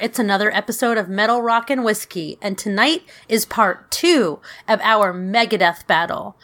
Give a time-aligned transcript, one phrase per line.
[0.00, 5.12] It's another episode of Metal Rock and Whiskey, and tonight is part two of our
[5.14, 6.36] Megadeth battle.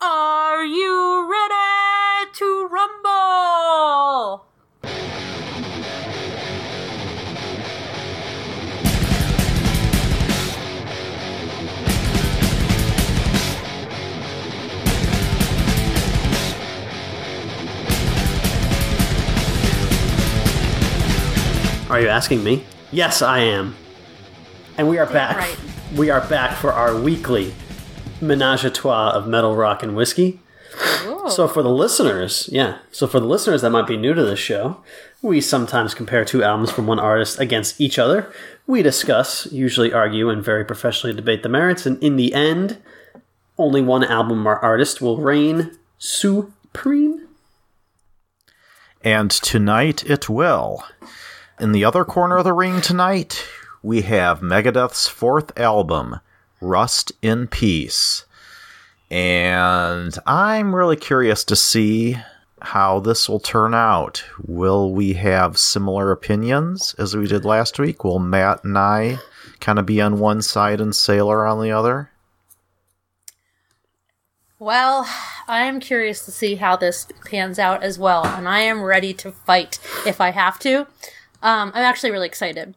[0.00, 4.44] Are you ready to rumble?
[21.90, 22.64] Are you asking me?
[22.90, 23.76] Yes, I am.
[24.76, 25.36] And we are back.
[25.36, 25.58] right.
[25.96, 27.54] We are back for our weekly
[28.20, 30.40] menage a trois of metal, rock, and whiskey.
[31.28, 32.78] So for the listeners, yeah.
[32.90, 34.82] So for the listeners that might be new to this show,
[35.20, 38.32] we sometimes compare two albums from one artist against each other.
[38.66, 42.78] We discuss, usually argue, and very professionally debate the merits, and in the end,
[43.58, 47.26] only one album or artist will reign supreme.
[49.02, 50.84] And tonight it will.
[51.60, 53.44] In the other corner of the ring tonight,
[53.82, 56.20] we have Megadeth's fourth album,
[56.60, 58.26] Rust in Peace.
[59.10, 62.16] And I'm really curious to see
[62.62, 64.24] how this will turn out.
[64.46, 68.04] Will we have similar opinions as we did last week?
[68.04, 69.18] Will Matt and I
[69.58, 72.12] kind of be on one side and Sailor on the other?
[74.60, 75.08] Well,
[75.48, 79.12] I am curious to see how this pans out as well, and I am ready
[79.14, 80.86] to fight if I have to.
[81.42, 82.74] Um, I'm actually really excited.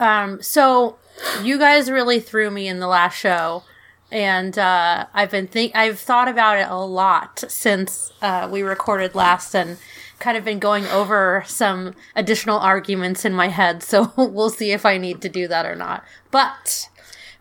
[0.00, 0.96] Um, so
[1.42, 3.64] you guys really threw me in the last show,
[4.12, 9.14] and uh, I've been think I've thought about it a lot since uh, we recorded
[9.14, 9.78] last, and
[10.18, 13.82] kind of been going over some additional arguments in my head.
[13.82, 16.04] So we'll see if I need to do that or not.
[16.30, 16.88] But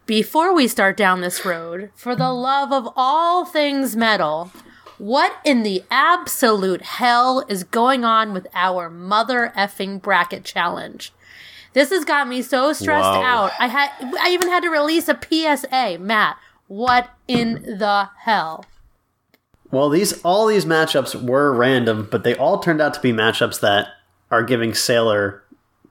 [0.06, 4.52] before we start down this road, for the love of all things metal,
[4.98, 11.12] what in the absolute hell is going on with our mother effing bracket challenge?
[11.74, 13.22] This has got me so stressed Wow.
[13.46, 13.52] out.
[13.60, 15.98] I had I even had to release a PSA.
[16.00, 16.38] Matt,
[16.68, 18.66] what in the hell?
[19.70, 23.60] Well, these all these matchups were random, but they all turned out to be matchups
[23.60, 23.88] that
[24.32, 25.44] are giving Sailor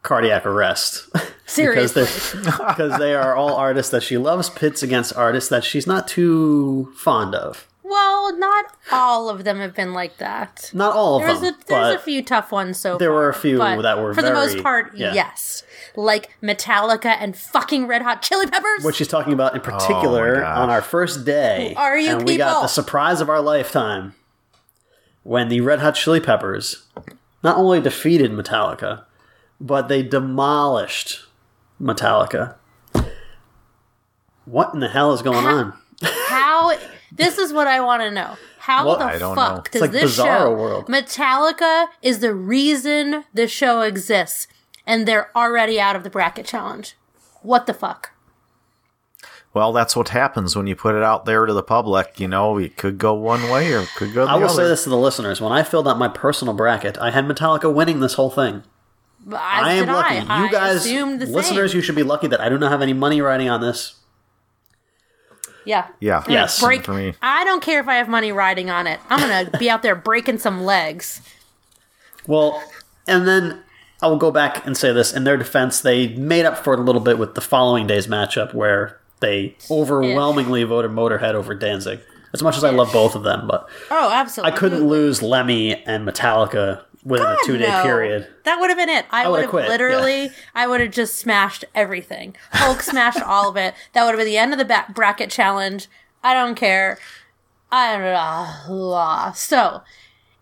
[0.03, 1.09] cardiac arrest.
[1.47, 2.03] Seriously.
[2.35, 6.09] because because they are all artists that she loves pits against artists that she's not
[6.09, 7.69] too fond of.
[7.89, 10.71] Well, not all of them have been like that.
[10.75, 13.29] Not all of There's them, a there's a few tough ones so there far, were
[13.29, 15.15] a few but that were for the most part, yeah.
[15.15, 15.63] yes.
[15.95, 18.83] Like Metallica and fucking Red Hot Chili Peppers.
[18.83, 20.59] what she's talking about in oh particular gosh.
[20.59, 21.75] on our first day.
[21.77, 24.15] Who are you and we got the surprise of our lifetime
[25.23, 26.87] when the Red Hot Chili Peppers
[27.45, 29.05] not only defeated Metallica,
[29.61, 31.27] but they demolished
[31.81, 32.57] Metallica.
[34.45, 35.73] What in the hell is going on?
[37.11, 37.17] How?
[37.17, 38.37] This is what I want to know.
[38.59, 38.99] How What?
[38.99, 39.43] the I don't know.
[39.43, 40.51] fuck It's does like this Bizarro show?
[40.57, 40.87] World.
[40.87, 44.49] Metallica is the reason the show exists,
[44.87, 46.97] and they're already out of the bracket challenge.
[47.43, 48.11] What the fuck?
[49.55, 52.21] Well, that's what happens when you put it out there to the public.
[52.21, 54.55] You know, it could go one way or it could go the I will other.
[54.55, 57.73] say this to the listeners: when I filled out my personal bracket, I had Metallica
[57.73, 58.65] winning this whole thing.
[59.29, 60.19] As I am lucky.
[60.29, 60.45] I.
[60.45, 61.79] You guys, the listeners, same.
[61.79, 63.95] you should be lucky that I do not have any money riding on this.
[65.67, 65.89] Yeah.
[66.01, 66.25] Yeah.
[66.29, 66.61] Yes.
[66.61, 66.85] Break.
[66.85, 67.13] for me.
[67.21, 68.99] I don't care if I have money riding on it.
[69.11, 71.21] I'm gonna be out there breaking some legs.
[72.27, 72.63] Well,
[73.07, 73.63] and then
[74.03, 76.81] I will go back and say this: in their defense, they made up for it
[76.81, 82.01] a little bit with the following day's matchup, where they overwhelmingly voted Motorhead over Danzig.
[82.33, 85.75] As much as I love both of them, but Oh, absolutely, I couldn't lose Lemmy
[85.85, 87.83] and Metallica within a two-day no.
[87.83, 88.27] period.
[88.45, 89.07] That would have been it.
[89.11, 92.37] I, would would've have literally, I would have just smashed everything.
[92.53, 93.75] Hulk smashed all of it.
[93.93, 95.89] That would have been the end of the ba- bracket challenge.
[96.23, 96.99] I don't care.
[97.71, 99.33] I don't know.
[99.35, 99.83] So,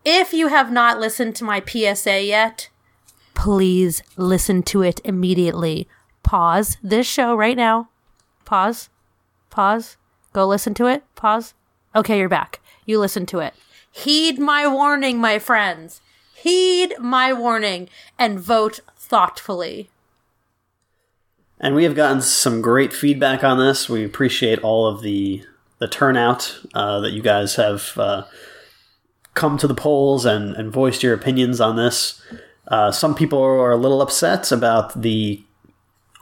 [0.04, 2.70] if you have not listened to my PSA yet,
[3.34, 5.88] please listen to it immediately.
[6.22, 7.90] Pause this show right now.
[8.44, 8.88] Pause.
[9.50, 9.96] Pause.
[10.32, 11.04] Go listen to it.
[11.14, 11.54] Pause.
[11.94, 12.60] Okay, you're back.
[12.86, 13.54] You listen to it.
[13.90, 16.00] Heed my warning, my friends.
[16.44, 17.88] Heed my warning
[18.18, 19.88] and vote thoughtfully.
[21.58, 23.88] And we have gotten some great feedback on this.
[23.88, 25.42] We appreciate all of the
[25.78, 28.24] the turnout uh, that you guys have uh,
[29.32, 32.20] come to the polls and, and voiced your opinions on this.
[32.68, 35.42] Uh, some people are a little upset about the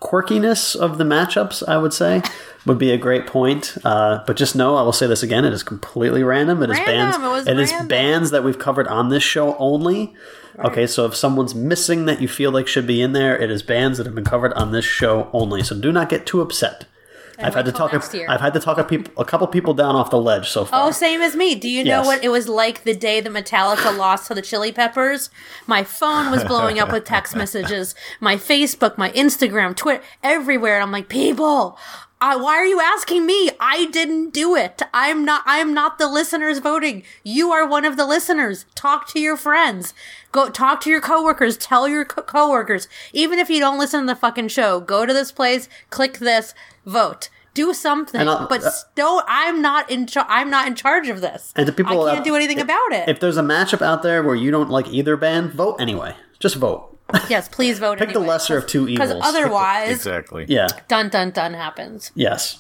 [0.01, 1.67] quirkiness of the matchups.
[1.67, 2.23] I would say
[2.67, 3.77] would be a great point.
[3.85, 6.63] Uh, but just know, I will say this again: it is completely random.
[6.63, 7.47] It is Random, bands.
[7.47, 10.15] it it is bands that we've covered on this show only.
[10.59, 13.63] Okay, so if someone's missing that you feel like should be in there, it is
[13.63, 15.63] bands that have been covered on this show only.
[15.63, 16.87] So do not get too upset.
[17.39, 17.93] I've had to talk.
[17.93, 20.65] A, I've had to talk a people, a couple people down off the ledge so
[20.65, 20.89] far.
[20.89, 21.55] Oh, same as me.
[21.55, 24.73] Do you know what it was like the day that Metallica lost to the Chili
[24.73, 25.31] Peppers?
[25.67, 27.95] My phone was blowing up with text messages.
[28.21, 30.81] My Facebook, my Instagram, Twitter, everywhere.
[30.81, 31.79] I'm like, people,
[32.23, 33.51] I, why are you asking me?
[33.61, 34.81] I didn't do it.
[34.95, 35.43] I'm not.
[35.45, 37.03] I'm not the listeners voting.
[37.25, 38.65] You are one of the listeners.
[38.77, 39.93] Talk to your friends.
[40.31, 41.57] Go talk to your coworkers.
[41.57, 42.87] Tell your co- coworkers.
[43.13, 46.55] Even if you don't listen to the fucking show, go to this place, click this,
[46.87, 47.29] vote.
[47.55, 50.07] Do something, And I'll- but uh, I'm not in.
[50.07, 51.53] Char- I'm not in charge of this.
[51.57, 53.09] And to people I can't out- do anything about it.
[53.09, 56.15] If there's a matchup out there where you don't like either band, vote anyway.
[56.39, 56.97] Just vote.
[57.29, 57.99] Yes, please vote.
[57.99, 59.09] Pick the lesser of two evils.
[59.09, 59.25] because evils.
[59.27, 60.45] otherwise, Exactly.
[60.49, 60.69] Yeah.
[60.89, 62.11] dun dun dun happens.
[62.15, 62.59] Yes.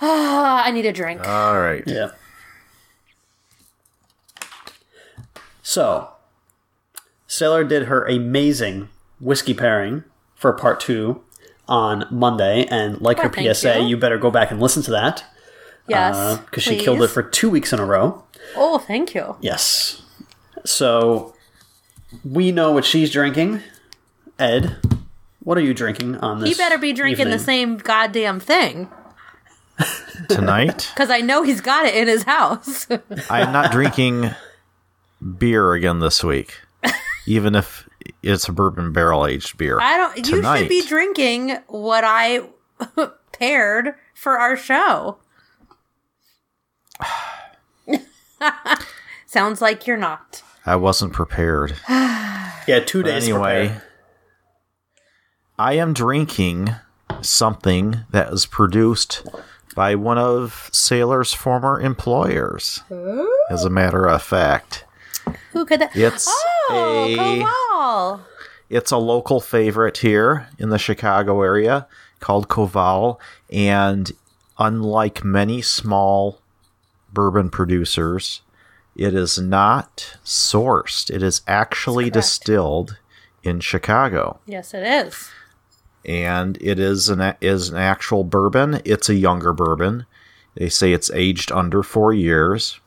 [0.00, 1.26] Ah, I need a drink.
[1.26, 1.82] All right.
[1.86, 2.10] Yeah.
[5.62, 6.10] So,
[7.26, 8.88] Sailor did her amazing
[9.20, 10.04] whiskey pairing
[10.34, 11.22] for part two
[11.66, 13.86] on Monday, and like Well, her PSA, you.
[13.88, 13.96] you.
[13.96, 15.24] better go back and listen to that
[15.88, 18.24] yes, because she killed it for two weeks in a row.
[18.54, 19.36] Oh, thank you.
[19.40, 20.02] Yes.
[20.66, 21.33] So
[22.24, 23.60] we know what she's drinking.
[24.38, 24.76] Ed,
[25.40, 26.50] what are you drinking on this?
[26.50, 28.88] He better be drinking the same goddamn thing
[30.28, 32.86] Tonight, because I know he's got it in his house.
[33.30, 34.30] I'm not drinking
[35.38, 36.60] beer again this week,
[37.26, 37.88] even if
[38.22, 39.80] it's a bourbon barrel aged beer.
[39.80, 40.16] I don't.
[40.16, 42.42] You should be drinking what I
[43.32, 45.18] paired for our show.
[49.26, 50.42] Sounds like you're not.
[50.66, 51.76] I wasn't prepared.
[52.66, 53.24] Yeah, two But days.
[53.24, 53.82] anyway, prepared.
[55.58, 56.70] I am drinking
[57.20, 59.22] something that was produced
[59.76, 62.80] by one of Sailor's former employers.
[63.50, 64.86] As a matter of fact,
[65.52, 65.94] Who could that?
[65.94, 66.26] it's
[66.70, 68.20] oh, a Koval.
[68.70, 71.86] it's a local favorite here in the Chicago area
[72.20, 73.18] called Koval,
[73.52, 74.10] and
[74.58, 76.40] unlike many small
[77.12, 78.40] bourbon producers,
[78.96, 81.10] it is not sourced.
[81.10, 82.98] It is actually distilled
[83.42, 84.40] in Chicago.
[84.46, 85.30] Yes, it is.
[86.04, 88.80] and it is an is an actual bourbon.
[88.84, 90.06] It's a younger bourbon.
[90.54, 92.78] They say it's aged under four years,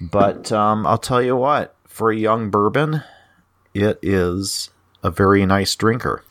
[0.00, 3.02] but um, I'll tell you what, for a young bourbon,
[3.74, 4.70] it is
[5.02, 6.22] a very nice drinker,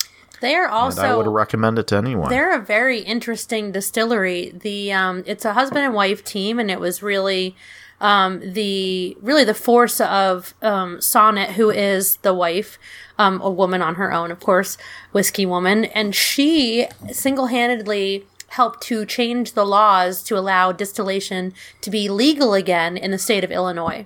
[0.42, 2.30] They are and I would recommend it to anyone.
[2.30, 4.52] they're a very interesting distillery.
[4.54, 7.56] The um, it's a husband and wife team, and it was really
[8.00, 12.78] um, the really the force of um, Sonat, who is the wife,
[13.18, 14.78] um, a woman on her own, of course,
[15.12, 21.90] whiskey woman, and she single handedly helped to change the laws to allow distillation to
[21.90, 24.06] be legal again in the state of Illinois.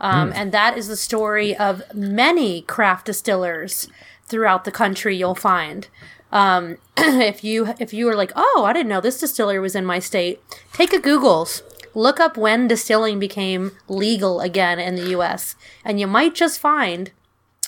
[0.00, 3.88] Um, And that is the story of many craft distillers
[4.26, 5.16] throughout the country.
[5.16, 5.88] You'll find
[6.32, 9.84] um, if you if you were like, oh, I didn't know this distillery was in
[9.84, 10.40] my state.
[10.72, 11.62] Take a Google's,
[11.96, 17.10] look up when distilling became legal again in the U.S., and you might just find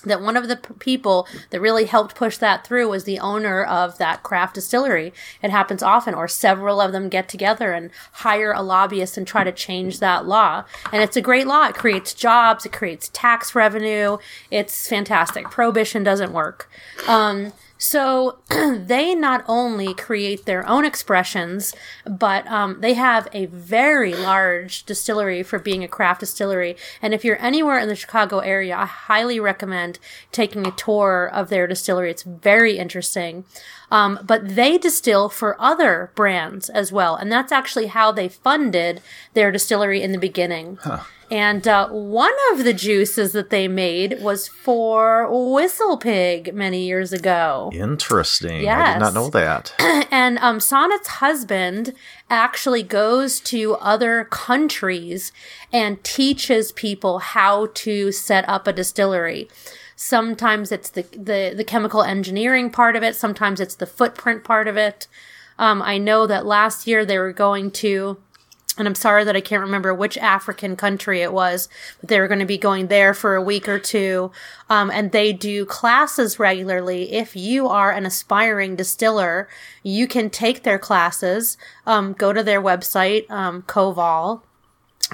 [0.05, 3.65] that one of the p- people that really helped push that through was the owner
[3.65, 5.13] of that craft distillery.
[5.43, 9.43] It happens often, or several of them get together and hire a lobbyist and try
[9.43, 10.65] to change that law.
[10.93, 11.67] And it's a great law.
[11.67, 14.19] It creates jobs, it creates tax revenue.
[14.51, 15.51] It's fantastic.
[15.51, 16.71] Prohibition doesn't work.
[17.09, 24.15] Um, so they not only create their own expressions, but um, they have a very
[24.15, 26.77] large distillery for being a craft distillery.
[27.01, 30.01] And if you're anywhere in the Chicago area, I highly recommend
[30.33, 32.11] taking a tour of their distillery.
[32.11, 33.45] It's very interesting.
[33.91, 37.15] Um, but they distill for other brands as well.
[37.17, 39.01] And that's actually how they funded
[39.35, 40.79] their distillery in the beginning.
[41.31, 47.13] And uh, one of the juices that they made was for Whistle Pig many years
[47.13, 47.71] ago.
[47.75, 48.67] Interesting.
[48.69, 49.75] I did not know that.
[50.11, 51.93] And um, Sonat's husband
[52.31, 55.33] actually goes to other countries
[55.73, 59.49] and teaches people how to set up a distillery.
[59.97, 64.67] Sometimes it's the, the, the chemical engineering part of it, sometimes it's the footprint part
[64.67, 65.09] of it.
[65.59, 68.17] Um, I know that last year they were going to
[68.79, 71.69] and I'm sorry that I can't remember which African country it was,
[72.01, 74.31] but they were going to be going there for a week or two.
[74.71, 77.13] Um, and they do classes regularly.
[77.13, 79.49] If you are an aspiring distiller,
[79.83, 84.43] you can take their classes, um, go to their website, um, Koval,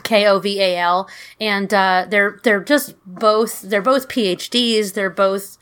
[0.03, 1.09] K O V A L,
[1.41, 4.95] and uh, they're they're just both they're both PhDs.
[4.95, 5.57] They're both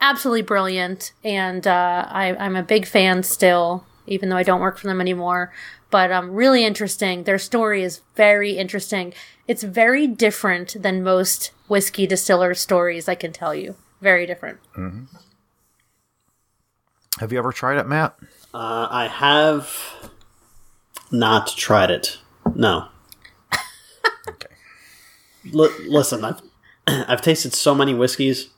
[0.00, 4.78] absolutely brilliant, and uh, I, I'm a big fan still, even though I don't work
[4.78, 5.52] for them anymore.
[5.90, 7.24] But um, really interesting.
[7.24, 9.12] Their story is very interesting.
[9.48, 13.08] It's very different than most whiskey distiller stories.
[13.08, 14.60] I can tell you, very different.
[17.18, 18.16] Have you ever tried it, Matt?
[18.54, 20.10] Uh, I have
[21.10, 22.18] not tried it.
[22.54, 22.88] No.
[24.28, 24.48] Okay.
[25.54, 26.40] L- listen, I've
[26.86, 28.50] I've tasted so many whiskeys,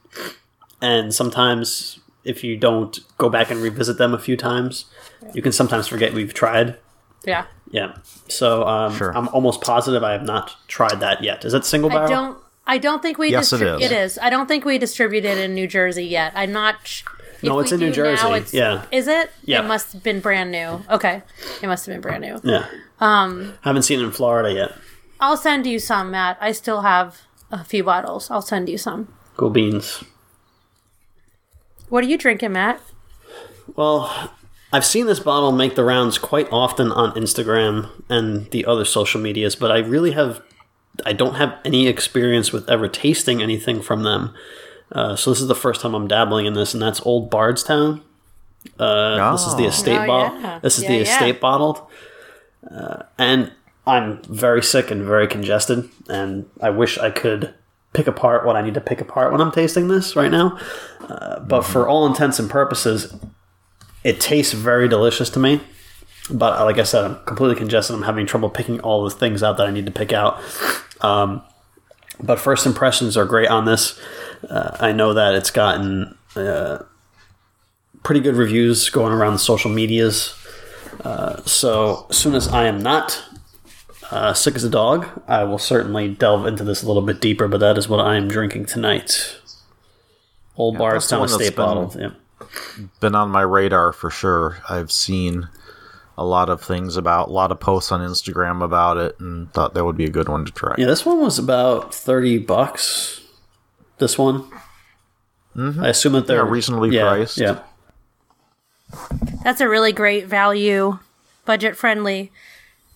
[0.80, 4.86] and sometimes if you don't go back and revisit them a few times,
[5.34, 6.76] you can sometimes forget we've tried.
[7.24, 7.46] Yeah.
[7.70, 7.96] Yeah.
[8.28, 9.16] So um, Sure.
[9.16, 11.44] I'm almost positive I have not tried that yet.
[11.44, 12.06] Is it single barrel?
[12.06, 12.38] I don't.
[12.66, 13.30] I don't think we.
[13.30, 13.90] Yes, it distri- is.
[13.90, 14.18] It is.
[14.22, 16.32] I don't think we distributed in New Jersey yet.
[16.36, 16.76] I'm not.
[16.86, 17.02] Sh-
[17.42, 18.34] No, it's we in New do now, Jersey.
[18.34, 18.84] it's- Yeah.
[18.92, 19.30] Is it?
[19.44, 19.64] Yeah.
[19.64, 20.80] It must have been brand new.
[20.90, 21.22] Okay.
[21.62, 22.40] It must have been brand new.
[22.44, 22.66] Yeah.
[23.00, 24.72] Um, haven't seen it in Florida yet.
[25.18, 26.36] I'll send you some, Matt.
[26.40, 28.30] I still have a few bottles.
[28.30, 29.08] I'll send you some.
[29.36, 30.04] Go beans.
[31.88, 32.80] What are you drinking, Matt?
[33.76, 34.32] Well,
[34.72, 39.20] I've seen this bottle make the rounds quite often on Instagram and the other social
[39.20, 40.40] medias, but I really have
[41.06, 44.34] I don't have any experience with ever tasting anything from them.
[44.90, 48.02] Uh, so this is the first time I'm dabbling in this, and that's Old Bardstown.
[48.78, 49.68] Uh, This is the Oh.
[49.68, 50.38] estate Oh, bottle.
[50.40, 50.58] yeah.
[50.60, 51.02] This is Yeah, the yeah.
[51.02, 51.80] estate bottled,
[52.70, 53.52] uh, and
[53.86, 57.54] I'm very sick and very congested, and I wish I could
[57.94, 60.58] pick apart what I need to pick apart when I'm tasting this right now.
[61.08, 63.14] Uh, but for all intents and purposes,
[64.04, 65.60] it tastes very delicious to me.
[66.30, 67.94] But like I said, I'm completely congested.
[67.96, 70.40] I'm having trouble picking all the things out that I need to pick out.
[71.00, 71.42] Um,
[72.20, 73.98] but first impressions are great on this.
[74.48, 76.78] Uh, I know that it's gotten uh,
[78.04, 80.34] pretty good reviews going around the social medias.
[81.04, 83.20] Uh, so as soon as I am not
[84.12, 87.48] uh, sick as a dog, I will certainly delve into this a little bit deeper.
[87.48, 89.38] But that is what I am drinking tonight.
[90.56, 90.78] Old that's
[91.08, 92.10] the Bardstown one that's Estate been- Yeah.
[93.00, 94.58] Been on my radar for sure.
[94.68, 95.48] I've seen
[96.16, 99.74] a lot of things about, a lot of posts on Instagram about it, and thought
[99.74, 100.74] that would be a good one to try.
[100.78, 103.20] Yeah, this one was about thirty bucks.
[103.98, 104.50] This one,
[105.56, 105.82] mm-hmm.
[105.82, 107.38] I assume that they're Yeah, reasonably yeah, priced.
[107.38, 107.60] Yeah,
[109.44, 110.98] That's a really great value,
[111.44, 112.30] budget friendly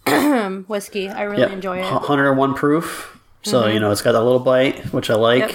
[0.66, 1.08] whiskey.
[1.08, 1.52] I really yeah.
[1.52, 1.84] enjoy it.
[1.84, 3.18] Hundred and one proof.
[3.42, 3.82] So you mm-hmm.
[3.82, 5.40] know it's got that little bite, which I like.
[5.40, 5.54] Yep.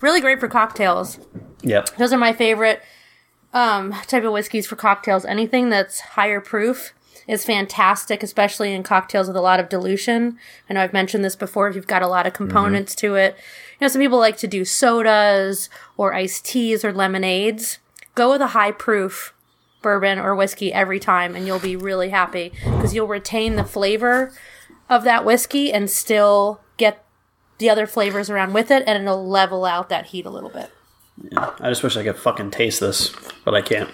[0.00, 1.18] Really great for cocktails.
[1.62, 1.96] Yep.
[1.96, 2.82] Those are my favorite
[3.52, 5.24] um, type of whiskeys for cocktails.
[5.24, 6.92] Anything that's higher proof
[7.26, 10.38] is fantastic, especially in cocktails with a lot of dilution.
[10.68, 11.68] I know I've mentioned this before.
[11.68, 13.36] If you've got a lot of components to it,
[13.78, 17.78] you know, some people like to do sodas or iced teas or lemonades.
[18.14, 19.32] Go with a high proof
[19.82, 24.32] bourbon or whiskey every time, and you'll be really happy because you'll retain the flavor
[24.88, 27.04] of that whiskey and still get
[27.58, 30.70] the other flavors around with it, and it'll level out that heat a little bit.
[31.36, 33.90] I just wish I could fucking taste this, but I can't.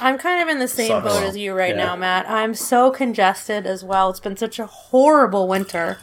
[0.00, 1.06] I'm kind of in the same Sucks.
[1.06, 1.84] boat as you right Yeah.
[1.84, 2.28] now, Matt.
[2.28, 4.08] I'm so congested as well.
[4.10, 5.98] It's been such a horrible winter.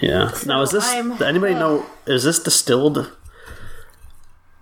[0.00, 0.30] Yeah.
[0.46, 0.84] now is this?
[0.88, 1.84] I'm- anybody know?
[2.06, 3.10] Is this distilled?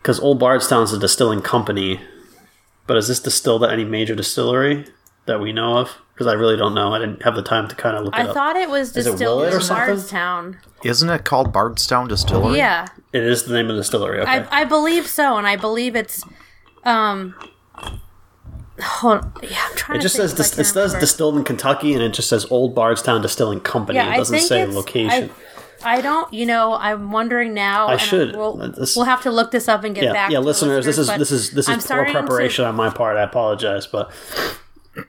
[0.00, 2.00] Because Old Bardstown's a distilling company,
[2.86, 4.86] but is this distilled at any major distillery
[5.26, 5.96] that we know of?
[6.16, 6.94] Because I really don't know.
[6.94, 8.32] I didn't have the time to kind of look it I up.
[8.34, 9.86] thought it was it distilled Willett or in something?
[9.96, 10.58] Bardstown.
[10.82, 12.56] Isn't it called Bardstown Distillery?
[12.56, 14.20] Yeah, it is the name of the distillery.
[14.20, 14.30] Okay.
[14.30, 16.24] I, I believe so, and I believe it's.
[16.84, 17.34] um
[18.82, 19.24] Hold.
[19.42, 21.00] Yeah, I'm trying It to just think says if I dis- can it says remember.
[21.00, 23.96] distilled in Kentucky, and it just says Old Bardstown Distilling Company.
[23.98, 25.30] Yeah, it I doesn't think say it's- location.
[25.82, 26.30] I, I don't.
[26.32, 27.86] You know, I'm wondering now.
[27.86, 28.36] I and should.
[28.36, 30.30] We'll, This- we'll have to look this up and get yeah, back.
[30.30, 32.20] yeah, to the listeners, this is but this is this I'm is poor starting to-
[32.20, 33.16] preparation on my part.
[33.16, 34.10] I apologize, but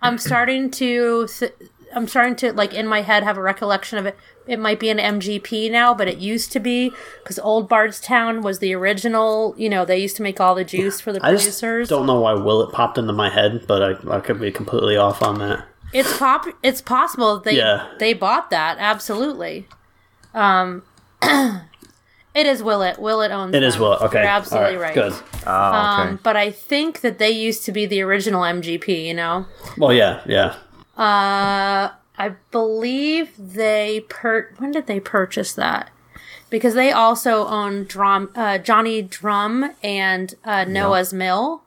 [0.02, 1.54] I'm starting to th-
[1.96, 4.18] I'm starting to like in my head have a recollection of it.
[4.46, 6.92] It might be an MGP now, but it used to be
[7.24, 9.54] because Old Bardstown was the original.
[9.58, 11.90] You know, they used to make all the juice for the I producers.
[11.90, 15.22] don't know why Willett popped into my head, but I, I could be completely off
[15.22, 15.66] on that.
[15.94, 16.46] It's pop.
[16.64, 17.88] It's possible they Yeah.
[18.00, 19.68] they bought that absolutely.
[20.34, 20.84] Um,
[22.38, 23.00] it is Willett.
[23.00, 23.56] Willett owns.
[23.56, 23.82] It is them.
[23.82, 24.02] Willett.
[24.04, 24.94] Okay, you're absolutely All right.
[24.94, 25.14] Good.
[25.14, 26.10] Oh, okay.
[26.10, 29.06] Um, but I think that they used to be the original MGP.
[29.06, 29.48] You know.
[29.76, 30.56] Well, yeah, yeah.
[30.96, 34.52] Uh, I believe they per.
[34.58, 35.90] When did they purchase that?
[36.52, 41.64] Because they also own Drum, uh, Johnny Drum and uh, Noah's Mill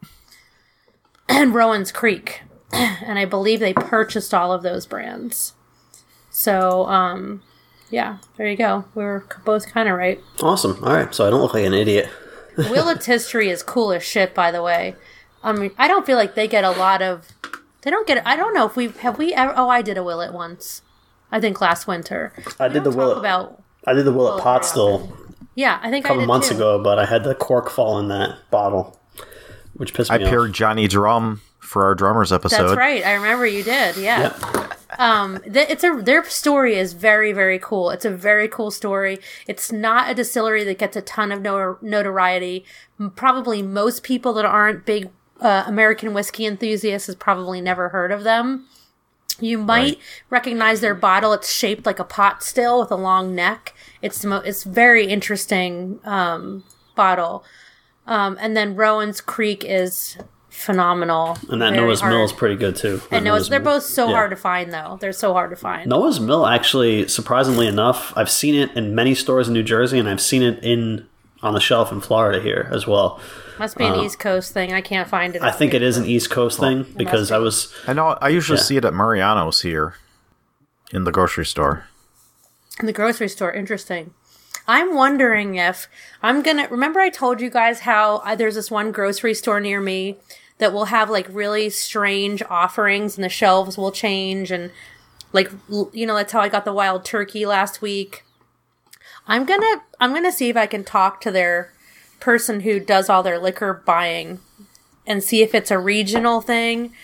[1.28, 5.54] and Rowan's Creek, and I believe they purchased all of those brands.
[6.30, 7.42] So, um,
[7.90, 8.85] yeah, there you go.
[8.94, 10.20] We were both kind of right.
[10.42, 10.82] Awesome.
[10.82, 12.09] All right, so I don't look like an idiot.
[12.56, 14.94] Willett's history is cool as shit, by the way.
[15.42, 17.28] I mean, I don't feel like they get a lot of.
[17.82, 18.26] They don't get.
[18.26, 19.54] I don't know if we have we ever.
[19.56, 20.82] Oh, I did a Willett once.
[21.32, 22.32] I think last winter.
[22.59, 23.18] I did the Talk Willett.
[23.18, 23.62] about.
[23.87, 25.16] I did the Willett Willett pot still
[25.54, 26.56] Yeah, I think a couple did months too.
[26.56, 29.00] ago, but I had the cork fall in that bottle,
[29.75, 30.28] which pissed me I off.
[30.28, 32.64] paired Johnny Drum for our drummers episode.
[32.68, 33.02] That's right.
[33.06, 33.97] I remember you did.
[33.97, 34.37] Yeah.
[34.99, 37.90] Um, th- it's a their story is very very cool.
[37.90, 39.18] It's a very cool story.
[39.47, 42.64] It's not a distillery that gets a ton of no- notoriety.
[43.16, 48.25] Probably most people that aren't big uh, American whiskey enthusiasts has probably never heard of
[48.25, 48.66] them.
[49.38, 49.99] You might Right.
[50.28, 51.32] recognize their bottle.
[51.32, 53.73] It's shaped like a pot still with a long neck.
[54.02, 57.42] It's mo- it's very interesting um, bottle.
[58.06, 60.18] Um, and then Rowan's Creek is
[60.50, 61.38] phenomenal.
[61.49, 62.12] And that Noah's hard.
[62.12, 63.00] Mill is pretty good too.
[63.11, 63.75] And Noah's, they're Mill.
[63.76, 64.14] both so Yeah.
[64.14, 64.99] hard to find though.
[65.00, 65.88] They're so hard to find.
[65.88, 70.09] Noah's Mill, actually, surprisingly enough, I've seen it in many stores in New Jersey, and
[70.09, 71.07] I've seen it in
[71.42, 73.19] on the shelf in Florida here as well.
[73.59, 74.73] Must be an East Coast thing.
[74.73, 75.42] I can't find it.
[75.42, 77.35] uh, I think it is an East Coast thing because be.
[77.35, 78.16] I was I know.
[78.21, 78.62] I usually Yeah.
[78.64, 79.95] see it at Mariano's here,
[80.92, 81.85] in the grocery store.
[82.78, 83.52] in the grocery store.
[83.52, 84.12] Interesting.
[84.70, 85.88] I'm wondering if
[86.22, 87.00] I'm gonna remember.
[87.00, 90.18] I told you guys how uh, there's this one grocery store near me
[90.58, 94.70] that will have like really strange offerings, and the shelves will change, and
[95.32, 95.50] like
[95.92, 98.22] you know that's how I got the wild turkey last week.
[99.26, 101.72] I'm gonna I'm gonna see if I can talk to their
[102.20, 104.38] person who does all their liquor buying
[105.04, 106.94] and see if it's a regional thing.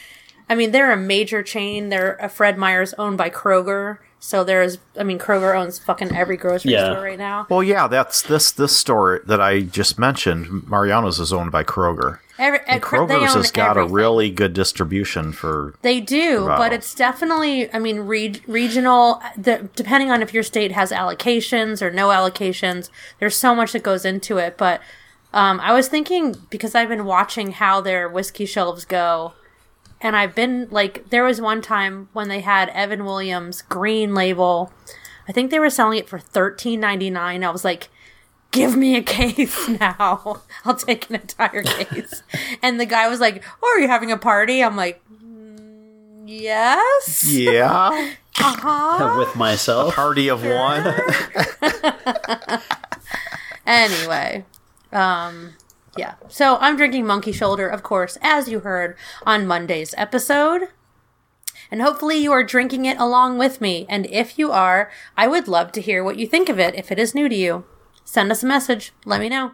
[0.49, 1.88] I mean, they're a major chain.
[1.88, 3.99] They're a Fred Meyer's owned by Kroger.
[4.26, 6.90] So there's, I mean, Kroger owns fucking every grocery Yeah.
[6.90, 7.47] store right now.
[7.49, 10.66] Well, yeah, that's this this store that I just mentioned.
[10.68, 12.18] Mariano's is owned by Kroger.
[12.37, 13.90] Every, And uh, Kro- they Kroger's has got everything.
[13.90, 15.75] a really good distribution for.
[15.83, 16.59] They do, Wow.
[16.59, 19.23] but it's definitely, I mean, re- regional.
[19.38, 22.90] The, depending on if your state has allocations or no allocations,
[23.21, 24.59] there's so much that goes into it.
[24.59, 24.80] But
[25.33, 29.34] um, I was thinking because I've been watching how their whiskey shelves go,
[30.06, 34.73] and I've been like, there was one time when they had Evan Williams green label.
[35.28, 37.42] I think they were selling it for thirteen ninety nine.
[37.45, 37.88] I was like,
[38.52, 40.42] give me a case now.
[40.64, 42.23] I'll take an entire case.
[42.62, 44.62] and the guy was like, Oh, are you having a party?
[44.62, 47.25] I'm like, "Mm, Yes.
[47.28, 49.16] Yeah, Uh-huh.
[49.19, 49.95] with myself.
[49.95, 50.84] party of one.
[53.66, 54.45] Anyway,
[54.92, 55.54] um,
[55.97, 56.15] yeah.
[56.28, 60.69] So I'm drinking Monkey Shoulder, of course, as you heard on Monday's episode.
[61.71, 63.87] And hopefully you are drinking it along with me.
[63.89, 66.93] And if you are, I would love to hear what you think of it if
[66.93, 67.65] it is new to you.
[68.04, 68.93] Send us a message.
[69.04, 69.52] Let me know.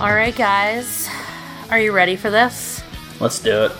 [0.00, 1.10] All right, guys.
[1.68, 2.82] Are you ready for this?
[3.20, 3.72] Let's do it.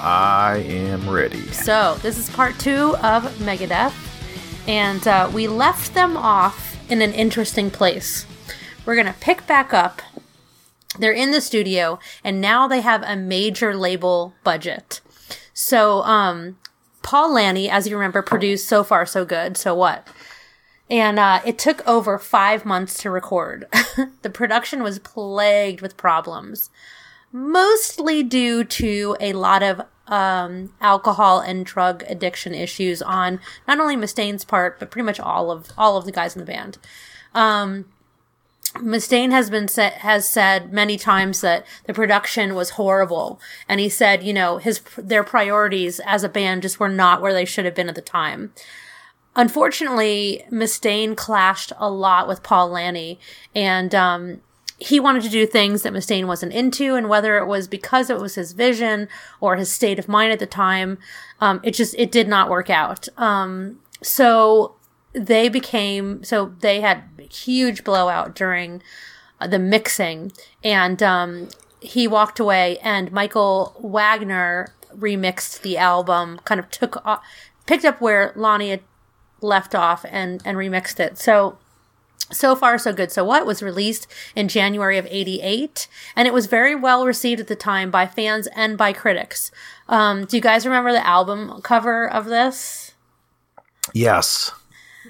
[0.00, 1.46] I am ready.
[1.52, 3.94] So, this is part two of Megadeth,
[4.66, 8.26] and uh, we left them off in an interesting place.
[8.84, 10.02] We're going to pick back up.
[10.98, 15.00] They're in the studio, and now they have a major label budget.
[15.54, 16.58] So, um,
[17.02, 19.56] Paul Lani, as you remember, produced So Far So Good.
[19.56, 20.08] So What?
[20.90, 23.66] And uh, it took over five months to record.
[24.22, 26.70] the production was plagued with problems
[27.32, 33.96] mostly due to a lot of um, alcohol and drug addiction issues on not only
[33.96, 36.78] Mustaine's part, but pretty much all of all of the guys in the band.
[37.34, 37.86] Um,
[38.76, 44.22] Mustaine has been has said many times that the production was horrible, and he said,
[44.22, 47.74] you know, his their priorities as a band just were not where they should have
[47.74, 48.52] been at the time.
[49.38, 53.20] Unfortunately, Mustaine clashed a lot with Paul Lani,
[53.54, 54.40] and um,
[54.78, 58.18] he wanted to do things that Mustaine wasn't into, and whether it was because it
[58.18, 59.08] was his vision
[59.40, 60.98] or his state of mind at the time,
[61.40, 63.08] um, it just it did not work out.
[63.16, 64.74] Um, so
[65.12, 68.82] they became so they had a huge blowout during
[69.40, 70.32] uh, the mixing,
[70.64, 71.48] and um,
[71.78, 77.24] he walked away, and Michael Wagner remixed the album, kind of took off,
[77.66, 78.80] picked up where Lani had
[79.40, 81.18] left off, and and remixed it.
[81.18, 81.58] So
[82.30, 83.10] so far so good.
[83.10, 87.46] So what was released in january of 88 and it was very well received at
[87.46, 89.50] the time by fans and by critics.
[89.88, 92.92] Um, do you guys remember the album cover of this?
[93.94, 94.52] Yes,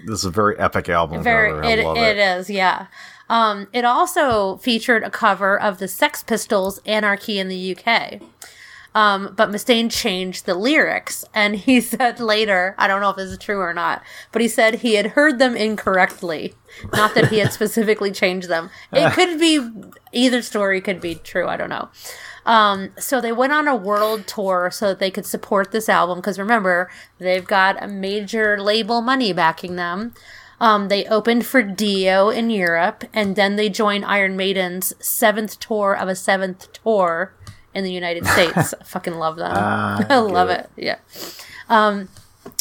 [0.06, 1.22] this is a very epic album.
[1.22, 2.86] very it, love it is yeah.
[3.28, 8.20] Um, it also featured a cover of the sex pistols anarchy in the uk
[8.94, 13.30] um, but Mustaine changed the lyrics, and he said later, I don't know if this
[13.30, 16.54] is true or not, but he said he had heard them incorrectly.
[16.92, 18.70] Not that he had specifically changed them.
[18.92, 19.60] It could be
[20.12, 21.46] either story could be true.
[21.46, 21.88] I don't know.
[22.46, 26.18] Um, so they went on a world tour so that they could support this album
[26.18, 30.14] because remember they've got a major label money backing them.
[30.60, 35.94] Um, they opened for Dio in Europe, and then they joined Iron Maiden's seventh tour
[35.94, 37.34] of a seventh tour
[37.74, 38.74] in the United States.
[38.80, 39.52] I fucking love them.
[40.10, 40.70] I love it.
[40.76, 40.98] Yeah.
[41.68, 42.08] Um,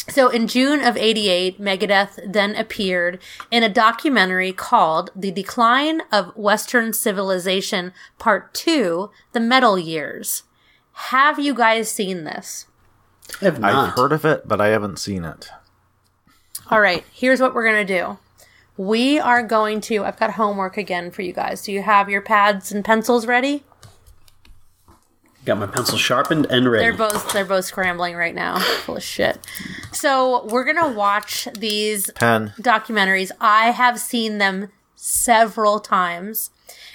[0.08, 3.18] so in June of 88, Megadeth then appeared
[3.50, 10.44] in a documentary called The Decline of Western Civilization Part 2 The Metal Years.
[10.92, 12.66] Have you guys seen this?
[13.40, 13.90] I have not.
[13.90, 15.50] I've heard of it, but I haven't seen it.
[16.70, 18.18] All right, here's what we're going to do.
[18.76, 21.62] We are going to, I've got homework again for you guys.
[21.62, 23.64] Do you have your pads and pencils ready?
[25.44, 26.84] Got my pencil sharpened and ready.
[26.84, 28.58] They're both they're both scrambling right now.
[28.84, 29.38] Full of shit.
[29.92, 32.52] So we're gonna watch these Ten.
[32.60, 33.30] documentaries.
[33.40, 36.50] I have seen them several times,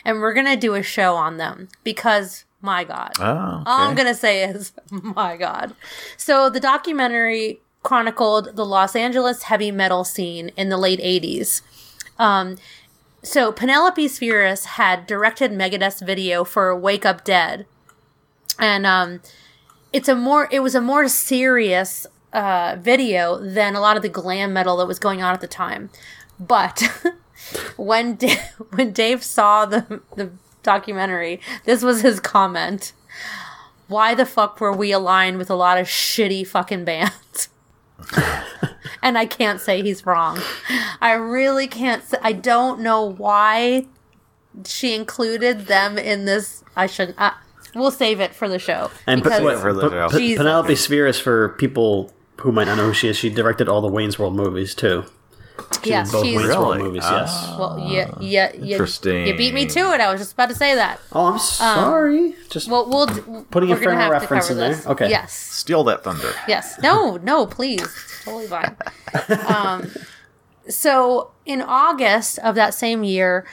[0.06, 3.64] and we're gonna do a show on them because my god, Oh, okay.
[3.66, 5.74] all I'm gonna say is my god.
[6.18, 11.62] So the documentary chronicled the Los Angeles heavy metal scene in the late '80s.
[12.20, 12.58] Um,
[13.24, 17.66] so Penelope Spheeris had directed Megadeth's video for "Wake Up Dead,"
[18.60, 19.22] and um,
[19.92, 24.10] it's a more it was a more serious uh, video than a lot of the
[24.10, 25.90] glam metal that was going on at the time.
[26.40, 26.82] But
[27.78, 30.32] when Da- when Dave saw the the
[30.64, 32.94] documentary, this was his comment.
[33.88, 37.50] Why the fuck were we aligned with a lot of shitty fucking bands?
[39.04, 40.40] and I can't say he's wrong.
[41.02, 43.88] I really can't say, I don't know why
[44.66, 46.64] she included them in this.
[46.76, 47.20] I shouldn't.
[47.20, 47.34] Uh,
[47.76, 48.90] we'll save it for the show.
[49.08, 50.10] and because- Pe- for the Pe- show.
[50.10, 50.38] Pe- Jesus.
[50.38, 53.88] Penelope Spheeris, for people who might not know who she is, she directed all the
[53.88, 55.06] Wayne's World movies too.
[55.84, 56.84] She yes, did both she's Wayne's World Really?
[56.88, 57.04] movies.
[57.06, 57.20] Ah.
[57.22, 57.56] yes.
[57.60, 58.72] Well, yeah, yeah, yeah.
[58.74, 59.28] Interesting.
[59.28, 60.02] You beat me to it.
[60.02, 61.00] I was just about to say that.
[61.12, 62.36] Oh, I'm sorry.
[62.50, 63.06] Just Well, we'll
[63.52, 64.76] Putting a we're gonna frame of have to reference cover in there?
[64.76, 64.88] this.
[64.88, 65.10] Okay.
[65.12, 65.32] Yes.
[65.34, 66.32] Steal that thunder.
[66.48, 66.80] Yes.
[66.82, 67.18] No.
[67.18, 67.46] No.
[67.46, 67.82] Please.
[67.84, 68.76] It's totally fine.
[69.48, 69.92] Um,
[70.68, 73.46] so in August of that same year,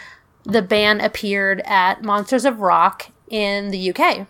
[0.44, 4.26] the band appeared at Monsters of Rock in the UK,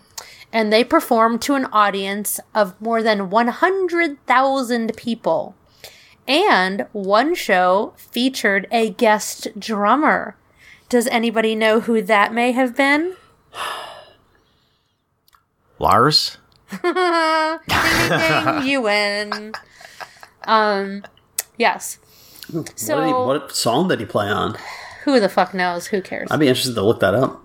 [0.53, 5.55] and they performed to an audience of more than one hundred thousand people.
[6.27, 10.37] And one show featured a guest drummer.
[10.87, 13.15] Does anybody know who that may have been?
[15.79, 16.37] Lars?
[16.69, 19.53] ding, ding, ding, you win.
[20.43, 21.03] Um,
[21.57, 21.97] yes.
[22.75, 24.57] So what, did he, what song did he play on?
[25.03, 25.87] who the fuck knows?
[25.87, 26.29] Who cares?
[26.31, 27.40] I'd be interested to look that up.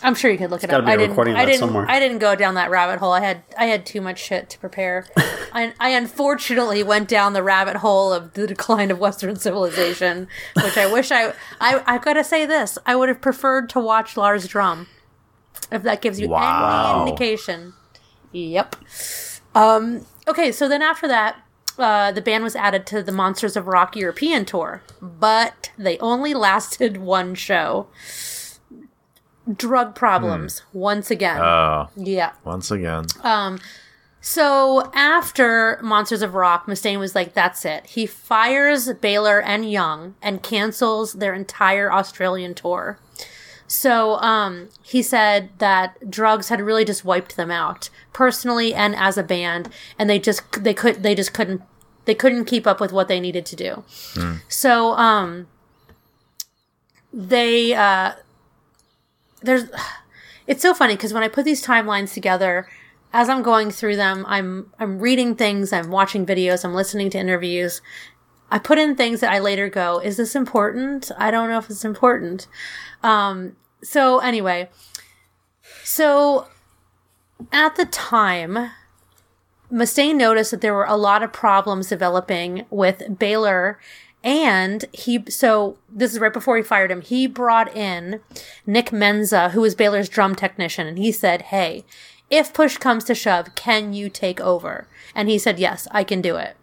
[0.00, 0.84] I'm sure you could look it up.
[0.84, 1.18] I didn't.
[1.18, 1.58] I didn't.
[1.58, 1.84] somewhere.
[1.88, 3.12] I didn't go down that rabbit hole.
[3.12, 3.42] I had.
[3.58, 5.06] I had too much shit to prepare.
[5.52, 10.28] I, I unfortunately went down the rabbit hole of the decline of Western civilization,
[10.62, 11.32] which I wish I.
[11.60, 11.82] I.
[11.84, 12.78] I've got to say this.
[12.86, 14.86] I would have preferred to watch Lars drum,
[15.72, 17.00] if that gives you Wow.
[17.02, 17.72] any indication.
[18.30, 18.76] Yep.
[19.56, 20.06] Um.
[20.28, 20.52] Okay.
[20.52, 21.42] So then after that.
[21.76, 26.34] Uh, the band was added to the Monsters of Rock European tour, but they only
[26.48, 27.86] lasted one show.
[29.56, 31.40] Drug problems once again.
[31.40, 32.32] Oh, yeah.
[32.44, 33.06] once again.
[33.22, 33.58] Um,
[34.20, 40.16] So after Monsters of Rock, Mustaine was like, "That's it." He fires Behler and Young
[40.20, 42.98] and cancels their entire Australian tour.
[43.68, 49.16] So um, he said that drugs had really just wiped them out, personally and as
[49.16, 51.62] a band, and they just they could they just couldn't
[52.04, 53.84] they couldn't keep up with what they needed to do.
[54.48, 55.46] So um,
[57.12, 58.12] they uh,
[59.42, 59.64] there's
[60.46, 62.68] it's so funny because when I put these timelines together,
[63.12, 67.18] as I'm going through them, I'm I'm reading things, I'm watching videos, I'm listening to
[67.18, 67.80] interviews.
[68.50, 71.10] I put in things that I later go, is this important?
[71.18, 72.46] I don't know if it's important.
[73.02, 74.70] Um, so anyway,
[75.84, 76.48] so
[77.52, 78.70] at the time,
[79.70, 83.76] Mustaine noticed that there were a lot of problems developing with Behler
[84.24, 87.00] and he so this is right before he fired him.
[87.02, 88.20] He brought in
[88.66, 91.84] Nick Menza, who was Behler's drum technician, and he said, "Hey,
[92.30, 96.20] if push comes to shove, can you take over?" And he said, "Yes, I can
[96.20, 96.56] do it."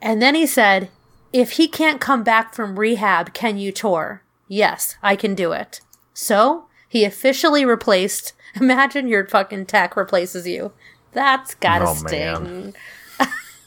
[0.00, 0.88] And then he said,
[1.32, 5.80] "If he can't come back from rehab, can you tour?" "Yes, I can do it."
[6.14, 10.72] So, he officially replaced Imagine your fucking tech replaces you.
[11.12, 12.42] That's oh, gotta Oh, sting.
[12.42, 12.74] man.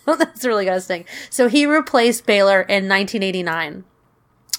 [0.17, 1.05] That's really gotta sting.
[1.29, 3.83] So he replaced Behler in 1989.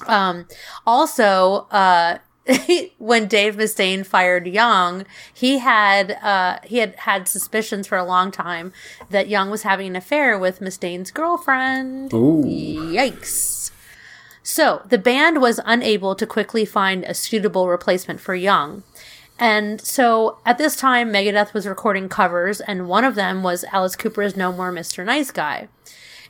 [0.07, 0.47] Um,
[0.87, 2.19] also, uh,
[2.99, 8.31] when Dave Mustaine fired Young, he had uh, he had had suspicions for a long
[8.31, 8.73] time
[9.11, 12.13] that Young was having an affair with Mustaine's girlfriend.
[12.13, 12.45] Ooh.
[12.45, 13.73] Yikes!
[14.43, 18.85] So the band was unable to quickly find a suitable replacement for Young.
[19.39, 23.95] And so at this time, Megadeth was recording covers, and one of them was Alice
[23.97, 25.05] Cooper's No More Mr.
[25.05, 25.69] Nice Guy.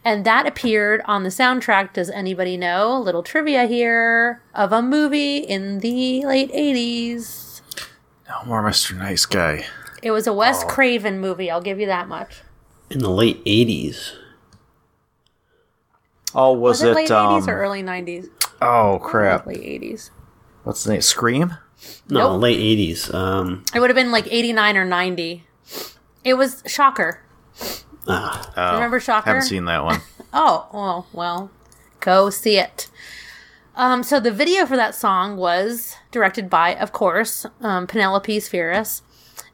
[0.04, 2.96] And that appeared on the soundtrack, does anybody know?
[2.96, 7.60] a Little trivia here of a movie in the late 80s.
[8.28, 8.96] No more Mr.
[8.96, 9.64] Nice Guy.
[10.02, 12.42] It was a Wes Craven movie, I'll give you that much.
[12.90, 14.12] In the late 80s.
[16.34, 16.94] Oh, was, Was it, it?
[16.94, 18.28] late um, 80s or early 90s?
[18.62, 19.46] oh crap!
[19.46, 20.10] Late 80s.
[20.64, 21.00] What's the name?
[21.00, 21.56] Scream.
[22.08, 22.42] No, Nope.
[22.42, 23.12] late 80s.
[23.12, 25.44] Um, It would have been like 89 or 90.
[26.24, 27.20] It was Shocker.
[28.08, 29.28] Ah, Oh, Remember Shocker?
[29.30, 30.00] I haven't seen that one.
[30.38, 31.50] Oh, well, well,
[32.00, 32.90] go see it.
[33.74, 39.00] Um, so the video for that song was directed by, of course, um, Penelope Spheeris,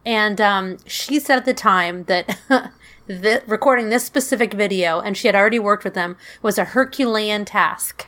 [0.05, 2.37] and um, she said at the time that
[3.07, 7.45] the, recording this specific video, and she had already worked with them, was a Herculean
[7.45, 8.07] task.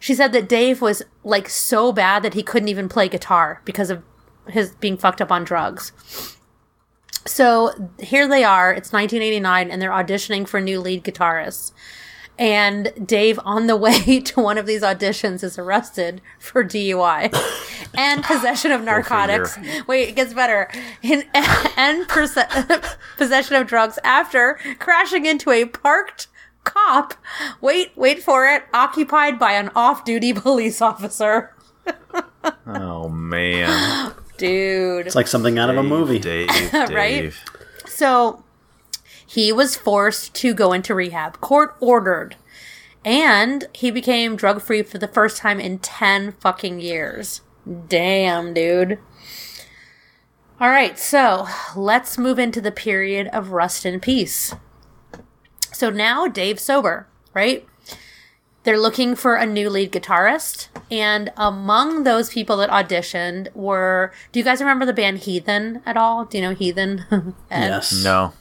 [0.00, 3.90] She said that Dave was like so bad that he couldn't even play guitar because
[3.90, 4.02] of
[4.48, 5.92] his being fucked up on drugs.
[7.26, 8.72] So here they are.
[8.72, 11.72] It's 1989, and they're auditioning for new lead guitarists.
[12.38, 17.34] And Dave, on the way to one of these auditions, is arrested for DUI
[17.94, 19.58] and possession of narcotics.
[19.86, 20.70] Wait, it gets better.
[21.02, 22.38] In, and perse-
[23.16, 26.28] possession of drugs after crashing into a parked
[26.68, 27.14] cop.
[27.60, 28.64] Wait, wait for it.
[28.72, 31.54] Occupied by an off-duty police officer.
[32.66, 35.06] Oh man, Dude.
[35.06, 36.18] it's like something out of a movie.
[36.18, 36.90] Dave, Dave.
[36.90, 37.32] Right?
[37.86, 38.44] So
[39.26, 42.36] he was forced to go into rehab, court ordered.
[43.04, 47.42] And he became drug free for the first time in 10 fucking years.
[47.88, 48.98] Damn, dude.
[50.60, 54.54] All right, so let's move into the period of Rust in Peace.
[55.72, 57.66] So now Dave's sober, right?
[58.64, 60.68] They're looking for a new lead guitarist.
[60.90, 65.96] And among those people that auditioned were do you guys remember the band Heathen at
[65.96, 66.24] all?
[66.24, 67.04] Do you know Heathen?
[67.50, 68.04] Yes.
[68.04, 68.32] No.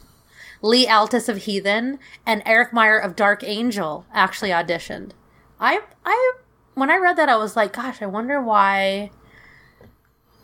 [0.61, 5.11] Lee Altus of Heathen and Eric Meyer of Dark Angel actually auditioned.
[5.59, 6.33] I I
[6.73, 9.11] when I read that I was like, gosh, I wonder why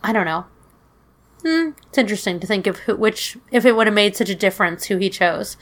[0.04, 0.46] I don't know.
[1.46, 4.36] Hmm, it's interesting to think of who, which if it would have made such a
[4.36, 5.58] difference who he chose.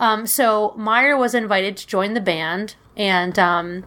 [0.00, 3.84] Um, so Meyer was invited to join the band, and um,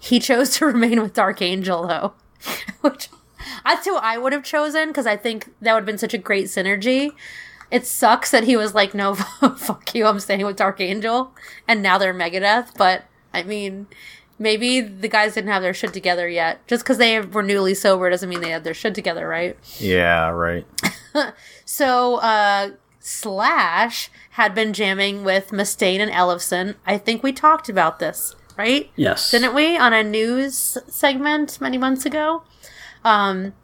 [0.00, 2.14] he chose to remain with Dark Angel though,
[2.80, 3.08] which
[3.64, 6.18] that's who I would have chosen because I think that would have been such a
[6.18, 7.12] great synergy.
[7.70, 9.14] It sucks that he was like, no,
[9.56, 11.32] fuck you, I'm staying with Dark Angel,
[11.68, 12.76] and now they're Megadeth.
[12.76, 13.86] But I mean,
[14.38, 16.66] maybe the guys didn't have their shit together yet.
[16.66, 19.56] Just because they were newly sober doesn't mean they had their shit together, right?
[19.78, 20.66] Yeah, right.
[21.64, 22.70] So, uh,
[23.00, 26.74] Slash had been jamming with Mustaine and Ellefson.
[26.86, 28.90] I think we talked about this, right?
[28.96, 29.30] Yes.
[29.30, 32.42] Didn't we on a news segment many months ago?
[33.04, 33.54] Um,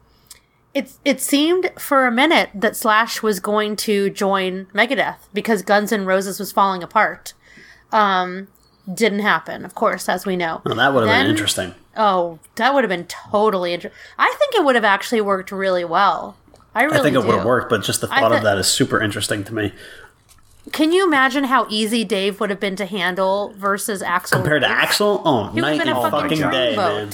[0.73, 5.91] it it seemed for a minute that Slash was going to join Megadeth because Guns
[5.91, 7.33] N' Roses was falling apart.
[7.91, 8.47] Um,
[8.93, 10.61] didn't happen, of course, as we know.
[10.65, 11.75] Well, that would have Then- been interesting.
[11.97, 13.99] Oh, that would have been totally interesting.
[14.17, 16.37] I think it would have actually worked really well.
[16.73, 18.57] I really I think it would have worked, but just the I thought of that
[18.57, 19.73] is super interesting to me.
[20.71, 24.31] Can you imagine how easy Dave would have been to handle versus Axl?
[24.31, 27.09] Compared to Axl, oh, He night and fucking fucking day, man.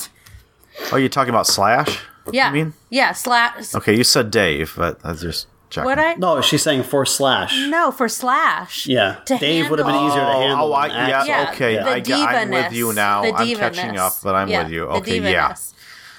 [0.91, 1.99] Oh, you're talking about Slash?
[2.31, 2.73] Yeah, You mean?
[2.89, 3.13] yeah.
[3.13, 3.73] Slash.
[3.73, 5.85] Okay, you said Dave, but I was just checking.
[5.87, 6.13] Would I?
[6.15, 7.57] No, she's saying for Slash.
[7.67, 8.87] No, for Slash.
[8.87, 10.67] Yeah, To Dave would have been easier to handle.
[10.69, 11.75] oh, I, yeah, Yeah, okay.
[11.75, 13.21] the I, get- I'm with you now.
[13.23, 13.99] the I'm catching diva-ness.
[13.99, 14.81] up, but I'm Yeah, with you.
[14.85, 15.55] the Okay, yeah.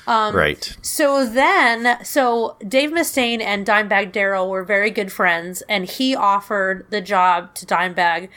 [0.06, 0.74] Um, right.
[0.80, 6.86] So then, so Dave Mustaine and Dimebag Darrell were very good friends, and he offered
[6.90, 8.28] the job to Dimebag,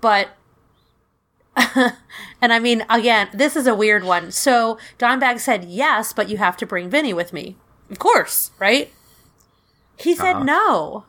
[0.00, 0.28] but.
[1.56, 4.30] and I mean, again, this is a weird one.
[4.30, 7.56] So Dimebag said yes, but you have to bring Vinnie with me.
[7.90, 8.92] Of course, right?
[9.96, 10.44] He said Uh-huh.
[10.44, 11.04] no.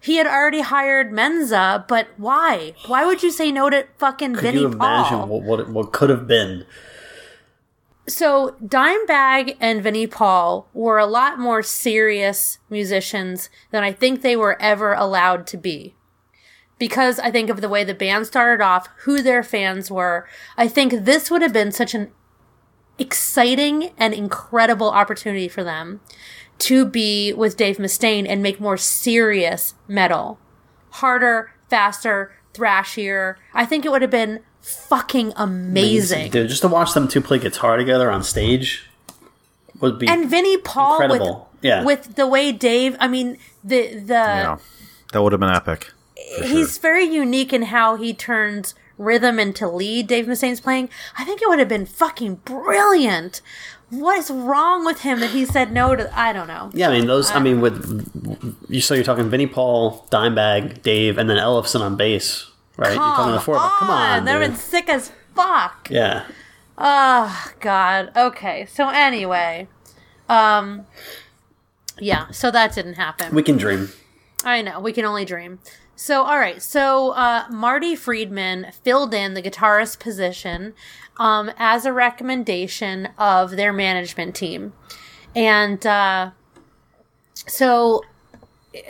[0.00, 2.74] He had already hired Menza, but why?
[2.86, 4.70] Why would you say no to fucking Vinnie Paul?
[4.70, 5.26] Could you imagine Paul?
[5.28, 6.64] what what, it, what could have been?
[8.08, 14.36] So Dimebag and Vinnie Paul were a lot more serious musicians than I think they
[14.36, 15.94] were ever allowed to be.
[16.78, 20.68] Because I think of the way the band started off, who their fans were, I
[20.68, 22.12] think this would have been such an
[22.98, 26.00] exciting and incredible opportunity for them
[26.58, 30.38] to be with Dave Mustaine and make more serious metal.
[30.90, 33.36] Harder, faster, thrashier.
[33.52, 36.30] I think it would have been fucking amazing.
[36.30, 38.86] Dude, just to watch them two play guitar together on stage
[39.80, 41.50] would be and Vinnie Paul Incredible.
[41.52, 41.84] with Yeah.
[41.84, 42.96] with the way Dave.
[42.98, 44.58] I mean the the Yeah.
[45.12, 45.92] That would have been epic.
[46.42, 50.06] he's very unique in how he turns rhythm into lead.
[50.06, 50.88] Dave Mustaine's playing.
[51.18, 53.42] I think it would have been fucking brilliant.
[53.90, 56.18] What is wrong with him that he said no to?
[56.18, 56.70] I don't know.
[56.74, 57.30] Yeah, I mean those.
[57.30, 61.96] I mean, with you, so you're talking Vinnie Paul, Dimebag, Dave, and then Ellefson on
[61.96, 62.88] bass, right?
[62.94, 63.54] you're talking the four.
[63.54, 63.70] them.
[63.78, 64.48] Come on, they've dude.
[64.50, 65.88] been sick as fuck.
[65.90, 66.24] Yeah,
[66.78, 68.10] Oh God.
[68.16, 68.66] Okay.
[68.66, 69.68] So anyway,
[70.28, 70.86] um,
[71.98, 72.30] yeah.
[72.30, 73.34] So that didn't happen.
[73.34, 73.90] we can dream.
[74.44, 75.58] I know, we can only dream.
[75.98, 76.60] So, all right.
[76.60, 80.74] So, uh, Marty Friedman filled in the guitarist position
[81.18, 84.72] um, as a recommendation of their management team.
[85.34, 86.30] And uh,
[87.46, 88.02] so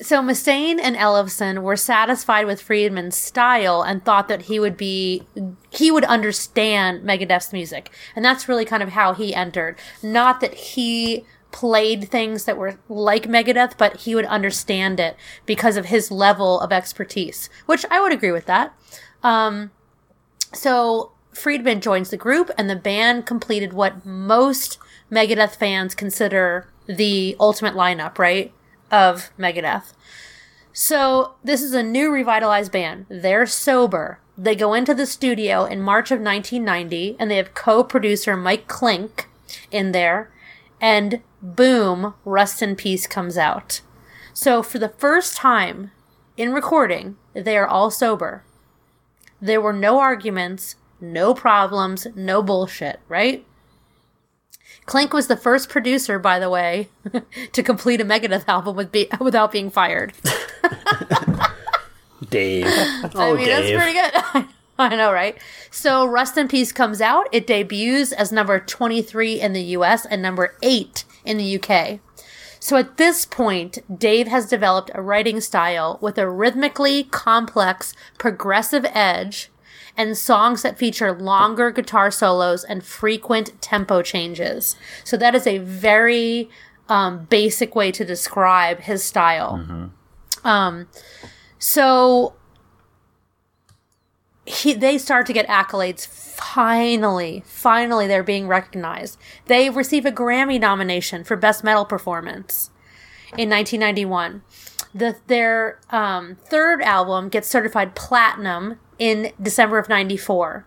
[0.00, 5.26] so Mustaine and Ellefson were satisfied with Friedman's style and thought that he would be
[5.70, 7.90] he would understand Megadeth's music.
[8.14, 9.78] And that's really kind of how he entered.
[10.02, 15.76] Not that he played things that were like Megadeth, but he would understand it because
[15.76, 18.74] of his level of expertise, which I would agree with that.
[19.22, 19.70] Um,
[20.54, 24.78] so Friedman joins the group, and the band completed what most
[25.10, 28.52] Megadeth fans consider the ultimate lineup, right?
[28.90, 29.92] Of Megadeth.
[30.72, 33.06] So this is a new revitalized band.
[33.08, 34.18] They're sober.
[34.36, 39.28] They go into the studio in March of 1990, and they have co-producer Mike Clink
[39.70, 40.32] in there,
[40.80, 43.80] and boom, Rust in Peace comes out.
[44.32, 45.92] So for the first time
[46.36, 48.42] in recording, they are all sober.
[49.44, 53.44] There were no arguments, no problems, no bullshit, right?
[54.86, 56.88] Clink was the first producer, by the way,
[57.52, 60.14] to complete a Megadeth album with be- without being fired.
[62.30, 62.64] Dave.
[63.16, 63.78] Oh, I mean, Dave.
[63.78, 64.48] that's pretty good.
[64.78, 65.36] I know, right?
[65.70, 67.28] So, Rust in Peace comes out.
[67.30, 72.00] It debuts as number 23 in the US and number 8 in the UK.
[72.64, 78.86] So, at this point, Dave has developed a writing style with a rhythmically complex, progressive
[78.94, 79.50] edge
[79.98, 84.76] and songs that feature longer guitar solos and frequent tempo changes.
[85.04, 86.48] So, that is a very
[86.88, 89.90] um, basic way to describe his style.
[90.42, 90.88] Um,
[91.58, 92.32] so
[94.46, 96.06] he, they start to get accolades.
[96.06, 99.18] Finally, finally, they're being recognized.
[99.46, 102.70] They receive a Grammy nomination for Best Metal Performance
[103.36, 104.42] in 1991.
[104.94, 110.66] The, their um, third album gets certified platinum in December of 94.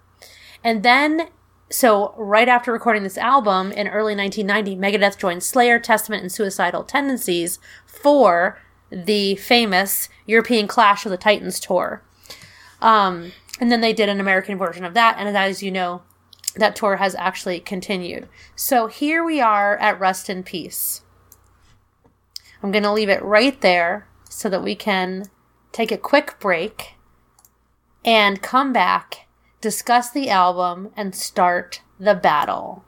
[0.64, 1.30] And then,
[1.70, 6.84] so right after recording this album in early 1990, Megadeth joined Slayer, Testament, and Suicidal
[6.84, 8.60] Tendencies for
[8.90, 12.02] the famous European Clash of the Titans tour.
[12.82, 15.16] Um, and then they did an American version of that.
[15.18, 16.02] And as you know,
[16.56, 18.28] that tour has actually continued.
[18.56, 21.02] So here we are at Rust in Peace.
[22.64, 25.26] I'm going to leave it right there so that we can
[25.72, 26.96] take a quick break
[28.04, 29.28] and come back,
[29.62, 32.84] discuss the album, and start the battle.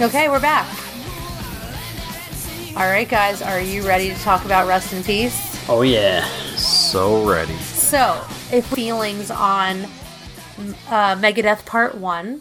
[0.00, 0.68] Okay, we're back.
[2.76, 5.68] All right, guys, are you ready to talk about Rust in Peace?
[5.68, 6.24] Oh, yeah.
[6.54, 7.56] So ready.
[7.56, 9.86] So, if feelings on
[10.88, 12.40] uh, Megadeth Part 1,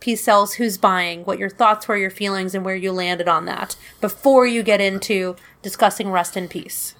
[0.00, 3.44] Peace Sells Who's Buying, what your thoughts were, your feelings, and where you landed on
[3.44, 6.96] that before you get into discussing Rust in Peace.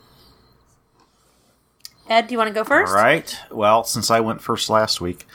[2.09, 2.91] Ed, do you want to go first?
[2.91, 3.37] All right.
[3.51, 5.27] Well, since I went first last week,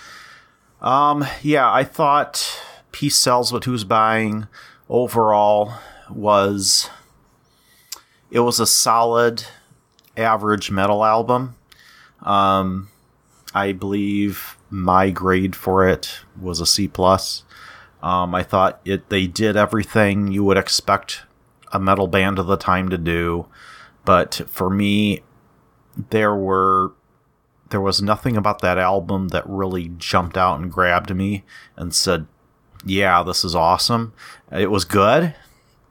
[0.82, 2.58] um, yeah, I thought
[2.92, 4.48] Peace Sells What Who's Buying
[4.90, 5.74] overall
[6.10, 6.90] was
[8.30, 9.44] it was a solid
[10.18, 11.56] average metal album.
[12.22, 12.90] Um,
[13.54, 17.44] I believe my grade for it was a C plus.
[18.02, 21.24] Um, I thought it they did everything you would expect
[21.72, 23.48] a metal band of the time to do,
[24.06, 25.22] but for me,
[26.10, 26.94] there were
[27.70, 31.44] there was nothing about that album that really jumped out and grabbed me
[31.78, 32.28] and said,
[32.86, 34.14] "Yeah, this is awesome."
[34.52, 35.36] It was good.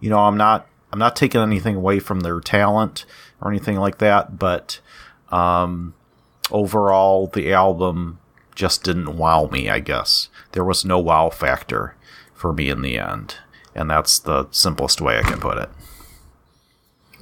[0.00, 3.04] You know, I'm not I'm not taking anything away from their talent
[3.40, 4.80] or anything like that, but
[5.30, 5.94] um,
[6.50, 8.18] overall, the album
[8.54, 9.70] just didn't wow me.
[9.70, 11.96] I guess there was no wow factor
[12.34, 13.36] for me in the end,
[13.74, 15.70] and that's the simplest way I can put it.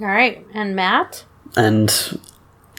[0.01, 1.25] All right, and Matt?
[1.57, 2.21] And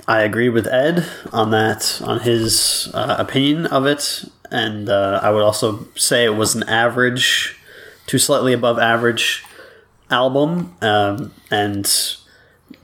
[0.07, 4.23] I agree with Ed on that, on his uh, opinion of it.
[4.51, 7.57] And uh, I would also say it was an average
[8.07, 9.43] to slightly above average
[10.09, 10.75] album.
[10.81, 11.87] Um, and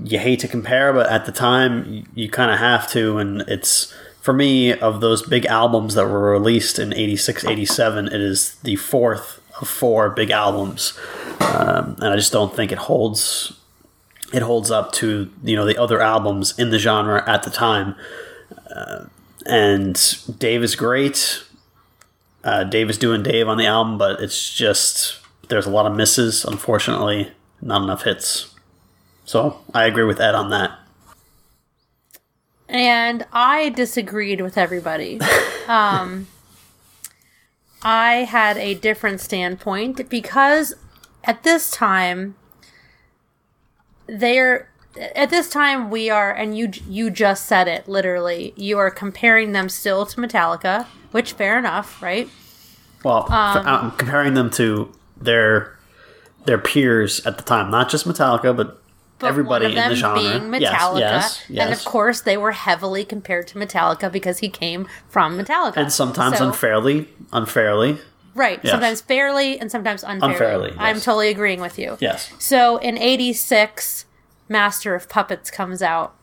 [0.04, 3.18] you hate to compare, but at the time, you, you kind of have to.
[3.18, 8.14] And it's, for me, of those big albums that were released in 86, 87, it
[8.14, 10.98] is the fourth of four big albums.
[11.40, 13.54] Um, and I just don't think it holds
[14.34, 17.96] it holds up to you know the other albums in the genre at the time.
[18.76, 19.06] Uh,
[19.46, 21.44] and Dave is great.
[22.46, 25.20] Uh, Dave is doing Dave on the album, but it's just
[25.50, 26.46] there's a lot of misses.
[26.46, 28.54] Unfortunately, not enough hits.
[29.26, 30.80] So I agree with Ed on that.
[32.70, 35.20] And I disagreed with everybody.
[35.68, 36.28] um,
[37.82, 40.76] I had a different standpoint because
[41.24, 42.36] at this time,
[44.08, 44.70] they're
[45.16, 49.52] at this time we are and you you just said it literally you are comparing
[49.52, 52.30] them still to metallica which fair enough right
[53.04, 55.78] Well, f- um, uh, I'm comparing them to their
[56.46, 58.80] their peers at the time, not just Metallica, but,
[59.18, 60.20] But everybody in the genre.
[60.22, 61.66] being Yes, yes, yes.
[61.66, 65.92] and of course they were heavily compared to metallica because he came from metallica and
[65.92, 67.98] sometimes So- unfairly, unfairly.
[68.36, 68.72] right yes.
[68.72, 70.78] sometimes fairly and sometimes unfairly, Unfairly, yes.
[70.80, 72.32] i'm totally agreeing with you Yes.
[72.38, 74.05] So in 86,
[74.48, 76.16] Master of Puppets comes out.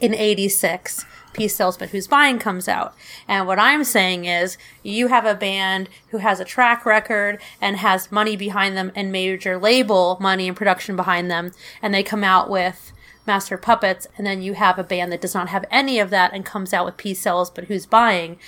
[0.00, 2.94] In 86, Peace Salesman Who's Buying comes out.
[3.26, 7.76] And what I'm saying is, you have a band who has a track record and
[7.76, 12.24] has money behind them and major label money and production behind them, and they come
[12.24, 12.92] out with
[13.26, 16.10] Master of Puppets, and then you have a band that does not have any of
[16.10, 18.38] that and comes out with Peace Sells But Who's Buying.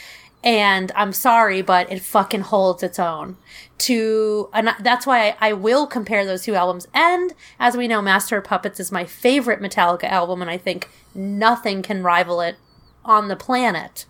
[0.43, 3.37] And I'm sorry, but it fucking holds its own.
[3.79, 6.87] To and that's why I, I will compare those two albums.
[6.95, 10.89] And as we know, Master of Puppets is my favorite Metallica album, and I think
[11.15, 12.57] nothing can rival it
[13.05, 14.07] on the planet.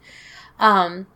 [0.59, 1.07] Um,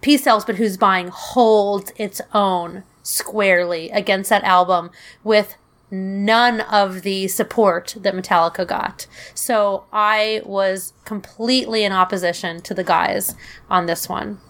[0.00, 4.90] Peace Sells, but Who's Buying holds its own squarely against that album
[5.24, 5.56] with
[5.90, 9.06] none of the support that Metallica got.
[9.34, 13.34] So I was completely in opposition to the guys
[13.70, 14.40] on this one.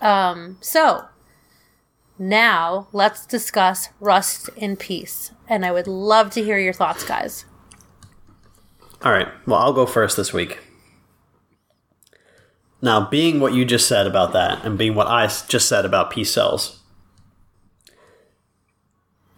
[0.00, 1.06] Um, so
[2.18, 5.32] now let's discuss Rust in Peace.
[5.48, 7.44] And I would love to hear your thoughts, guys.
[9.02, 9.28] All right.
[9.46, 10.60] Well, I'll go first this week.
[12.80, 16.10] Now, being what you just said about that, and being what I just said about
[16.10, 16.81] Peace Sells,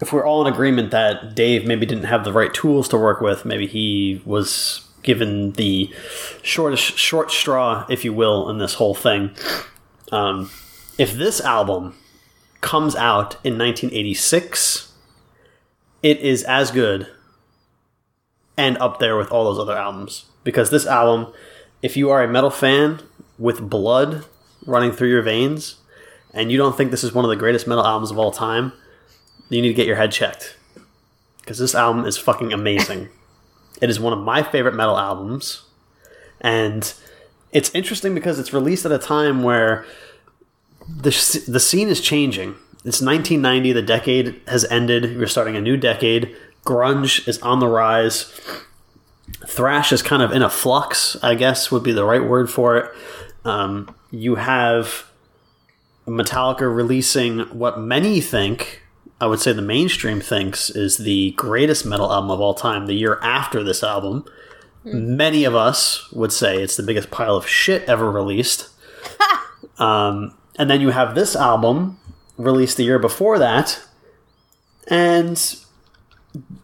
[0.05, 3.23] if we're all in agreement that Dave maybe didn't have the right tools to work
[3.23, 5.91] with, maybe he was given the
[6.43, 9.31] shortest short straw, if you will, in this whole thing.
[10.13, 10.51] Um,
[10.99, 11.97] if this album
[12.61, 14.93] comes out in 1986,
[16.03, 17.09] it is as good
[18.59, 20.27] and up there with all those other albums.
[20.45, 21.33] Because this album,
[21.81, 23.01] if you are a metal fan
[23.39, 24.27] with blood
[24.67, 25.77] running through your veins,
[26.35, 28.75] and you don't think this is one of the greatest metal albums of all time,
[29.49, 30.57] you need to get your head checked.
[31.41, 33.09] Because this album is fucking amazing.
[33.83, 35.65] it is one of my favorite metal albums.
[36.41, 36.93] And
[37.53, 39.85] it's interesting because it's released at a time where
[40.89, 42.55] the, the scene is changing.
[42.85, 45.17] It's 1990, the decade has ended.
[45.17, 46.37] We're starting a new decade.
[46.65, 48.25] Grunge is on the rise.
[49.47, 52.77] Thrash is kind of in a flux, I guess would be the right word for
[52.77, 52.93] it.
[53.45, 55.11] Um, you have
[56.07, 58.83] Metallica releasing what many think,
[59.25, 62.93] I would say the mainstream thinks, is the greatest metal album of all time the
[62.93, 64.27] year after this album.
[64.85, 68.69] Many of us would say it's the biggest pile of shit ever released.
[69.79, 71.99] um, and then you have this album
[72.37, 73.81] released the year before that,
[74.89, 75.63] and th-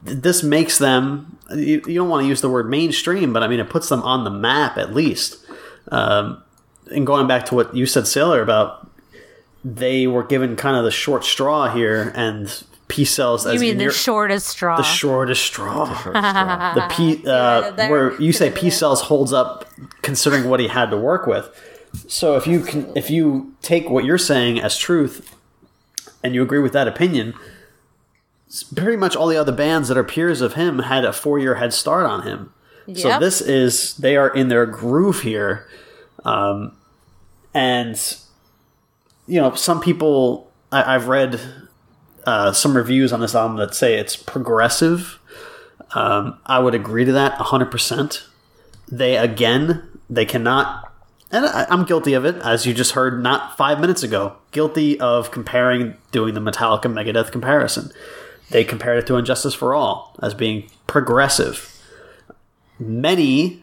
[0.04, 1.38] this makes them.
[1.48, 4.02] You, you don't want to use the word mainstream, but I mean it puts them
[4.02, 5.38] on the map at least.
[5.90, 6.42] Um,
[6.92, 8.89] and going back to what you said, Sailor, about
[9.64, 13.76] they were given kind of the short straw here, and Peace Sells You as mean
[13.78, 14.76] near- the shortest straw?
[14.76, 15.84] the shortest straw.
[16.74, 19.66] the P, uh, there- where you say Peace Sells holds up,
[20.02, 21.48] considering what he had to work with.
[22.08, 25.34] So if you can, if you take what you're saying as truth,
[26.22, 27.34] and you agree with that opinion,
[28.48, 31.38] s- pretty much all the other bands that are peers of him had a four
[31.38, 32.52] year head start on him.
[32.94, 35.68] So this is they are in their groove here,
[36.24, 36.76] um,
[37.54, 37.96] and
[39.30, 41.40] you know some people I, I've read
[42.26, 45.18] uh, some reviews on this album that say it's progressive.
[45.92, 48.26] Um, I would agree to that 100%.
[48.90, 50.92] They, again, they cannot,
[51.30, 54.98] and I, I'm guilty of it, as you just heard not five minutes ago, guilty
[55.00, 57.90] of comparing, doing the Metallica Megadeth comparison.
[58.50, 61.66] They compared it to And Justice for All as being progressive.
[62.78, 63.62] Many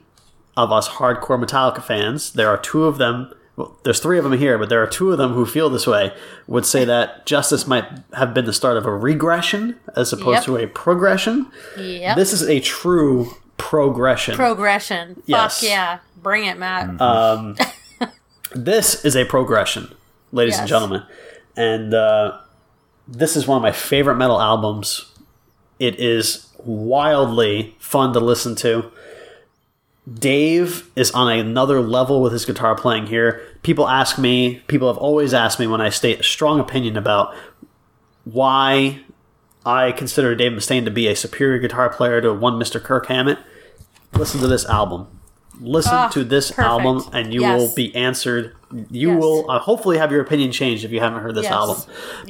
[0.56, 3.34] of us hardcore Metallica fans, there are two of them.
[3.58, 5.86] Well, there's three of them here, but there are two of them who feel this
[5.88, 6.14] way.
[6.46, 10.44] Would say that Justice might have been the start of a regression as opposed Yep.
[10.46, 11.48] to a progression.
[11.76, 12.16] Yep.
[12.16, 14.36] This is a true progression.
[14.36, 15.22] Progression.
[15.26, 15.60] Yes.
[15.60, 16.00] Fuck yeah.
[16.22, 16.98] Bring it, Matt.
[18.56, 19.94] this is a progression,
[20.32, 21.04] ladies and gentlemen,
[21.56, 22.38] and uh,
[23.08, 25.12] this is one of my favorite metal albums.
[25.80, 28.92] It is wildly fun to listen to.
[30.12, 33.42] Dave is on another level with his guitar playing here.
[33.64, 37.36] People ask me, people have always asked me when I state a strong opinion about
[38.24, 39.02] why
[39.66, 42.82] I consider Dave Mustaine to be a superior guitar player to one Mr.
[42.82, 43.38] Kirk Hammett.
[44.14, 45.08] Listen to this album.
[45.60, 46.68] listen Ah, to this perfect.
[46.68, 47.60] album and you Yes.
[47.60, 48.54] will be answered.
[48.92, 49.20] You Yes.
[49.24, 51.52] will uh, hopefully have your opinion changed if you haven't heard this Yes.
[51.52, 51.78] album.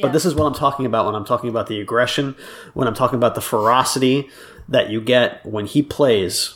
[0.01, 2.35] But this is what I'm talking about when I'm talking about the aggression,
[2.73, 4.29] when I'm talking about the ferocity
[4.69, 6.53] that you get when he plays.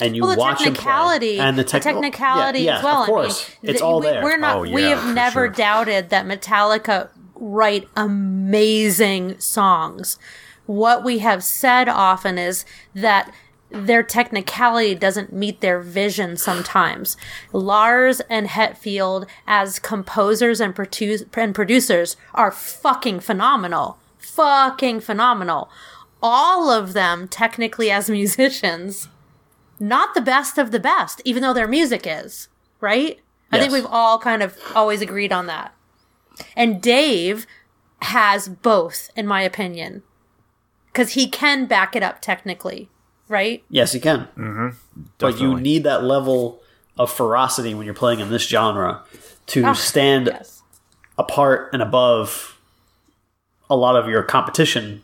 [0.00, 3.02] And you well, the watch technicality play, and the, the technicality yeah, yeah, as well.
[3.02, 4.22] Of course, I mean, it's all we, there.
[4.22, 4.56] We're not.
[4.56, 5.48] Oh, we have never sure.
[5.48, 10.18] doubted that Metallica write amazing songs.
[10.66, 12.64] What we have said often is
[12.94, 13.32] that
[13.72, 17.16] their technicality doesn't meet their vision sometimes.
[17.52, 23.98] Lars and Hetfield as composers and, produ- and producers are fucking phenomenal.
[24.18, 25.70] Fucking phenomenal.
[26.22, 29.08] All of them technically as musicians
[29.82, 32.48] not the best of the best, even though their music is,
[32.80, 33.18] right?
[33.50, 35.74] I think we've all kind of always agreed on that.
[36.56, 37.46] And Dave
[38.02, 40.02] has both, in my opinion,
[40.86, 42.88] because he can back it up technically,
[43.28, 43.62] right?
[43.68, 44.28] Yes, he can.
[44.38, 44.68] Mm-hmm.
[45.18, 46.62] But you need that level
[46.96, 49.02] of ferocity when you're playing in this genre
[49.48, 50.62] to stand Ah, Yes.
[51.18, 52.58] apart and above
[53.68, 55.02] a lot of your competition,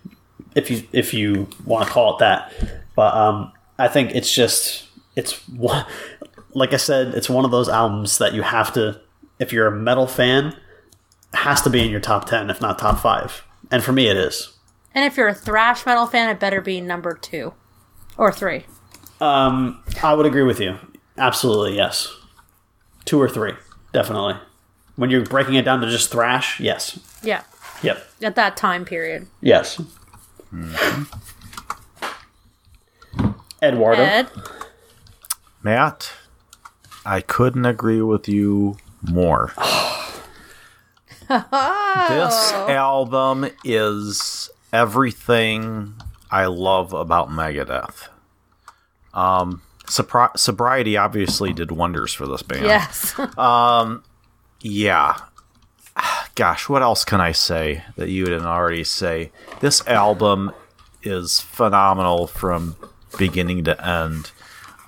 [0.54, 2.52] if you if you want to call it that.
[2.94, 5.86] But um, I think it's just it's one,
[6.54, 9.00] like I said, it's one of those albums that you have to,
[9.38, 10.56] if you're a metal fan,
[11.34, 13.44] has to be in your top ten, if not top five.
[13.70, 14.52] And for me, it is.
[14.94, 17.54] And if you're a thrash metal fan, it better be number two
[18.16, 18.64] or three.
[19.20, 20.76] Um, I would agree with you.
[21.16, 22.14] Absolutely, yes.
[23.04, 23.52] Two or three,
[23.92, 24.34] definitely.
[24.96, 26.98] When you're breaking it down to just thrash, yes.
[27.22, 27.42] Yeah.
[27.82, 28.06] Yep.
[28.22, 29.26] At that time period.
[29.40, 29.80] Yes.
[33.62, 34.02] Eduardo.
[34.02, 34.28] Ed?
[35.62, 36.12] Matt,
[37.04, 39.52] I couldn't agree with you more.
[41.28, 45.94] this album is everything
[46.30, 48.08] I love about Megadeth.
[49.14, 52.64] Um, sopri- sobriety obviously did wonders for this band.
[52.66, 53.14] Yes.
[54.60, 55.16] Yeah.
[56.34, 59.30] Gosh, what else can I say that you didn't already say?
[59.60, 60.52] This album
[61.02, 62.76] is phenomenal from
[63.18, 64.30] beginning to end.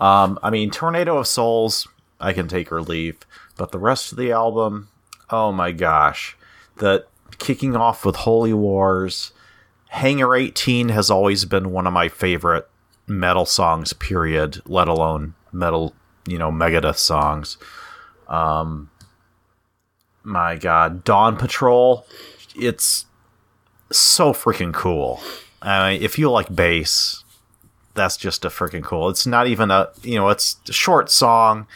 [0.01, 1.87] Um, I mean, Tornado of Souls,
[2.19, 3.19] I can take or leave,
[3.57, 4.89] but the rest of the album,
[5.29, 6.37] oh my gosh.
[6.77, 7.05] The
[7.39, 9.33] kicking off with Holy Wars,
[9.89, 12.69] Hangar 18 has always been one of my favorite
[13.07, 15.95] metal songs, period, let alone metal,
[16.27, 17.59] you know, Megadeth songs
[18.29, 18.91] Um,
[20.23, 22.07] my god dawn patrol
[22.55, 23.07] it's
[23.91, 25.21] so freaking cool
[25.63, 27.20] I mean, if you like bass
[27.95, 31.67] that's just a freaking cool it's not even a you know it's a short song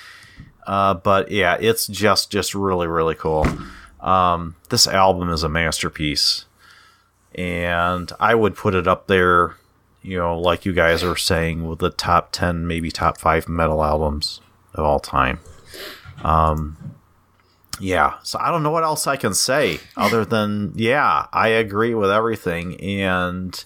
[0.66, 3.46] uh, but yeah it's just just really really cool.
[4.00, 6.44] Um, this album is a masterpiece
[7.34, 9.56] and i would put it up there
[10.02, 13.82] you know like you guys are saying with the top 10 maybe top 5 metal
[13.82, 14.40] albums
[14.74, 15.40] of all time.
[16.22, 16.76] Um,
[17.80, 21.94] yeah, so I don't know what else I can say other than yeah, I agree
[21.94, 23.64] with everything, and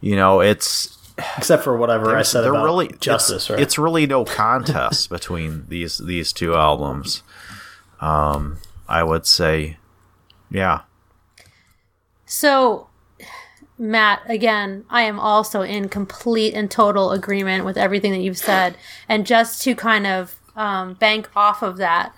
[0.00, 0.97] you know it's
[1.36, 3.60] Except for whatever I said they're about really justice, it's, right?
[3.60, 7.22] It's really no contest between these these two albums.
[8.00, 8.58] Um,
[8.88, 9.76] I would say,
[10.50, 10.82] yeah,
[12.30, 12.88] So,
[13.78, 18.76] Matt, again, I am also in complete and total agreement with everything that you've said.
[19.08, 22.14] And just to kind of um, bank off of that,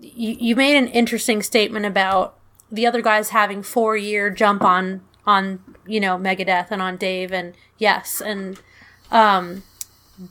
[0.00, 2.36] you, you made an interesting statement about
[2.70, 7.32] the other guys having four year jump on on you know Megadeth and on Dave
[7.32, 8.60] and yes and
[9.10, 9.62] um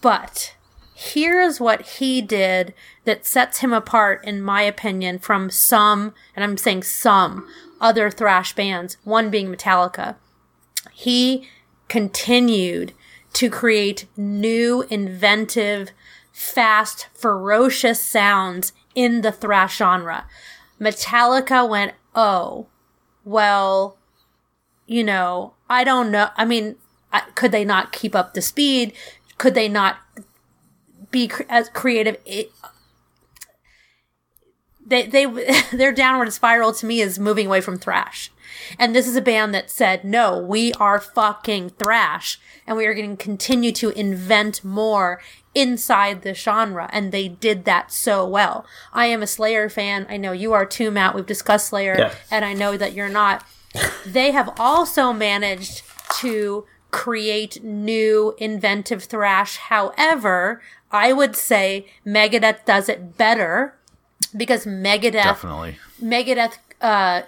[0.02, 0.56] but
[0.94, 2.74] here's what he did
[3.06, 7.48] that sets him apart in my opinion from some and I'm saying some
[7.80, 10.16] other thrash bands one being Metallica.
[10.94, 11.48] He
[11.88, 12.94] continued
[13.34, 15.92] to create new inventive
[16.32, 20.26] fast ferocious sounds in the thrash genre.
[20.80, 22.68] Metallica went oh
[23.24, 23.98] well
[24.90, 26.30] you know, I don't know.
[26.36, 26.76] I mean,
[27.14, 28.92] I- could they not keep up the speed?
[29.38, 29.98] Could they not
[31.12, 32.18] be cr- as creative?
[32.26, 32.52] It,
[34.86, 35.26] they they
[35.72, 38.32] their downward spiral to me is moving away from thrash.
[38.80, 42.94] And this is a band that said, "No, we are fucking thrash and we are
[42.96, 45.22] going to continue to invent more
[45.54, 48.66] inside the genre." And they did that so well.
[48.92, 50.08] I am a Slayer fan.
[50.10, 51.14] I know you are too, Matt.
[51.16, 52.14] We've discussed Slayer Yeah.
[52.32, 53.46] and I know that you're not.
[54.06, 55.84] They have also managed
[56.20, 59.58] to create new inventive thrash.
[59.58, 60.62] However,
[60.92, 63.76] I would say Megadeth does it better
[64.36, 65.78] because Megadeth definitely.
[66.02, 67.22] Megadeth uh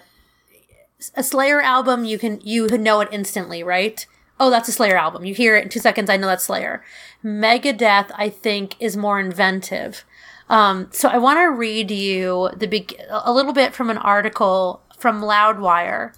[1.14, 4.06] a Slayer album you can you know it instantly, right?
[4.42, 5.24] oh, that's a Slayer album.
[5.24, 6.82] You hear it in two seconds, I know that's Slayer.
[7.24, 10.04] Megadeth, I think, is more inventive.
[10.48, 14.81] Um, so I want to read you the be- a little bit from an article
[15.02, 16.14] from Loudwire.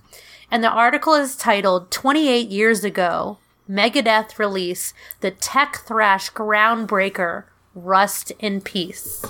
[0.50, 8.30] And the article is titled 28 Years Ago, Megadeth Release the Tech Thrash Groundbreaker Rust
[8.38, 9.24] in Peace.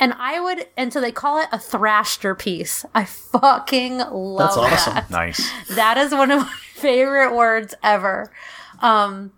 [0.00, 2.86] And I would, and so they call it a thrashter piece.
[2.94, 4.94] I fucking love That's awesome.
[4.94, 5.10] that.
[5.10, 5.50] Nice.
[5.74, 8.32] That is one of my favorite words ever.
[8.80, 9.32] Um,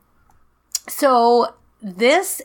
[0.88, 2.42] so this,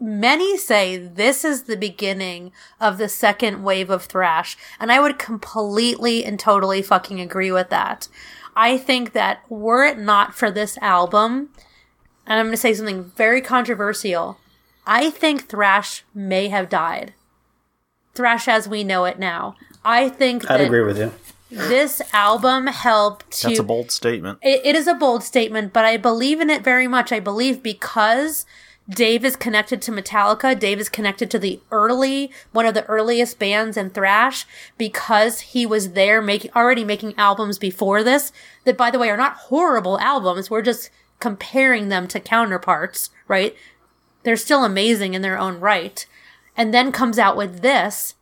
[0.00, 5.18] many say this is the beginning of the second wave of thrash, and I would
[5.18, 8.08] completely and totally fucking agree with that.
[8.56, 11.50] I think that were it not for this album,
[12.26, 14.38] and I'm going to say something very controversial,
[14.86, 17.14] I think thrash may have died.
[18.14, 19.56] Thrash as we know it now.
[19.84, 21.12] I think I'd that agree with you.
[21.50, 24.38] this album helped to That's a bold statement.
[24.42, 27.12] it, it is a bold statement, but I believe in it very much.
[27.12, 28.46] I believe because
[28.88, 33.38] Dave is connected to Metallica, Dave is connected to the early, one of the earliest
[33.38, 34.44] bands in thrash,
[34.76, 38.30] because he was there making, already making albums before this,
[38.64, 40.50] that by the way are not horrible albums.
[40.50, 43.56] We're just comparing them to counterparts, right?
[44.22, 46.04] They're still amazing in their own right.
[46.54, 48.14] And then comes out with this,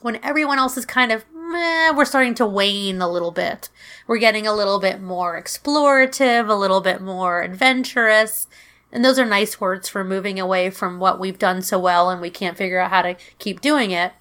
[0.00, 3.68] when everyone else is kind of meh, we're starting to wane a little bit.
[4.06, 8.46] We're getting a little bit more explorative, a little bit more adventurous.
[8.92, 12.20] And those are nice words for moving away from what we've done so well and
[12.20, 14.12] we can't figure out how to keep doing it.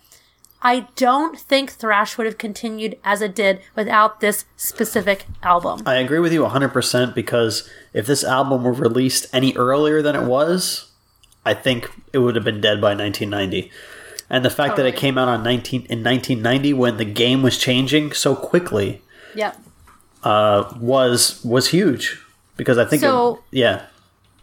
[0.62, 5.84] I don't think thrash would have continued as it did without this specific album.
[5.86, 10.24] I agree with you 100% because if this album were released any earlier than it
[10.24, 10.92] was,
[11.46, 13.72] I think it would have been dead by 1990.
[14.30, 17.58] And the fact that it came out on 19 in 1990 when the game was
[17.58, 19.02] changing so quickly
[19.36, 19.58] Yep.
[20.24, 22.20] uh, was was huge
[22.58, 23.86] because I think it- yeah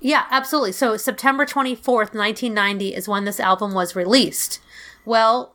[0.04, 0.72] Yeah, absolutely.
[0.72, 4.60] So September 24th, 1990 is when this album was released.
[5.06, 5.54] Well,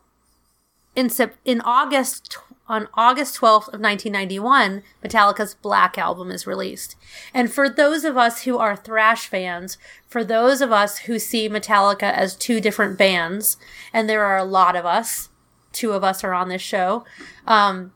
[0.95, 2.35] in Sep- in August
[2.67, 6.95] on August 12th of 1991, Metallica's Black album is released.
[7.31, 9.77] And for those of us who are thrash fans,
[10.07, 13.55] for those of us who see Metallica as two different bands,
[13.93, 15.29] and there are a lot of us,
[15.73, 17.05] two of us are on this show,
[17.45, 17.93] um,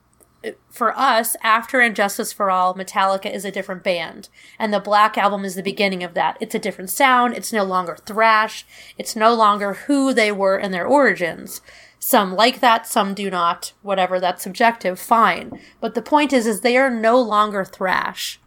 [0.70, 4.30] for us, after And Justice for All, Metallica is a different band.
[4.60, 6.38] And the Black Album is the beginning of that.
[6.40, 7.36] It's a different sound.
[7.36, 8.66] It's no longer thrash.
[8.98, 11.62] It's no longer who they were in their origins.
[12.00, 13.72] Some like that, some do not.
[13.82, 15.60] Whatever, that's subjective, fine.
[15.80, 18.42] But the point is, is they are no longer thrash.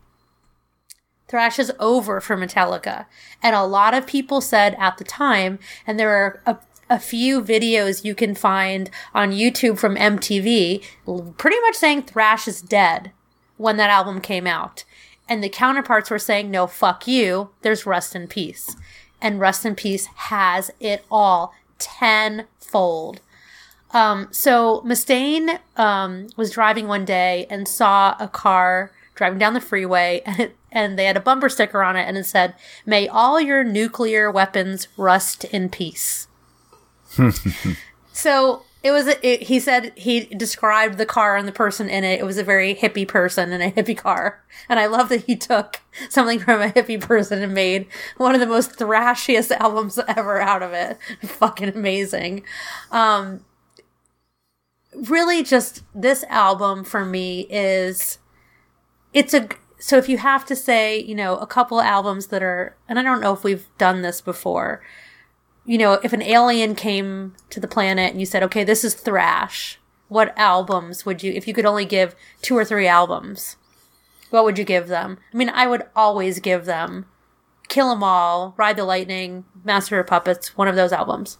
[1.28, 3.06] Thrash is over for Metallica.
[3.42, 7.42] And a lot of people said at the time, and there are a, a few
[7.42, 10.84] videos you can find on YouTube from MTV,
[11.36, 13.12] pretty much saying Thrash is dead
[13.56, 14.84] when that album came out.
[15.28, 18.76] And the counterparts were saying, no, fuck you, there's Rust in Peace.
[19.20, 23.20] And Rust in Peace has it all tenfold.
[23.92, 29.60] Um, so Mustaine um, was driving one day and saw a car driving down the
[29.60, 33.08] freeway, and it, and they had a bumper sticker on it, and it said, "May
[33.08, 36.28] all your nuclear weapons rust in peace."
[38.12, 39.08] So it was.
[39.22, 42.20] It, he said he described the car and the person in it.
[42.20, 45.34] It was a very hippie person in a hippie car, and I love that he
[45.36, 47.86] took something from a hippie person and made
[48.16, 50.98] one of the most thrashiest albums ever out of it.
[51.26, 52.44] Fucking amazing.
[52.92, 53.44] Um,
[54.96, 58.18] really just this album for me is
[59.12, 59.48] it's a
[59.78, 63.02] so if you have to say you know a couple albums that are and i
[63.02, 64.82] don't know if we've done this before
[65.66, 68.94] you know if an alien came to the planet and you said okay this is
[68.94, 73.56] thrash what albums would you if you could only give two or three albums
[74.30, 77.06] what would you give them i mean i would always give them
[77.68, 81.38] kill 'em all ride the lightning master of puppets one of those albums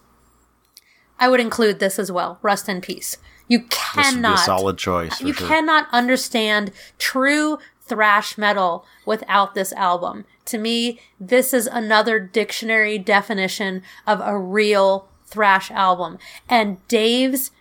[1.19, 2.37] I would include this as well.
[2.43, 3.17] Rust in peace.
[3.47, 4.39] You This would be a cannot.
[4.45, 5.19] solid choice.
[5.19, 5.47] You sure.
[5.47, 10.25] cannot understand true thrash metal without this album.
[10.47, 16.17] To me, this is another dictionary definition of a real thrash album.
[16.49, 17.51] And Dave's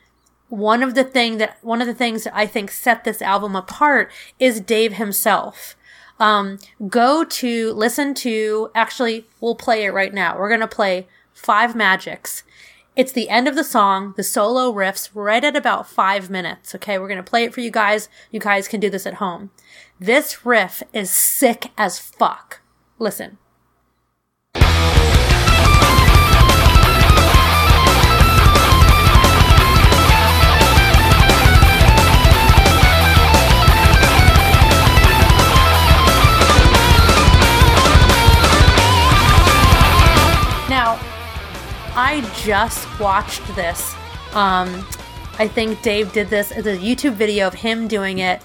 [0.48, 3.56] one of the thing that one of the things that I think set this album
[3.56, 5.76] apart is Dave himself.
[6.18, 6.58] Um,
[6.88, 10.38] go to listen to actually we'll play it right now.
[10.38, 12.42] We're gonna play Five Magics.
[12.94, 16.74] It's the end of the song, the solo riffs right at about five minutes.
[16.74, 18.08] Okay, we're gonna play it for you guys.
[18.30, 19.50] You guys can do this at home.
[20.00, 22.60] This riff is sick as fuck.
[22.98, 23.36] Listen.
[40.68, 40.98] Now,
[41.94, 43.94] I just watched this.
[44.32, 44.86] Um,
[45.38, 46.50] I think Dave did this.
[46.50, 48.42] It's a YouTube video of him doing it.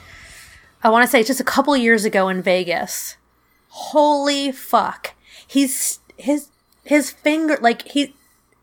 [0.83, 3.15] I want to say just a couple years ago in Vegas.
[3.73, 5.13] Holy fuck.
[5.47, 6.49] He's his
[6.83, 8.13] his finger like he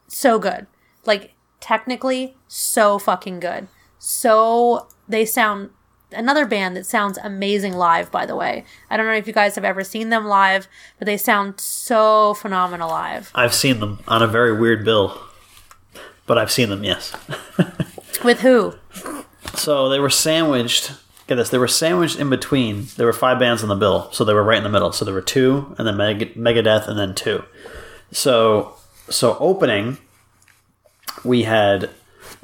[0.06, 0.66] so good.
[1.06, 3.68] Like technically so fucking good.
[3.98, 5.70] So they sound
[6.12, 8.64] another band that sounds amazing live by the way.
[8.90, 12.34] I don't know if you guys have ever seen them live, but they sound so
[12.34, 13.30] phenomenal live.
[13.34, 15.18] I've seen them on a very weird bill,
[16.26, 16.84] but I've seen them.
[16.84, 17.16] Yes.
[18.24, 18.74] With who?
[19.54, 20.92] So they were sandwiched.
[21.28, 22.86] Get this, they were sandwiched in between.
[22.96, 24.92] There were five bands on the bill, so they were right in the middle.
[24.92, 27.44] So there were two, and then Meg- Megadeth, and then two.
[28.10, 28.74] So,
[29.10, 29.98] so opening,
[31.24, 31.90] we had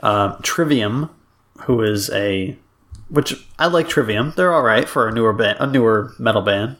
[0.02, 1.08] um, Trivium,
[1.62, 2.56] who is a,
[3.08, 4.34] which I like Trivium.
[4.36, 6.76] They're all right for a newer band, a newer metal band.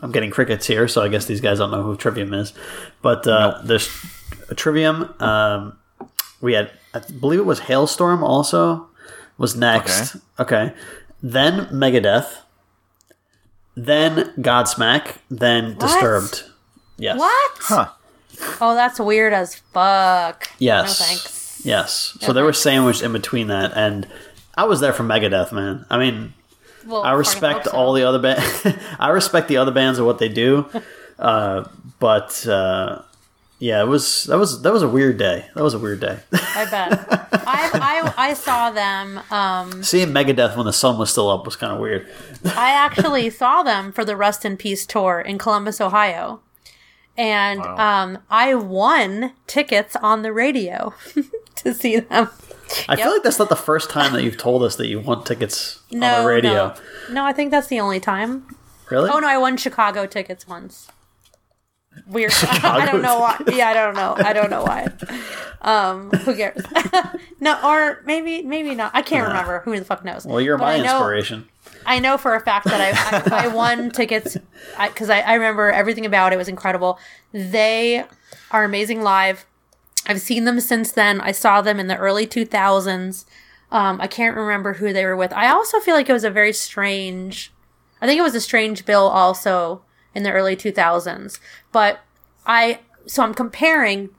[0.00, 2.52] I'm getting crickets here, so I guess these guys don't know who Trivium is.
[3.02, 3.88] But uh, there's
[4.54, 5.12] Trivium.
[5.18, 5.76] Um,
[6.40, 8.22] we had, I believe it was Halestorm.
[8.22, 8.86] Also,
[9.36, 10.16] was next.
[10.38, 10.72] Okay.
[11.22, 12.38] Then Megadeth.
[13.76, 15.16] Then Godsmack.
[15.30, 16.44] Then Disturbed.
[16.96, 17.18] Yes.
[17.18, 17.52] What?
[17.60, 17.88] Huh.
[18.60, 20.48] Oh, that's weird as fuck.
[20.58, 21.00] Yes.
[21.00, 21.62] No thanks.
[21.64, 22.16] Yes.
[22.20, 24.06] So they were sandwiched in between that, and
[24.56, 25.84] I was there for Megadeth, man.
[25.90, 26.34] I mean,
[26.86, 28.40] Well, I respect all the other band.
[28.98, 30.66] I respect the other bands and what they do,
[31.18, 31.64] uh,
[31.98, 33.02] but uh,
[33.58, 35.46] yeah, it was that was that was a weird day.
[35.54, 36.18] That was a weird day.
[36.32, 37.28] I bet.
[37.48, 39.20] I, I I saw them.
[39.30, 42.08] Um, Seeing Megadeth when the sun was still up was kind of weird.
[42.44, 46.40] I actually saw them for the Rust in Peace tour in Columbus, Ohio,
[47.16, 50.94] and um, I won tickets on the radio
[51.56, 52.28] to see them.
[52.86, 55.24] I feel like that's not the first time that you've told us that you want
[55.24, 56.52] tickets No, on the radio.
[56.52, 56.74] no,
[57.10, 57.24] no.
[57.24, 58.54] I think that's the only time.
[58.90, 59.08] Really?
[59.10, 60.88] Oh no, I won Chicago tickets once.
[62.06, 62.32] Weird.
[62.42, 63.40] I don't know why.
[63.52, 64.14] Yeah, I don't know.
[64.16, 64.88] I don't know why.
[65.62, 66.62] Um, who cares?
[67.40, 68.92] no, or maybe, maybe not.
[68.94, 69.60] I can't remember.
[69.60, 70.24] Who the fuck knows?
[70.26, 71.48] Well, you're But my I know- inspiration.
[71.86, 72.80] I know for a fact that
[73.30, 74.36] I I, I won tickets
[74.88, 76.34] because I, I, remember everything about it.
[76.34, 76.98] It was incredible.
[77.32, 78.04] They
[78.50, 79.46] are amazing live.
[80.06, 81.20] I've seen them since then.
[81.20, 83.24] I saw them in the early 2000s.
[83.70, 85.32] Um, I can't remember who they were with.
[85.32, 87.52] I also feel like it was a very strange.
[88.00, 89.82] I think it was a strange bill also
[90.18, 91.38] in the early 2000s.
[91.72, 92.00] But
[92.46, 94.10] I so I'm comparing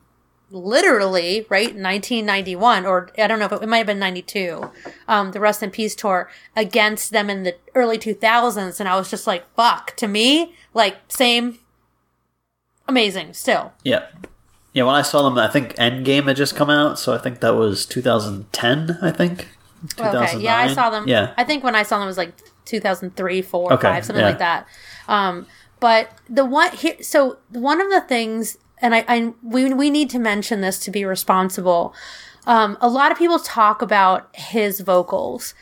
[0.51, 4.71] literally right 1991 or i don't know if it, might have been 92
[5.07, 9.11] um the rust in peace tour against them in the early 2000s and i was
[9.11, 11.59] just like fuck to me like same
[12.87, 14.07] amazing still Yeah.
[14.73, 17.39] Yeah, when I saw them, I think Endgame had just come out, so I think
[17.41, 19.47] that was 2010, I think.
[19.99, 21.33] okay yeah i saw them Yeah.
[21.37, 22.33] i think when i saw them it was like
[22.65, 24.29] 2003 4 Okay, 5 something yeah.
[24.29, 24.67] like that
[25.07, 25.45] um
[25.80, 30.09] but the one here so one of the things and i, I we, we need
[30.11, 31.93] to mention this to be responsible
[32.45, 35.53] um a lot of people talk about his vocals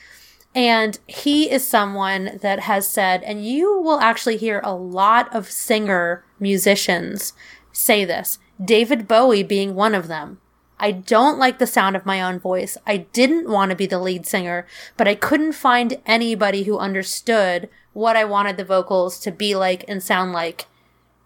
[0.55, 5.51] And he is someone that has said, and you will actually hear a lot of
[5.51, 7.33] singer musicians
[7.71, 10.39] say this, David Bowie being one of them.
[10.79, 12.75] I don't like the sound of my own voice.
[12.87, 14.65] I didn't want to be the lead singer,
[14.95, 19.83] but I couldn't find anybody who understood what I wanted the vocals to be like
[19.87, 20.67] and sound like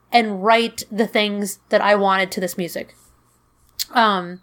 [0.10, 2.96] and write the things that I wanted to this music.
[3.92, 4.40] Um,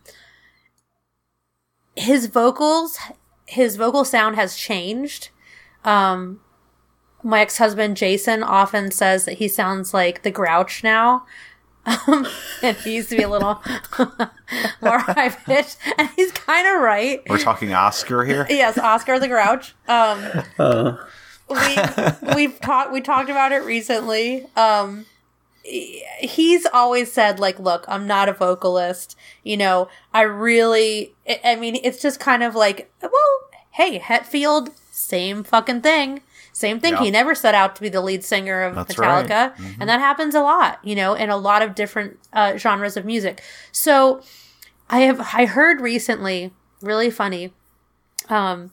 [1.96, 2.98] his vocals
[3.46, 5.30] his vocal sound has changed.
[5.86, 6.40] Um,
[7.22, 11.24] my ex husband Jason often says that he sounds like the Grouch now.
[11.86, 12.26] Um,
[12.62, 13.62] and he used to be a little
[14.82, 17.22] more high pitched, and he's kind of right.
[17.26, 18.46] We're talking Oscar here.
[18.50, 19.74] Yes, Oscar the Grouch.
[19.88, 20.22] Um,
[20.58, 20.98] we
[22.34, 24.46] we've talked we talked about it recently.
[24.56, 25.06] Um,
[25.64, 29.16] he's always said like, "Look, I'm not a vocalist.
[29.42, 31.14] You know, I really.
[31.44, 33.10] I- mean, it's just kind of like, well,
[33.72, 36.22] hey, Hetfield, same fucking thing."
[36.52, 36.96] Same thing.
[36.96, 39.24] He never set out to be the lead singer of That's right.
[39.24, 42.96] Metallica, and that happens a lot, you know, in a lot of different uh, genres
[42.96, 43.40] of music.
[43.70, 44.22] So,
[44.90, 47.52] I have I heard recently, really funny.
[48.28, 48.72] Um,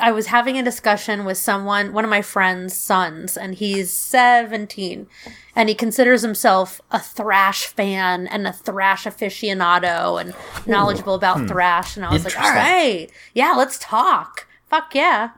[0.00, 5.06] I was having a discussion with someone, one of my friend's sons, and he's 17,
[5.54, 10.34] and he considers himself a thrash fan and a thrash aficionado and
[10.66, 11.96] knowledgeable about thrash.
[11.96, 14.46] And I was like, all right, yeah, let's talk.
[14.68, 15.30] Fuck yeah.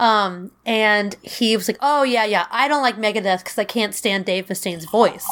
[0.00, 3.94] Um, and he was like, oh yeah, yeah, I don't like Megadeth because I can't
[3.94, 5.26] stand Dave Mustaine's voice.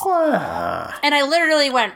[1.03, 1.95] And I literally went,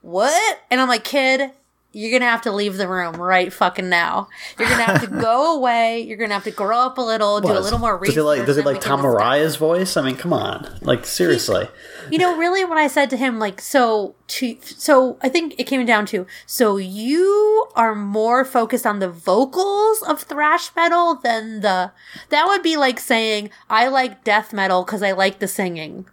[0.00, 0.60] what?
[0.70, 1.50] And I'm like, kid,
[1.92, 4.28] you're gonna have to leave the room right fucking now.
[4.58, 6.00] You're gonna have to go away.
[6.00, 8.14] You're gonna have to grow up a little, do a little more Does research.
[8.14, 8.46] he like?
[8.46, 9.00] Does he we like Tom.
[9.04, 9.96] Araya's voice?
[9.96, 10.68] I mean, come on.
[10.80, 11.68] Like seriously.
[12.10, 15.64] You know, really, when I said to him, like, so, to, so I think it
[15.64, 21.60] came down to, so you are more focused on the vocals of thrash metal than
[21.60, 21.92] the,
[22.30, 26.06] that would be like saying, I like death metal because I like the singing.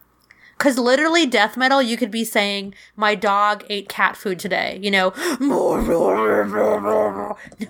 [0.59, 4.77] Because literally, death metal, you could be saying, my dog ate cat food today.
[4.83, 5.13] You know,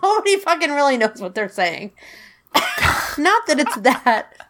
[0.02, 1.92] nobody fucking really knows what they're saying.
[3.18, 4.50] Not that it's that.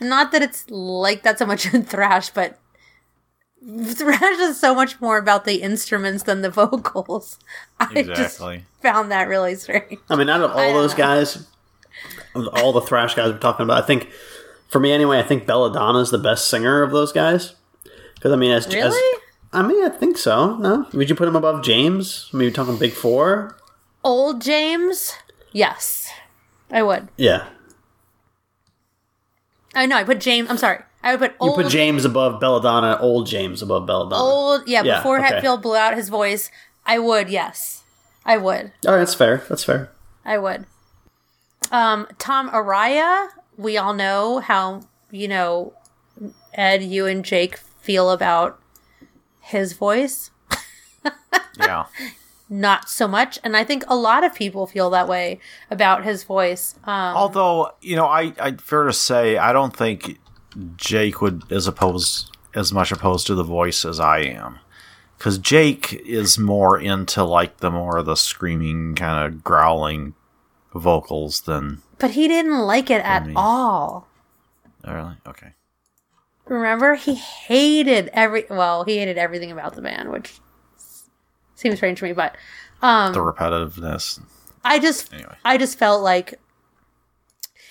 [0.00, 2.56] Not that it's like that so much in thrash, but
[3.66, 7.40] thrash is so much more about the instruments than the vocals.
[7.80, 8.58] I Exactly.
[8.58, 9.98] just found that really strange.
[10.08, 10.98] I mean, out of all those know.
[10.98, 11.48] guys,
[12.36, 14.08] all the thrash guys we're talking about, I think
[14.68, 17.54] for me anyway, I think Belladonna is the best singer of those guys.
[18.14, 19.18] Because I mean, as, as Really?
[19.52, 20.56] I mean, I think so.
[20.56, 22.28] No, would you put him above James?
[22.32, 23.56] I mean, you're talking Big Four.
[24.04, 25.14] Old James?
[25.52, 26.10] Yes.
[26.70, 27.08] I would.
[27.16, 27.46] Yeah,
[29.74, 30.80] I know, I put James, I'm sorry.
[31.02, 34.20] I would put you put James above Belladonna, old James above Belladonna.
[34.20, 35.40] old, yeah, Yeah, before okay.
[35.40, 36.50] Hetfield blew out his voice.
[36.84, 37.84] I would, yes.
[38.24, 38.72] I would.
[38.86, 39.44] All right, that's fair.
[39.48, 39.92] That's fair.
[40.24, 40.66] I would.
[41.70, 43.28] Um, Tom Araya,
[43.58, 44.80] we all know how,
[45.10, 45.74] you know,
[46.54, 48.58] Ed, you and Jake feel about
[49.40, 50.30] his voice.
[51.58, 51.86] Yeah.
[52.48, 53.38] Not so much.
[53.42, 55.40] And I think a lot of people feel that way
[55.70, 56.76] about his voice.
[56.84, 60.18] Um, Although, you know, I, I fair to say, I don't think
[60.76, 64.60] Jake would as opposed as much opposed to the voice as I am.
[65.18, 70.14] Because Jake is more into like the more of the screaming kind of growling
[70.74, 73.32] vocals than but he didn't like it at me.
[73.36, 74.06] all.
[74.84, 75.52] oh, really okay.
[76.46, 76.94] Remember?
[76.94, 80.38] He hated every, well, he hated everything about the band, which
[81.56, 82.36] seems strange to me, but
[82.80, 84.20] um, The repetitiveness.
[84.64, 85.34] I just Anyway.
[85.44, 86.34] I just felt like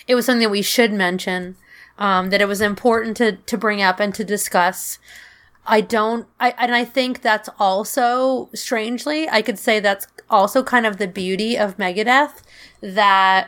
[0.07, 1.55] it was something that we should mention
[1.97, 4.99] um, that it was important to to bring up and to discuss.
[5.65, 10.85] I don't I and I think that's also strangely I could say that's also kind
[10.85, 12.41] of the beauty of Megadeth
[12.81, 13.47] that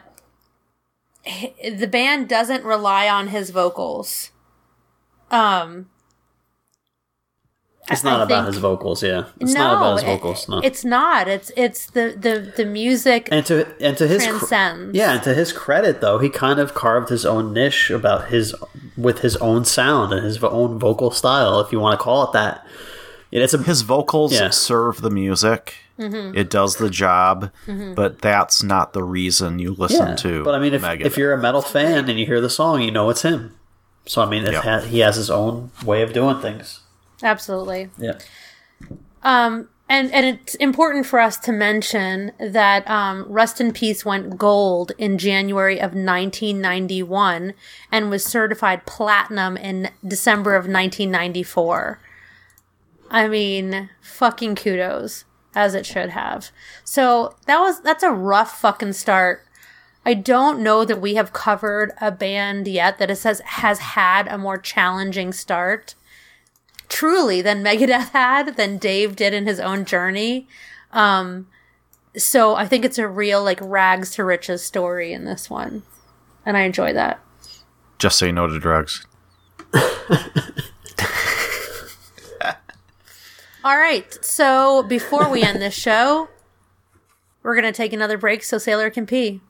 [1.77, 4.31] the band doesn't rely on his vocals.
[5.31, 5.89] Um
[7.91, 9.01] It's not I about think- his vocals.
[9.03, 10.47] Yeah, it's no, not about his vocals.
[10.47, 10.59] No.
[10.59, 11.27] it's not.
[11.27, 14.95] It's it's the the the music and to and to his cr- transcends.
[14.95, 18.53] yeah, and to his credit though, he kind of carved his own niche about his
[18.97, 22.31] with his own sound and his own vocal style, if you want to call it
[22.33, 22.65] that.
[23.31, 24.49] Yeah, It's a His vocals Yeah.
[24.49, 25.75] serve the music.
[25.99, 26.37] Mm-hmm.
[26.37, 30.15] It does the job, but that's not the reason you listen yeah.
[30.15, 30.43] to.
[30.45, 31.05] But I mean, if Megadeth.
[31.05, 33.55] if you're a metal fan and you hear the song, you know it's him.
[34.05, 34.61] So I mean, it Yeah.
[34.61, 36.79] ha- he has his own way of doing things.
[37.21, 37.89] Absolutely.
[37.97, 38.17] Yeah.
[39.23, 44.37] Um, and and it's important for us to mention that um, Rust in Peace went
[44.37, 47.53] gold in January of 1991
[47.91, 51.99] and was certified platinum in December of 1994.
[53.11, 55.25] I mean, fucking kudos
[55.55, 56.51] as it should have.
[56.83, 59.45] So that was that's a rough fucking start.
[60.05, 64.27] I don't know that we have covered a band yet that it says has had
[64.27, 65.95] a more challenging start
[66.87, 70.47] truly than Megadeth had, than Dave did in his own journey.
[70.91, 71.47] Um,
[72.17, 75.83] so I think it's a real like rags to riches story in this one,
[76.45, 77.19] and I enjoy that.
[77.99, 79.05] just say no to drugs.
[83.61, 86.29] All right, so before we end this show,
[87.43, 89.41] we're gonna take another break so Sailor can pee.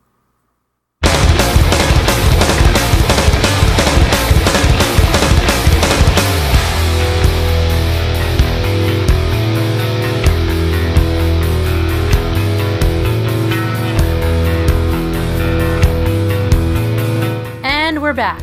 [17.63, 18.41] And we're back.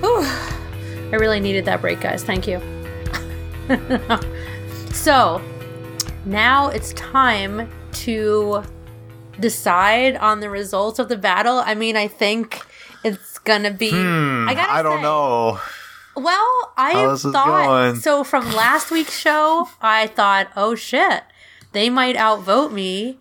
[0.00, 0.22] Whew.
[0.22, 2.24] I really needed that break, guys.
[2.24, 2.58] Thank you.
[5.04, 5.40] so,
[6.24, 8.62] now it's time to
[9.38, 11.58] decide on the results of the battle.
[11.58, 12.60] I mean, I think
[13.04, 13.90] it's gonna be.
[13.90, 15.60] Hmm, I gotta I don't say- know.
[16.16, 17.96] Well, I How's thought going?
[17.96, 18.22] so.
[18.24, 21.24] From last week's show, I thought, oh shit,
[21.72, 23.18] they might outvote me.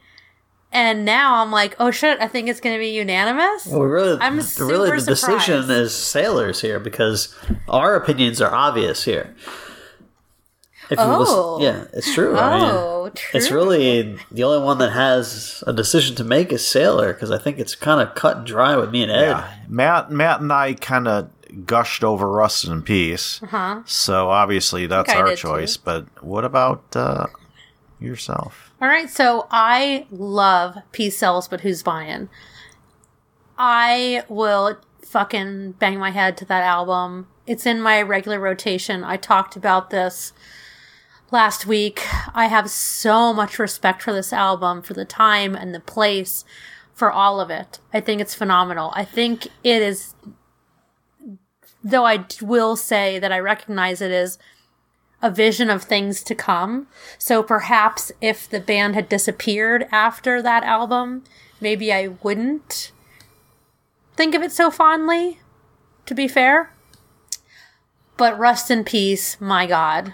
[0.72, 3.68] And now I'm like, oh shit, I think it's going to be unanimous.
[3.68, 5.70] Well, really, I'm really, super the decision surprised.
[5.70, 7.36] is sailors here because
[7.68, 9.36] our opinions are obvious here.
[10.94, 11.60] If you Oh.
[11.62, 12.38] yeah, it's true.
[12.38, 13.38] I mean, Oh, true.
[13.38, 17.38] it's really the only one that has a decision to make is Sailor because I
[17.38, 19.22] think it's kind of cut and dry with me and Ed.
[19.22, 21.30] Yeah, Matt, Matt, and I kind of
[21.66, 23.42] gushed over Rust in Peace.
[23.44, 23.82] Uh-huh.
[23.86, 25.76] So obviously that's our choice.
[25.76, 25.82] too.
[25.86, 27.28] But what about uh,
[28.00, 28.72] yourself.
[28.82, 32.30] All right, so I love Peace Sells, but who's buying?
[33.58, 37.28] I will fucking bang my head to that album.
[37.46, 39.04] It's in my regular rotation.
[39.04, 40.34] I talked about this
[41.34, 42.06] last week.
[42.36, 46.46] I have so much respect for this album, for the time and the place,
[46.94, 47.80] for all of it.
[47.92, 48.94] I think it's phenomenal.
[48.96, 50.14] I think it is,
[51.84, 54.38] though I will say that I recognize it as
[55.24, 56.88] a vision of things to come.
[57.18, 61.24] So perhaps if the band had disappeared after that album,
[61.60, 62.92] maybe I wouldn't
[64.16, 65.40] think of it so fondly,
[66.06, 66.72] to be fair.
[68.18, 70.14] But Rust in Peace, my God.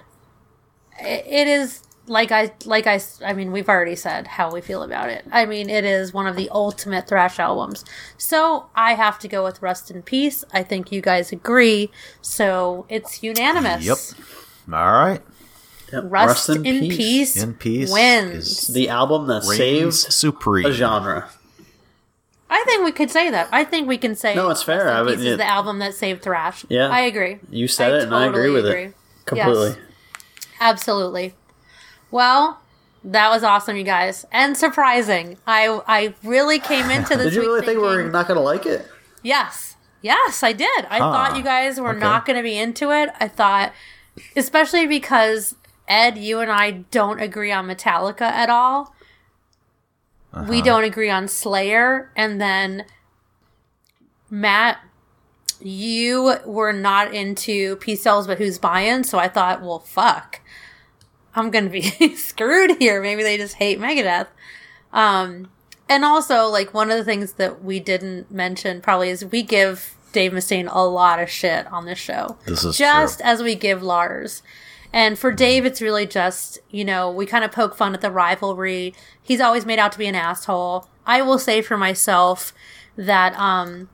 [1.02, 4.82] I- It is like I like I I mean we've already said how we feel
[4.84, 5.26] about it.
[5.32, 7.86] I mean it is one of the ultimate thrash albums.
[8.18, 10.43] So I have to go with Rust in Peace.
[10.52, 11.91] I think you guys agree.
[12.22, 13.86] So it's unanimous.
[13.86, 13.97] Yep.
[14.74, 15.22] All right.
[15.93, 16.04] Yep.
[16.08, 17.36] Rust, in, peace.
[17.41, 18.70] In Peace wins.
[18.70, 19.58] is- The album that Reigns
[20.02, 20.66] saved supreme.
[20.68, 21.30] a genre.
[22.52, 23.50] I think we could say that.
[23.52, 24.86] I think we can say No, it's fair.
[24.86, 26.66] Rust in I would- Peace is the album that saved thrash.
[26.70, 26.89] Yeah.
[26.89, 27.39] I agree.
[27.52, 28.84] You said I it, and I agree totally with agree.
[28.86, 28.93] it
[29.26, 29.68] completely.
[29.70, 29.78] Yes.
[30.60, 31.36] Absolutely.
[32.12, 32.60] Well,
[33.03, 35.38] that was awesome, you guys, and surprising.
[35.47, 37.34] I I really came into this.
[37.34, 38.88] Did you really think we were thinking- not going to like it?
[39.24, 39.76] Yes.
[40.01, 40.86] Yes, I did.
[40.89, 41.99] I thought you guys were Okay.
[41.99, 43.10] not going to be into it.
[43.20, 43.74] I thought,
[44.36, 45.55] especially because
[45.89, 48.95] Ed, you and I don't agree on Metallica at all.
[50.34, 50.62] We uh-huh.
[50.62, 52.12] don't agree on Slayer.
[52.16, 52.86] And then,
[54.30, 54.78] Matt,
[55.60, 59.03] you were not into Peace Sells, but who's buying?
[59.03, 60.39] So I thought, well, fuck.
[61.36, 63.02] I'm going to be screwed here.
[63.02, 64.28] Maybe they just hate Megadeth.
[64.92, 65.50] Um,
[65.88, 69.96] and also, like, one of the things that we didn't mention probably is we give
[70.12, 72.38] Dave Mustaine a lot of shit on this show.
[72.46, 73.28] This is just true.
[73.28, 74.42] as we give Lars.
[74.92, 78.10] And for Dave, it's really just, you know, we kind of poke fun at the
[78.12, 78.96] rivalry.
[79.22, 80.88] He's always made out to be an asshole.
[81.06, 82.54] I will say for myself
[82.96, 83.90] that, um,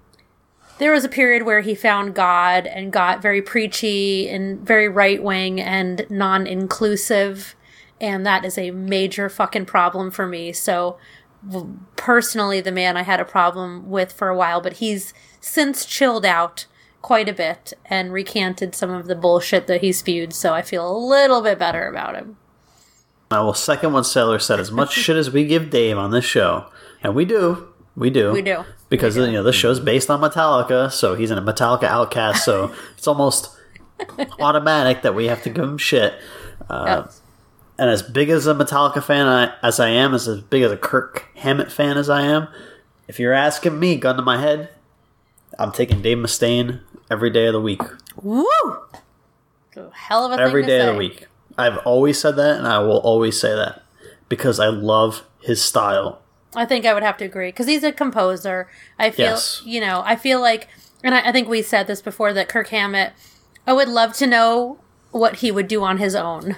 [0.78, 5.22] there was a period where he found God and got very preachy and very right
[5.22, 7.56] wing and non inclusive.
[8.02, 10.52] And that is a major fucking problem for me.
[10.52, 10.98] So,
[11.96, 16.26] personally, the man I had a problem with for a while, but he's since chilled
[16.26, 16.66] out
[17.06, 20.34] quite a bit and recanted some of the bullshit that he spewed.
[20.34, 22.38] So I feel a little bit better about him.
[23.30, 24.60] I will second what Sailor said.
[24.60, 26.66] As much shit as we give Dave on this show,
[27.04, 28.64] and we do, we do, We do.
[28.90, 32.74] because you know this show's based on Metallica, so he's in a Metallica outcast, so
[32.98, 33.50] it's almost
[34.40, 36.14] automatic that we have to give him shit.
[36.70, 37.12] Uh, Yep.
[37.78, 40.72] And as big as a Metallica fan I, as I am, as, as big as
[40.72, 42.48] a Kirk Hammett fan as I am,
[43.10, 44.70] if you're asking me, gun to my head,
[45.60, 46.80] I'm taking Dave Mustaine
[47.12, 47.82] every day of the week.
[48.22, 48.46] Woo!
[49.92, 51.28] Hell of a Every day of the week.
[51.58, 53.84] I've always said that, and I will always say that
[54.30, 56.22] because I love his style.
[56.56, 58.68] I think I would have to agree because he's a composer.
[59.00, 59.62] I feel, Yes.
[59.66, 60.68] you know, I feel like,
[61.04, 63.14] and I, I think we said this before that Kirk Hammett.
[63.68, 64.78] I would love to know
[65.12, 66.56] what he would do on his own.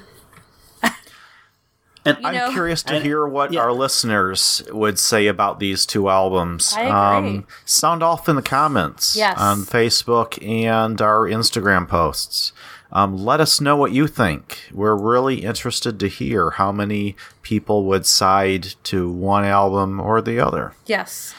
[2.05, 3.59] And You I'm know- curious to And- hear what yeah.
[3.59, 6.73] our listeners would say about these two albums.
[6.77, 7.29] I agree.
[7.39, 9.37] Um, sound off in the comments Yes.
[9.37, 12.53] on Facebook and our Instagram posts.
[12.97, 14.57] Um, let us know what you think.
[14.73, 20.39] We're really interested to hear how many people would side to one album or the
[20.39, 20.73] other.
[20.87, 21.35] Yes.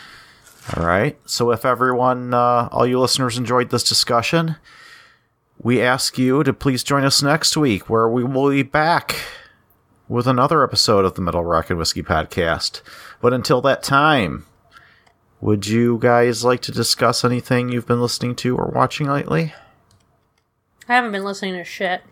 [0.77, 1.19] All right.
[1.27, 4.55] So if everyone, uh, all you listeners enjoyed this discussion,
[5.61, 9.17] we ask you to please join us next week where we will be back
[10.07, 12.83] with another episode of the Metal Rock and Whiskey Podcast.
[13.21, 14.47] But until that time,
[15.41, 19.55] would you guys like to discuss anything you've been listening to or watching lately?
[20.89, 22.03] I haven't been listening to shit.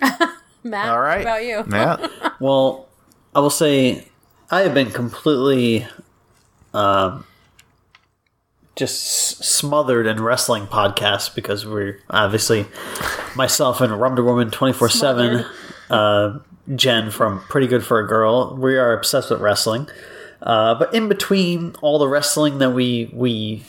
[0.62, 1.18] Matt, All right.
[1.18, 1.64] what about you?
[1.66, 2.10] Matt?
[2.40, 2.88] Well,
[3.34, 4.08] I will say
[4.50, 5.86] I have been completely
[6.72, 7.26] um,
[8.76, 12.64] just smothered in wrestling podcasts because we're obviously
[13.36, 15.44] myself and Wonder Woman 24 7,
[15.90, 16.38] uh,
[16.74, 18.56] Jen from Pretty Good for a Girl.
[18.56, 19.86] We are obsessed with wrestling.
[20.40, 23.62] Uh, but in between all the wrestling that we, we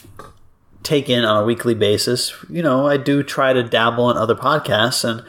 [0.83, 4.35] take in on a weekly basis, you know, I do try to dabble in other
[4.35, 5.03] podcasts.
[5.07, 5.23] And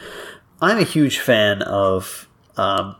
[0.61, 2.27] I'm a huge fan of
[2.57, 2.95] um,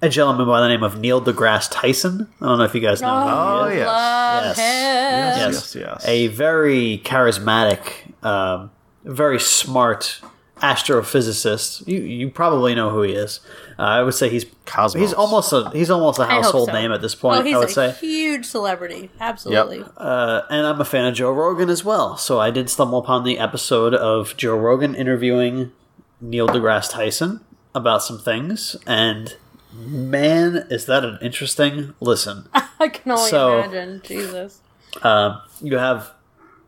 [0.00, 2.28] a gentleman by the name of Neil deGrasse Tyson.
[2.40, 3.78] I don't know if you guys know Oh, he is.
[3.80, 3.86] yes.
[3.86, 4.56] Love Yes.
[4.56, 5.52] him.
[5.52, 6.08] Yes, yes.
[6.08, 7.80] A very charismatic,
[8.24, 8.70] um,
[9.04, 10.20] very smart
[10.60, 11.86] astrophysicist.
[11.86, 13.40] You you probably know who he is.
[13.78, 15.00] Uh, I would say he's Cosmos.
[15.00, 16.72] he's almost a he's almost a household so.
[16.72, 17.40] name at this point.
[17.40, 17.92] Oh, he's I would a say.
[17.92, 19.10] huge celebrity.
[19.20, 19.84] Absolutely.
[19.96, 22.16] Uh, and I'm a fan of Joe Rogan as well.
[22.16, 25.72] So I did stumble upon the episode of Joe Rogan interviewing
[26.20, 27.40] Neil deGrasse Tyson.
[27.74, 29.36] about some things, and
[29.72, 32.48] man, is that an interesting listen.
[32.80, 34.02] I can only So- imagine.
[34.04, 34.60] Jesus.
[35.02, 36.12] Uh, you have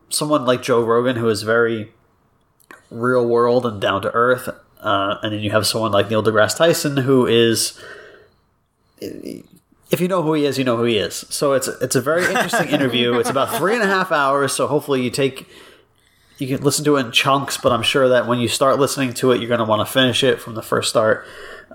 [0.09, 1.91] someone like Joe Rogan who is very
[2.91, 4.49] real world and down to earth,
[4.81, 7.79] uh, and then you have someone like Neil deGrasse Tyson who is.
[8.99, 11.25] If you know who he is, you know who he is.
[11.29, 13.19] So it's it's a very interesting interview.
[13.19, 14.53] It's about three and a half hours.
[14.53, 15.47] So hopefully you take
[16.37, 17.57] you can listen to it in chunks.
[17.57, 19.91] But I'm sure that when you start listening to it, you're going to want to
[19.91, 21.25] finish it from the first start.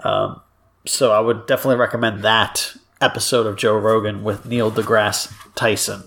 [0.03, 0.41] Um,
[0.87, 6.05] so I would definitely recommend that episode of Joe Rogan with Neil deGrasse Tyson.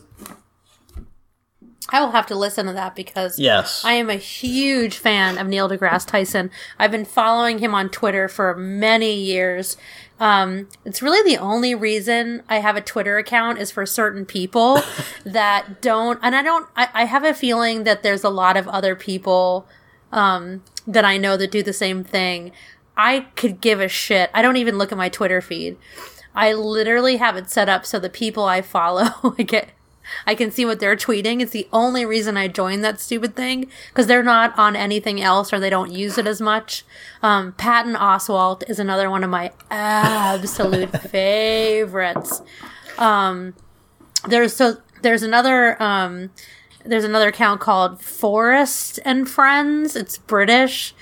[1.91, 3.83] I will have to listen to that because Yes.
[3.83, 6.51] I am a huge fan of Neil deGrasse Tyson.
[6.77, 9.77] I've been following him on Twitter for many years.
[10.19, 14.81] Um, it's really the only reason I have a Twitter account is for certain people
[15.23, 18.67] that don't, and I don't, I, I have a feeling that there's a lot of
[18.67, 19.67] other people,
[20.11, 22.51] um, that I know that do the same thing.
[22.97, 24.29] I could give a shit.
[24.33, 25.77] I don't even look at my Twitter feed.
[26.35, 29.69] I literally have it set up so the people I follow, I get,
[30.25, 31.41] I can see what they're tweeting.
[31.41, 35.51] It's the only reason I joined that stupid thing because they're not on anything else
[35.53, 36.83] or they don't use it as much.
[37.21, 42.41] Um, Patton Oswalt is another one of my absolute favorites.
[42.97, 43.53] Um,
[44.27, 46.31] there's so there's another um,
[46.85, 49.95] there's another account called Forest and Friends.
[49.95, 50.93] It's British,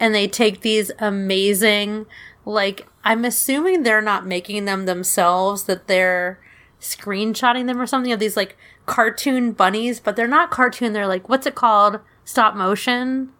[0.00, 2.06] and they take these amazing
[2.44, 6.38] like I'm assuming they're not making them themselves that they're
[6.84, 8.56] screenshotting them or something of these like
[8.86, 10.92] cartoon bunnies, but they're not cartoon.
[10.92, 12.00] They're like what's it called?
[12.24, 13.30] Stop motion.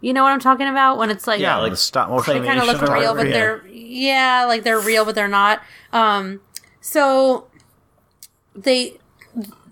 [0.00, 2.40] You know what I'm talking about when it's like Yeah, like like stop motion.
[2.40, 5.62] they kind of look real, but they're yeah, like they're real, but they're not.
[5.92, 6.40] Um,
[6.80, 7.46] so
[8.54, 8.98] they,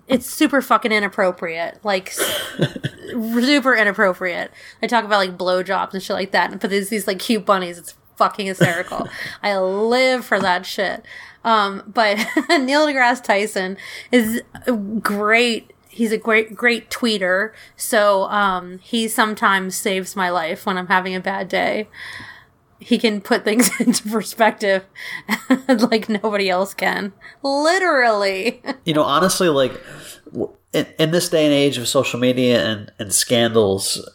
[0.07, 2.11] it's super fucking inappropriate, like
[3.09, 4.51] super inappropriate.
[4.81, 7.45] They talk about like blowjobs and shit like that, and put these these like cute
[7.45, 7.77] bunnies.
[7.77, 9.07] It's fucking hysterical.
[9.43, 11.05] I live for that shit.
[11.45, 12.17] Um, but
[12.49, 13.77] Neil deGrasse Tyson
[14.11, 14.41] is
[14.99, 15.71] great.
[15.87, 17.53] He's a great, great tweeter.
[17.77, 21.87] So, um, he sometimes saves my life when I'm having a bad day
[22.85, 24.85] he can put things into perspective
[25.67, 27.13] like nobody else can.
[27.41, 28.61] Literally.
[28.85, 29.81] you know, honestly, like
[30.73, 34.07] in, in this day and age of social media and, and scandals,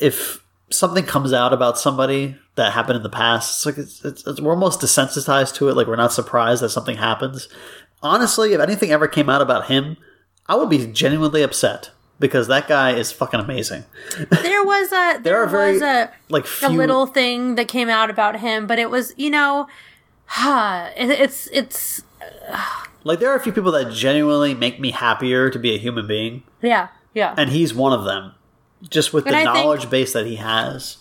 [0.00, 4.26] if something comes out about somebody that happened in the past, it's like it's, it's,
[4.26, 5.74] it's, we're almost desensitized to it.
[5.76, 7.48] Like we're not surprised that something happens.
[8.02, 9.96] Honestly, if anything ever came out about him,
[10.46, 13.84] I would be genuinely upset because that guy is fucking amazing.
[14.30, 18.10] There was a there, are very, was a like a little thing that came out
[18.10, 19.66] about him, but it was, you know,
[20.38, 22.02] it, it's it's
[23.04, 26.06] like there are a few people that genuinely make me happier to be a human
[26.06, 27.34] being, yeah, yeah.
[27.38, 28.34] and he's one of them.
[28.88, 30.98] Just with And the I think- knowledge base that he has.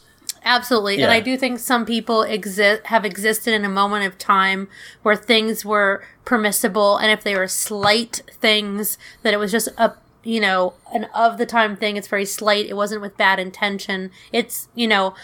[0.50, 1.04] Absolutely.
[1.04, 4.68] And I do think some people exist have existed in a moment of time
[5.04, 9.94] where things were permissible and if they were slight things that it was just a
[10.24, 14.12] you know, an of the time thing, it's very slight, it wasn't with bad intention.
[14.34, 15.16] It's, you know,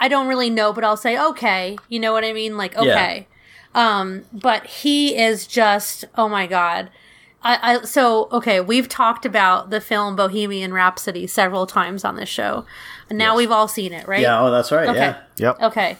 [0.00, 1.76] I don't really know, but I'll say okay.
[1.88, 2.56] You know what I mean?
[2.56, 3.28] Like okay.
[3.74, 6.90] Um, but he is just oh my god.
[7.42, 12.30] I, I so okay, we've talked about the film Bohemian Rhapsody several times on this
[12.30, 12.64] show.
[13.08, 14.20] And now we've all seen it, right?
[14.20, 14.88] Yeah, oh, that's right.
[14.88, 14.98] Okay.
[14.98, 15.22] Yeah.
[15.36, 15.62] Yep.
[15.62, 15.96] Okay.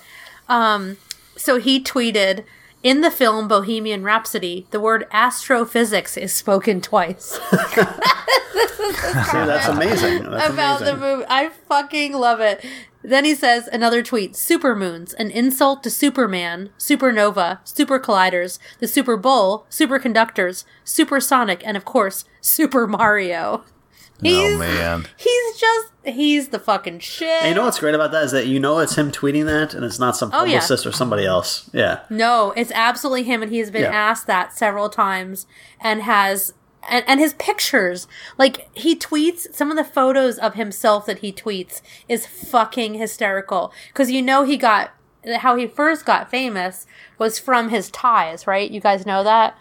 [0.49, 0.97] Um,
[1.37, 2.45] so he tweeted
[2.83, 7.39] in the film Bohemian Rhapsody, the word astrophysics is spoken twice
[8.97, 10.31] Yeah, that's amazing.
[10.31, 11.01] That's about amazing.
[11.01, 11.25] the movie.
[11.29, 12.65] I fucking love it.
[13.03, 19.17] Then he says another tweet: "Supermoons, an insult to Superman, supernova, super colliders, the Super
[19.17, 23.65] Bowl, superconductors, supersonic, and of course, Super Mario."
[24.23, 25.07] He's, Oh man.
[25.17, 27.29] he's just he's the fucking shit.
[27.29, 29.75] And you know what's great about that is that you know it's him tweeting that,
[29.75, 30.59] and it's not some Oh, yeah.
[30.61, 31.69] publicist or somebody else.
[31.73, 32.01] Yeah.
[32.09, 33.91] No, it's absolutely him, and he has been Yeah.
[33.91, 35.47] asked that several times,
[35.81, 36.55] and has
[36.89, 38.07] and, and his pictures,
[38.39, 43.73] like he tweets some of the photos of himself that he tweets is fucking hysterical
[43.89, 44.93] because you know he got
[45.39, 46.87] how he first got famous
[47.19, 48.71] was from his ties, right?
[48.71, 49.59] You guys know that.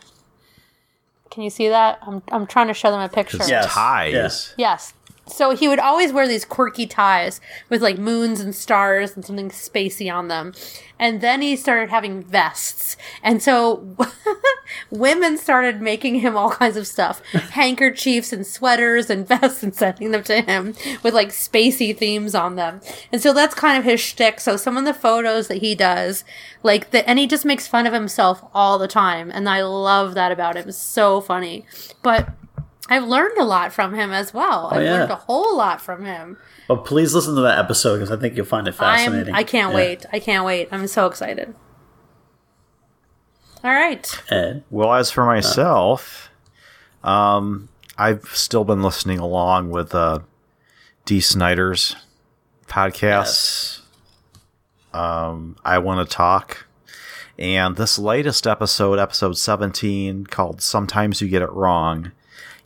[1.35, 1.99] Can you see that?
[2.01, 3.39] I'm I'm trying to show them a picture.
[3.45, 3.65] Yes.
[3.73, 4.13] Ties.
[4.13, 4.53] Yes.
[4.57, 4.93] Yes.
[5.27, 9.49] So he would always wear these quirky ties with like moons and stars and something
[9.49, 10.53] spacey on them.
[10.99, 12.95] And then he started having vests.
[13.23, 13.95] And so
[14.91, 20.11] women started making him all kinds of stuff handkerchiefs and sweaters and vests and sending
[20.11, 22.79] them to him with like spacey themes on them.
[23.11, 24.39] And so that's kind of his shtick.
[24.39, 26.23] So some of the photos that he does,
[26.61, 29.31] like the, and he just makes fun of himself all the time.
[29.31, 30.69] And I love that about him.
[30.69, 31.65] It's so funny.
[32.03, 32.29] But
[32.89, 34.67] I've learned a lot from him as well.
[34.71, 34.91] I've Oh, yeah.
[34.93, 36.37] learned a whole lot from him.
[36.67, 39.33] But please listen to that episode because I think you'll find it I'm, fascinating.
[39.33, 39.75] I can't Yeah.
[39.75, 40.05] wait.
[40.13, 40.69] I can't wait.
[40.71, 41.55] I'm so excited.
[43.63, 44.21] All right.
[44.29, 44.63] Ed.
[44.69, 46.29] Well, as for myself,
[47.03, 50.19] um, I've still been listening along with uh,
[51.05, 51.95] Dee Snider's
[52.67, 53.81] podcast.
[54.93, 56.67] Um, I want to talk.
[57.37, 62.11] And this latest episode, episode 17, called Sometimes You Get It Wrong,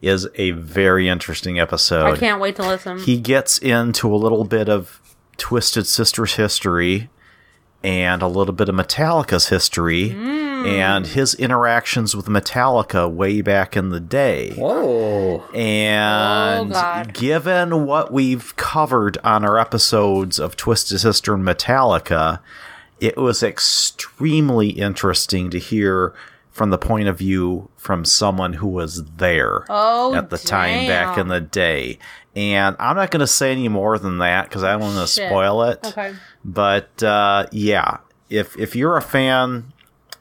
[0.02, 2.06] is a very interesting episode.
[2.06, 3.00] I can't wait to listen.
[3.00, 5.02] He gets into a little bit of
[5.38, 7.10] Twisted Sisters history
[7.84, 10.66] and a little bit of Metallica's history hmm.
[10.66, 14.54] and his interactions with Metallica way back in the day.
[14.56, 15.44] Whoa.
[15.54, 22.40] And Oh, given what we've covered on our episodes of Twisted Sister and Metallica,
[23.00, 26.14] it was extremely interesting to hear
[26.60, 31.18] from the point of view from someone who was there Oh, at the time back
[31.18, 31.98] in the day.
[32.36, 35.08] And I'm not going to say any more than that because I don't want to
[35.08, 35.80] spoil it.
[35.86, 36.14] Okay.
[36.44, 38.00] But uh, yeah,
[38.30, 39.72] if if you're a fan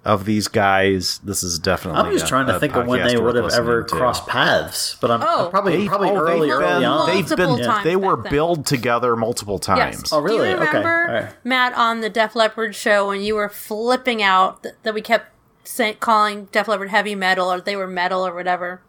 [0.05, 2.01] of these guys, this is definitely.
[2.03, 3.95] I'm just a- trying to think of when they would have ever to.
[3.97, 5.47] crossed paths, but I'm, Oh.
[5.47, 7.07] I'm probably They've- probably oh, early, they've early been, on.
[7.09, 9.97] They've been times they were billed together multiple times.
[10.03, 10.13] Yes.
[10.13, 10.51] Oh, really?
[10.51, 10.79] Do you Okay.
[10.79, 11.33] remember, All right.
[11.45, 15.33] Matt, on the Def Leppard show when you were flipping out that we kept
[15.69, 18.81] say- calling Def Leppard heavy metal or they were metal or whatever?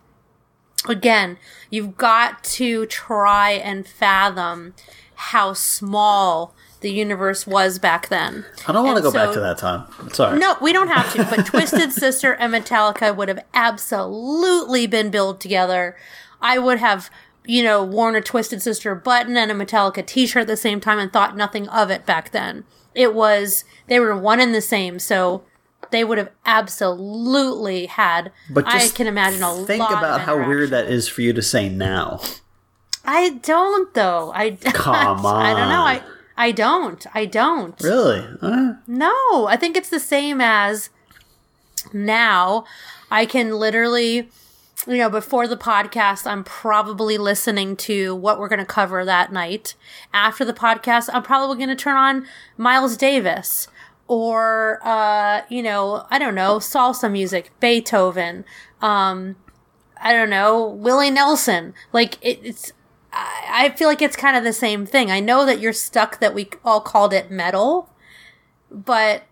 [0.88, 1.38] Again,
[1.69, 4.73] you've got to try and fathom
[5.15, 8.45] how small the universe was back then.
[8.65, 9.85] I don't want to go back to that time.
[10.14, 10.39] Sorry.
[10.39, 11.26] No, we don't have to.
[11.26, 15.97] But Twisted Sister and Metallica would have absolutely been billed together.
[16.41, 17.10] I would have,
[17.43, 20.99] you know, worn a Twisted Sister button and a Metallica t-shirt at the same time
[20.99, 22.64] and thought nothing of it back then.
[22.95, 25.43] It was they were one and the same, so
[25.91, 28.31] they would have absolutely had.
[28.49, 31.41] But I can imagine a think lot about how weird that is for you to
[31.41, 32.22] say now.
[33.06, 34.31] I don't though.
[34.34, 35.45] I Come on.
[35.45, 35.81] I don't know.
[35.81, 36.01] I
[36.38, 37.06] I don't.
[37.14, 37.80] I don't.
[37.81, 38.26] Really?
[38.41, 40.89] Uh, No, I think it's the same as
[41.91, 42.65] now.
[43.11, 44.30] I can literally,
[44.88, 49.34] you know, before the podcast, I'm probably listening to what we're going to cover that
[49.34, 49.76] night.
[50.14, 53.68] After the podcast, I'm probably going to turn on Miles Davis
[54.10, 58.44] or, uh, you know, I don't know, salsa music, Beethoven,
[58.81, 59.36] um,
[60.02, 61.76] I don't know, Willie Nelson.
[61.94, 62.73] Like, it, it's,
[63.14, 65.11] I, I feel like it's kind of the same thing.
[65.11, 67.91] I know that you're stuck that we all called it metal,
[68.72, 69.23] but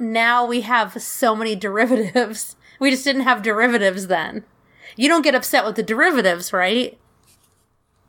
[0.00, 2.56] now we have so many derivatives.
[2.80, 4.44] We just didn't have derivatives then.
[4.96, 6.98] You don't get upset with the derivatives, right?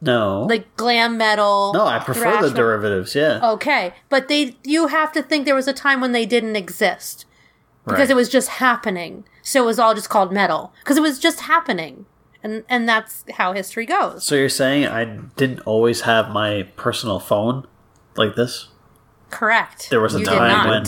[0.02, 0.44] No.
[0.44, 1.72] Like glam metal.
[1.74, 2.50] no, I prefer the metal.
[2.52, 3.16] derivatives.
[3.16, 3.40] Yeah.
[3.54, 7.26] Okay, but they you have to think there was a time when they didn't exist
[7.86, 8.10] because Right.
[8.12, 9.24] it was just happening.
[9.42, 12.06] So it was all just called metal because it was just happening.
[12.44, 14.24] And and that's how history goes.
[14.24, 17.66] So you're saying I didn't always have my personal phone
[18.16, 18.68] like this?
[19.32, 19.90] Correct.
[19.90, 20.84] There was a You time when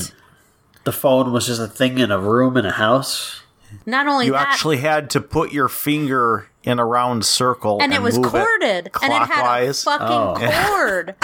[0.84, 3.41] the phone was just a thing in a room in a house.
[3.86, 7.94] not only You that actually had to put your finger in a round circle and
[7.94, 10.07] it was move corded and it had a fucking
[10.48, 10.68] Oh.
[10.68, 11.15] cord.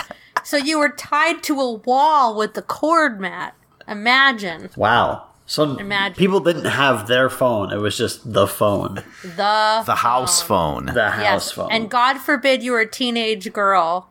[0.43, 3.53] so you were tied to a wall with the cord, Matt.
[3.87, 5.27] Imagine Wow.
[5.47, 6.15] So Imagine.
[6.15, 7.71] people didn't have their phone.
[7.71, 10.87] It was just the phone, the the house phone.
[10.87, 11.51] the house yes.
[11.51, 11.71] phone.
[11.71, 14.09] And God forbid you were a teenage girl.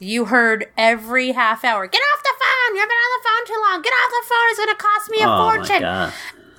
[0.00, 2.76] You heard every half hour, get off the phone!
[2.76, 3.82] You've been on the phone too long.
[3.82, 4.46] Get off the phone.
[4.50, 5.82] It's going to cost me a oh fortune.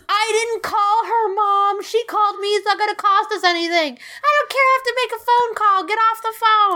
[0.09, 0.15] My god.
[0.15, 1.83] I didn't call her mom.
[1.83, 2.47] She called me.
[2.49, 3.97] It's not going to cost us anything.
[3.97, 4.59] I don't care.
[4.59, 5.83] I have to make a phone call.
[5.85, 6.33] Get off the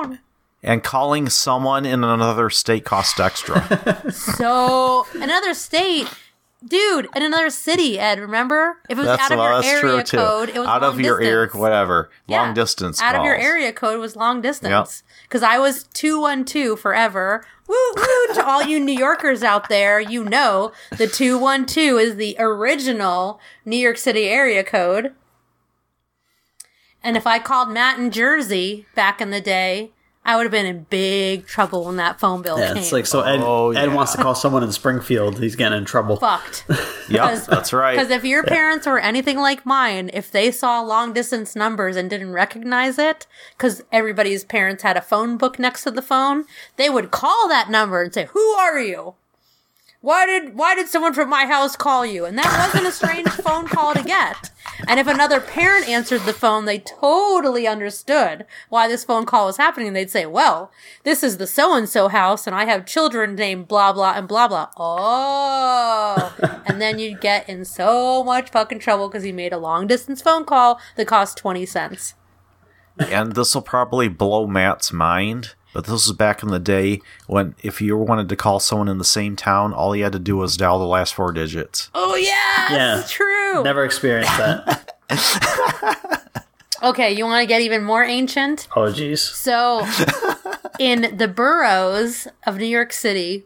[0.09, 0.19] phone.
[0.61, 4.03] and calling someone in another state cost extra.
[4.11, 6.07] So another state,
[6.65, 8.19] dude, in another city, Ed.
[8.19, 10.17] Remember, if it was that's out of well, your that's true area too.
[10.17, 12.41] code, it was Out long of your area, whatever, Yeah.
[12.43, 13.01] long distance.
[13.01, 15.03] Out of your area code was long distance.
[15.23, 17.45] Because I was two one two forever.
[17.73, 21.97] Woo woo to all you New Yorkers out there, you know the two one two
[21.97, 25.13] is the original New York City area code.
[27.01, 29.91] And if I called Matt in Jersey back in the day,
[30.25, 32.77] I would have been in big trouble when that phone bill Yeah, came.
[32.77, 35.39] it's like so Ed, Oh, Ed wants to call someone in Springfield.
[35.39, 36.15] He's getting in trouble.
[36.17, 36.65] fucked.
[37.09, 37.95] Yep, that's right.
[37.97, 42.09] Because if your parents were anything like mine, if they saw long distance numbers and
[42.09, 43.27] didn't recognize it,
[43.57, 46.45] because everybody's parents had a phone book next to the phone,
[46.77, 49.15] they would call that number and say, "Who are you?
[50.03, 53.29] Why did why did someone from my house call you?" And that wasn't a strange
[53.45, 54.51] phone call to get.
[54.85, 59.55] And if another parent answered the phone, they totally understood why this phone call was
[59.55, 59.93] happening.
[59.93, 60.71] They'd say, "Well,
[61.05, 64.27] this is the so and so house, and I have children named blah blah and
[64.27, 66.35] blah blah." Oh,
[66.65, 70.21] and then you'd get in so much fucking trouble because you made a long distance
[70.21, 72.15] phone call that cost twenty cents.
[72.99, 77.55] and this will probably blow Matt's mind, but this was back in the day when
[77.63, 80.37] if you wanted to call someone in the same town, all you had to do
[80.37, 81.89] was dial the last four digits.
[81.93, 83.03] Oh yeah, Yeah.
[83.07, 83.63] true.
[83.63, 84.89] Never experienced that.
[86.81, 88.67] Okay, you want to get even more ancient?
[88.75, 89.19] oh, jeez.
[89.19, 89.87] So,
[90.79, 93.45] in the boroughs of New York City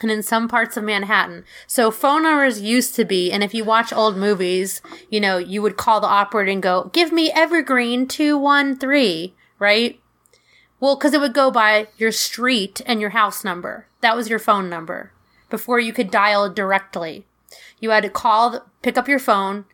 [0.00, 3.62] and in some parts of Manhattan, so phone numbers used to be, and if you
[3.62, 4.80] watch old movies,
[5.10, 10.00] you know, you would call the operator and go, give me Evergreen 213, right?
[10.82, 13.86] Well, because it would go by your street and your house number.
[14.00, 15.12] That was your phone number
[15.48, 17.24] before you could dial directly.
[17.78, 19.64] You had to call, pick up your phone,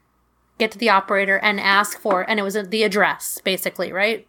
[0.59, 4.26] get to the operator, and ask for, and it was the address, basically, right?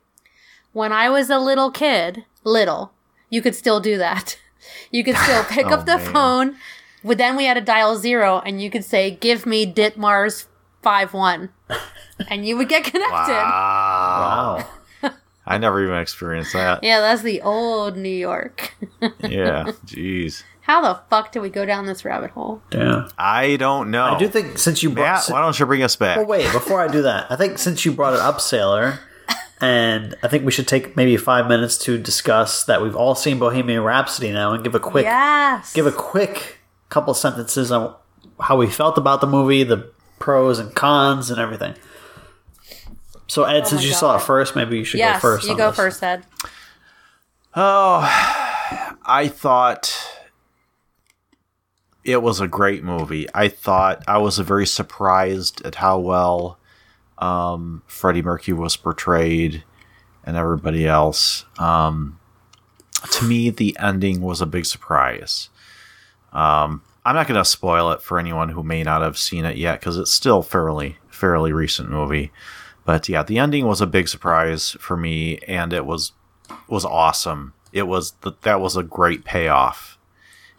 [0.71, 2.93] when I was a little kid, little,
[3.29, 4.37] you could still do that.
[4.91, 6.13] You could still pick Oh, up the man.
[6.13, 6.55] phone,
[7.03, 10.45] but then we had to dial zero, and you could say, "Give me Ditmars
[10.83, 11.49] five one,"
[12.29, 13.33] and you would get connected.
[13.33, 14.57] Wow.
[14.59, 14.65] Wow.
[15.49, 16.83] I never even experienced that.
[16.83, 18.75] Yeah, that's the old New York.
[19.21, 20.43] Yeah, jeez.
[20.61, 22.61] How the fuck did we go down this rabbit hole?
[22.71, 23.09] Yeah.
[23.17, 24.03] I don't know.
[24.03, 25.27] I do think since you brought.
[25.27, 26.17] Matt, why don't you bring us back?
[26.17, 28.99] Well, wait, before I do that, I think since you brought it up, Sailor,
[29.61, 33.39] and I think we should take maybe five minutes to discuss that we've all seen
[33.39, 35.73] Bohemian Rhapsody now and give a quick yes.
[35.73, 36.59] give a quick
[36.89, 37.95] couple sentences on
[38.39, 41.75] how we felt about the movie, the pros and cons, and everything.
[43.29, 45.47] So, Ed, since my you saw it first, maybe you should yes, go first.
[45.47, 45.75] you go this.
[45.75, 46.25] first, Ed.
[47.55, 48.01] Oh,
[49.05, 49.95] I thought
[52.03, 53.27] it was a great movie.
[53.33, 56.57] I thought I was very surprised at how well
[57.19, 59.63] um, Freddie Mercury was portrayed
[60.23, 61.45] and everybody else.
[61.59, 62.19] Um,
[63.11, 65.49] to me, the ending was a big surprise.
[66.33, 69.57] Um, I'm not going to spoil it for anyone who may not have seen it
[69.57, 72.31] yet because it's still fairly fairly recent movie.
[72.89, 76.13] But yeah, the ending was a big surprise for me, and it was
[76.67, 77.53] was awesome.
[77.71, 79.99] It was th- that was a great payoff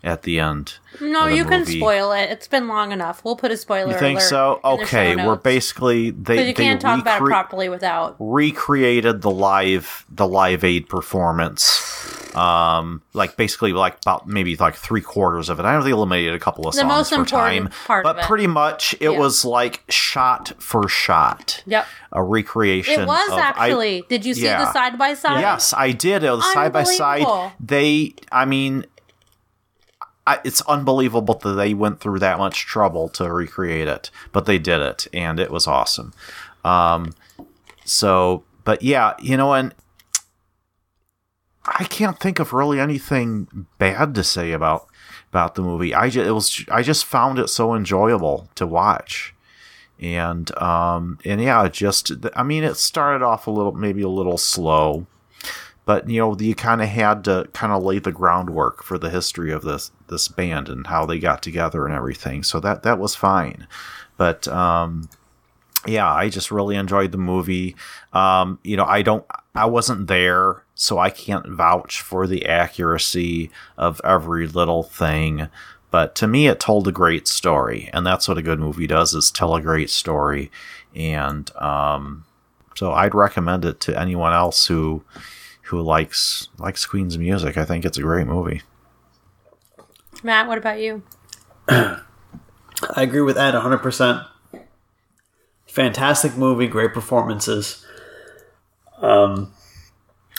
[0.04, 0.74] at the end.
[1.00, 2.30] No, the you can spoil it.
[2.30, 3.24] It's been long enough.
[3.24, 3.94] We'll put a spoiler.
[3.94, 4.60] You think alert so?
[4.62, 8.14] Okay, we're basically they you they can't talk about it properly without.
[8.20, 11.89] recreated the live the live aid performance.
[12.34, 15.64] Um, like basically like about maybe like three quarters of it.
[15.64, 18.94] I they eliminated a couple of The songs most for time, part but pretty much
[19.00, 19.18] it Yeah.
[19.18, 21.86] was like shot for shot, Yep.
[22.12, 23.00] a recreation.
[23.00, 24.04] It was of- I- actually.
[24.08, 24.64] Did you see yeah.
[24.64, 25.40] the side by side?
[25.40, 26.22] Yes, I did.
[26.22, 27.26] It was side by side.
[27.58, 28.84] They, I mean,
[30.26, 34.58] I, it's unbelievable that they went through that much trouble to recreate it, but they
[34.58, 36.12] did it, and it was awesome.
[36.64, 37.14] Um,
[37.84, 39.74] so, but yeah, you know, and
[41.78, 44.86] I can't think of really anything bad to say about
[45.30, 45.94] about the movie.
[45.94, 49.34] I just, it was, I just found it so enjoyable to watch.
[50.00, 54.38] And um and yeah just i mean it started off a little maybe a little
[54.38, 55.06] slow
[55.84, 59.10] but you know you kind of had to kind of lay the groundwork for the
[59.10, 62.42] history of this this band and how they got together and everything.
[62.42, 63.66] So that that was fine.
[64.16, 65.08] But um
[65.86, 67.76] yeah i just really enjoyed the movie.
[68.12, 69.24] Um you know i don't
[69.54, 75.48] i wasn't there so i can't vouch for the accuracy of every little thing
[75.90, 79.14] but to me it told a great story and that's what a good movie does
[79.14, 80.50] is tell a great story
[80.94, 82.24] and um
[82.74, 85.02] so i'd recommend it to anyone else who
[85.64, 88.62] who likes likes queen's music i think it's a great movie
[90.22, 91.02] Matt, what about you?
[91.68, 92.02] I
[92.96, 94.26] agree with Ed 100%.
[95.66, 97.86] Fantastic movie, great performances.
[99.00, 99.52] Um,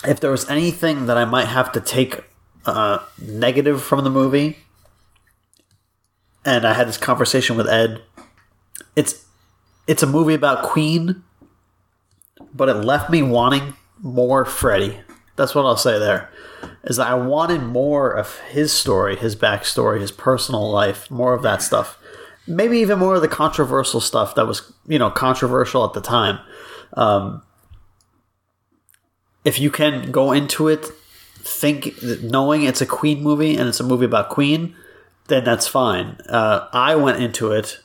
[0.06, 2.24] if there was anything that I might have to take
[2.66, 4.58] uh, negative from the movie,
[6.46, 8.02] and I had this conversation with Ed,
[8.96, 9.26] it's
[9.88, 11.24] it's a movie about Queen,
[12.54, 15.00] but it left me wanting more Freddie.
[15.36, 16.30] That's what I'll say there.
[16.84, 21.42] Is that I wanted more of his story, his backstory, his personal life, more of
[21.44, 21.98] that stuff.
[22.48, 26.40] Maybe even more of the controversial stuff that was, you know, controversial at the time.
[26.94, 27.44] Um,
[29.44, 30.86] if you can go into it,
[31.36, 34.76] think knowing it's a Queen movie and it's a movie about Queen,
[35.28, 36.18] then that's fine.
[36.30, 37.80] Uh, I went into it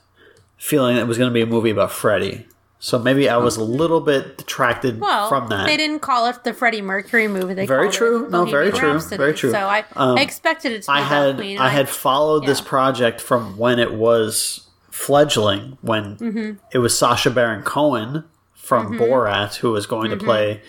[0.59, 2.47] feeling it was going to be a movie about Freddie,
[2.78, 5.66] so maybe I was a little bit detracted Well, from that.
[5.66, 7.55] they didn't call it the Freddie Mercury movie.
[7.55, 8.28] They Very called it true.
[8.31, 8.93] No, very true.
[8.93, 9.16] Rhapsody.
[9.16, 9.51] Very true.
[9.51, 11.59] So I, Um, I expected it to be I had Queen.
[11.59, 16.53] I and had followed this project from when it was fledgling, when Mm-hmm.
[16.73, 18.24] it was Sacha Baron Cohen
[18.55, 20.19] from Borat who was going Mm-hmm.
[20.19, 20.62] to play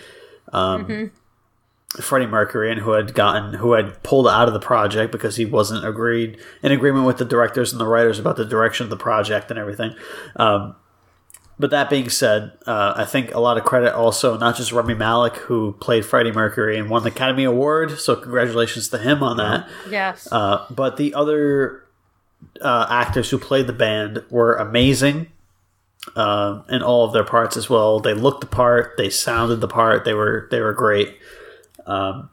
[0.53, 1.11] um,
[2.01, 5.45] Freddie Mercury and who had gotten who had pulled out of the project because he
[5.45, 8.97] wasn't agreed in agreement with the directors and the writers about the direction of the
[8.97, 9.95] project and everything.
[10.35, 10.75] Um,
[11.59, 14.93] but that being said, uh, I think a lot of credit also not just Rami
[14.93, 19.37] Malek who played Freddie Mercury and won the Academy Award, so congratulations to him on
[19.37, 19.67] that.
[19.89, 20.27] Yes.
[20.31, 21.83] Uh, but the other
[22.61, 25.31] uh, actors who played the band were amazing
[26.15, 27.99] um, in all of their parts as well.
[27.99, 31.17] They looked the part, they sounded the part, they were they were great.
[31.85, 32.29] Um,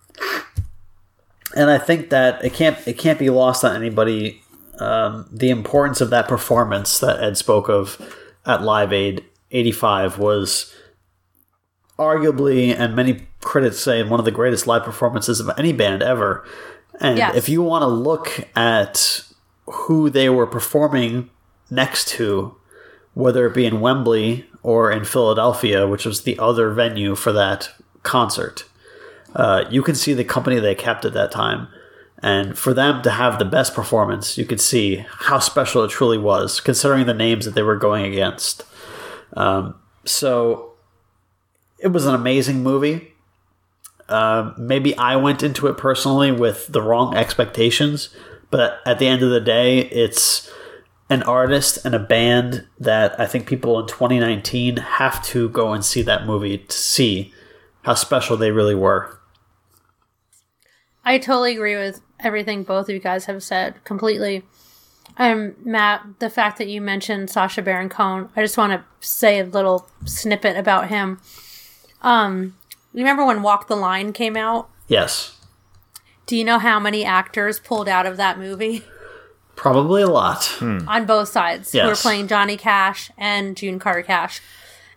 [1.57, 4.43] and I think that it can't it can't be lost on anybody
[4.81, 8.01] um, the importance of that performance that Ed spoke of
[8.45, 10.75] at Live Aid '85 was
[11.99, 16.45] arguably, and many critics say, one of the greatest live performances of any band ever.
[17.01, 17.37] And Yes.
[17.37, 19.23] if you want to look at
[19.67, 21.31] who they were performing
[21.71, 22.57] next to,
[23.15, 27.71] whether it be in Wembley or in Philadelphia, which was the other venue for that
[28.03, 28.65] concert,
[29.35, 31.69] uh, you can see the company they kept at that time.
[32.23, 36.19] And for them to have the best performance, you could see how special it truly
[36.19, 38.65] was, considering the names that they were going against.
[39.35, 39.75] Um,
[40.05, 40.73] so
[41.79, 43.13] it was an amazing movie.
[44.09, 48.09] Um, maybe I went into it personally with the wrong expectations,
[48.51, 50.51] but at the end of the day, it's
[51.11, 55.85] an artist and a band that I think people in 2019 have to go and
[55.85, 57.33] see that movie to see
[57.83, 59.21] how special they really were.
[61.05, 64.43] I totally agree with everything both of you guys have said completely.
[65.19, 69.39] Um, Matt, the fact that you mentioned Sacha Baron Cohen, I just want to say
[69.39, 71.21] a little snippet about him.
[72.03, 72.57] Um,
[72.93, 74.69] you remember when Walk the Line came out?
[74.89, 75.39] Yes,
[76.27, 78.83] Do you know how many actors pulled out of that movie
[79.57, 80.51] probably a lot.
[80.61, 81.73] on both sides?
[81.73, 84.41] Who were playing Johnny Cash and June Carter Cash.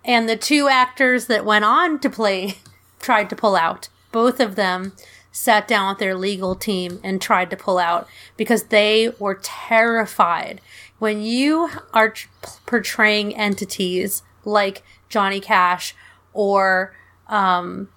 [0.03, 2.57] And the two actors that went on to play
[2.99, 3.89] tried to pull out.
[4.11, 4.93] Both of them
[5.31, 8.07] sat down with their legal team and tried to pull out
[8.37, 10.61] because they were terrified.
[10.99, 12.25] When you are t-
[12.65, 15.93] portraying entities like Johnny Cash
[16.33, 16.95] or,
[17.27, 17.89] um,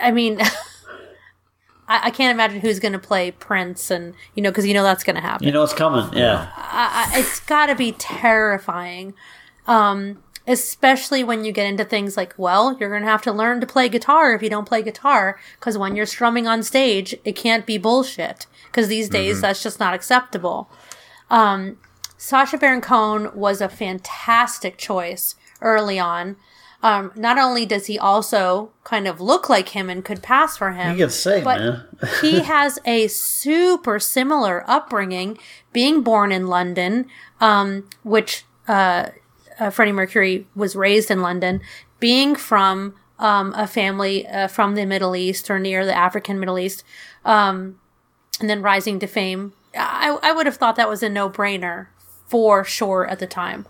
[0.00, 0.40] I mean,
[1.88, 4.82] I, I can't imagine who's going to play Prince, and you know, because you know
[4.82, 6.50] that's going to happen You know it's coming, yeah.
[6.56, 9.14] I, I- it's got to be terrifying.
[9.66, 13.60] Um, especially when you get into things like, well, you're going to have to learn
[13.62, 17.32] to play guitar if you don't play guitar, because when you're strumming on stage, it
[17.32, 18.46] can't be bullshit.
[18.66, 20.68] Because these days, that's just not acceptable.
[21.30, 21.78] Um,
[22.18, 26.36] Sacha Baron Cohen was a fantastic choice early on.
[26.84, 30.72] Um, not only does he also kind of look like him and could pass for
[30.72, 31.10] him, You can
[31.42, 31.84] But- man.
[32.20, 35.38] he has a super similar upbringing,
[35.72, 37.06] being born in London,
[37.40, 39.08] um, which uh,
[39.58, 41.62] uh, Freddie Mercury was raised in London,
[42.00, 46.58] being from um, a family uh, from the Middle East or near the African Middle
[46.58, 46.84] East,
[47.24, 47.80] um,
[48.40, 49.54] and then rising to fame.
[49.74, 51.86] I, I would have thought that was a no brainer
[52.26, 53.64] for sure at the time.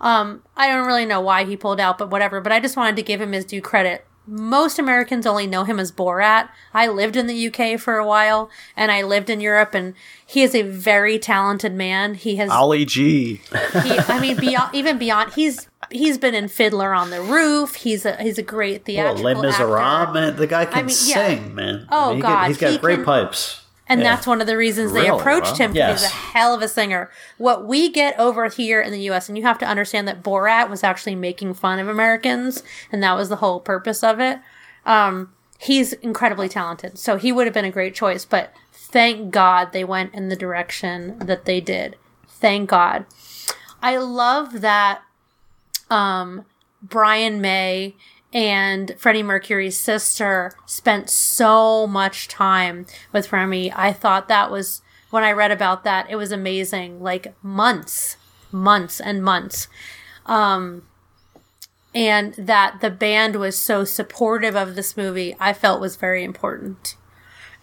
[0.00, 2.40] Um, I don't really know why he pulled out, but whatever.
[2.40, 4.06] But I just wanted to give him his due credit.
[4.26, 6.50] Most Americans only know him as Borat.
[6.72, 9.94] I lived in the UK for a while, and I lived in Europe, and
[10.24, 12.14] he is a very talented man.
[12.14, 13.40] He has, Ali G.
[13.82, 17.74] he, I mean, beyond even beyond, he's he's been in Fiddler on the Roof.
[17.76, 20.12] He's a he's a great Well, theatrical Les Miserables, actor.
[20.12, 20.36] man.
[20.36, 21.14] The guy can mean, yeah.
[21.26, 21.86] sing, man.
[21.90, 23.62] Oh, I mean, he God, Can, he's got he great can- pipes.
[23.90, 24.14] And Yeah.
[24.14, 25.20] that's one of the reasons they Really?
[25.20, 25.66] approached Wow.
[25.66, 27.10] him because he's a hell of a singer.
[27.38, 30.70] What we get over here in the US, and you have to understand that Borat
[30.70, 32.62] was actually making fun of Americans,
[32.92, 34.38] and that was the whole purpose of it.
[34.86, 39.72] Um, he's incredibly talented, so he would have been a great choice, but thank God
[39.72, 41.96] they went in the direction that they did.
[42.28, 43.06] Thank God.
[43.82, 45.02] I love that
[45.90, 46.44] um,
[46.82, 47.94] Brian May
[48.32, 53.72] and Freddie Mercury's sister spent so much time with Rami.
[53.72, 57.00] I thought that was when I read about that, it was amazing.
[57.02, 58.16] Like months,
[58.52, 59.68] months and months.
[60.26, 60.82] Um
[61.92, 66.94] and that the band was so supportive of this movie, I felt was very important.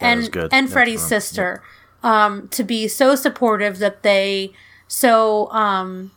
[0.02, 0.50] and good.
[0.52, 1.64] and That's Freddie's sister
[2.04, 4.52] um to be so supportive that they
[4.88, 6.12] so um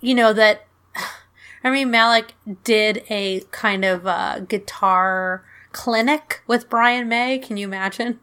[0.00, 0.65] you know that
[1.66, 7.38] I mean Malek did a kind of uh, guitar clinic with Brian May.
[7.38, 8.20] Can you imagine?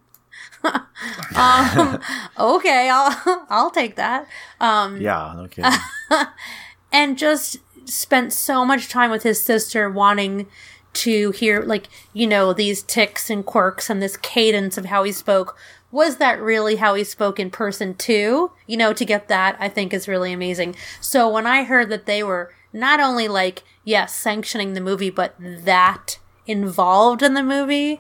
[0.64, 2.00] um,
[2.40, 4.28] okay, I'll I'll take that.
[4.62, 5.64] Um, Yeah, okay.
[6.94, 10.48] and just spent so much time with his sister wanting
[10.94, 15.12] to hear like you know these ticks and quirks and this cadence of how he
[15.12, 15.58] spoke
[15.92, 19.68] was that really how he spoke in person too you know to get that i
[19.68, 24.14] think is really amazing so when i heard that they were not only like yes
[24.14, 27.98] sanctioning the movie but that involved in the movie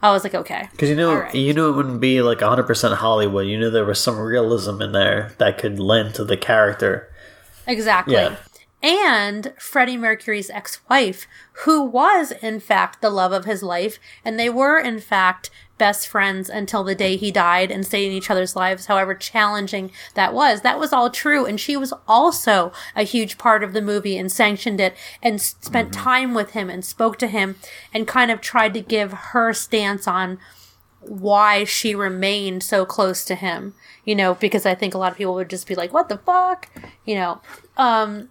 [0.00, 1.34] i was like okay Because you know right.
[1.34, 3.46] you knew it wouldn't be like 100% Hollywood.
[3.46, 7.08] You knew there was some realism in there that could lend to the character.
[7.66, 8.14] Exactly.
[8.14, 8.36] Yeah.
[8.82, 11.26] And Freddie Mercury's ex wife,
[11.64, 13.98] who was, in fact, the love of his life.
[14.24, 18.12] And they were, in fact, best friends until the day he died and stayed in
[18.12, 20.62] each other's lives, however challenging that was.
[20.62, 21.46] That was all true.
[21.46, 25.92] And she was also a huge part of the movie and sanctioned it and spent
[25.92, 27.56] time with him and spoke to him
[27.94, 30.38] and kind of tried to give her stance on
[31.00, 33.74] why she remained so close to him.
[34.04, 36.18] You know, because I think a lot of people would just be like, what the
[36.18, 36.68] fuck?
[37.04, 37.40] You know,
[37.76, 38.28] um,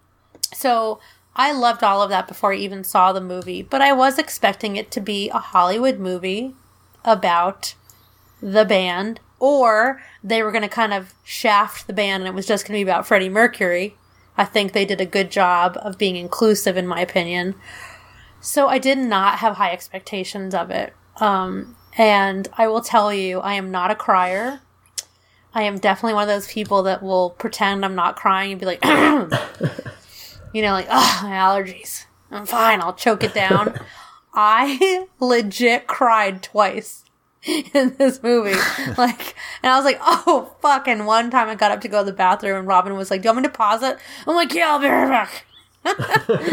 [0.53, 0.99] so
[1.36, 4.76] I loved all of that before I even saw the movie, but I was expecting
[4.76, 6.53] it to be a Hollywood movie
[7.06, 7.76] about
[8.41, 12.45] the band, or they were going to kind of shaft the band and it was
[12.45, 13.95] just going to be about Freddie Mercury.
[14.38, 17.56] I think they did a good job of being inclusive, in my opinion.
[18.40, 20.94] So I did not have high expectations of it.
[21.18, 24.61] Um, and I will tell you, I am not a crier.
[25.53, 28.65] I am definitely one of those people that will pretend I'm not crying and be
[28.65, 28.82] like,
[30.53, 32.06] you know, like, oh, my allergies.
[32.30, 32.82] I'm fine.
[32.82, 33.80] I'll choke it down.
[34.34, 37.03] I legit cried twice
[37.44, 38.60] in this movie.
[38.98, 40.88] Like, and I was like, oh, fuck.
[40.88, 43.22] And one time I got up to go to the bathroom and Robin was like,
[43.22, 43.98] do you want me to pause it?
[44.28, 45.45] I'm like, yeah, I'll be right back.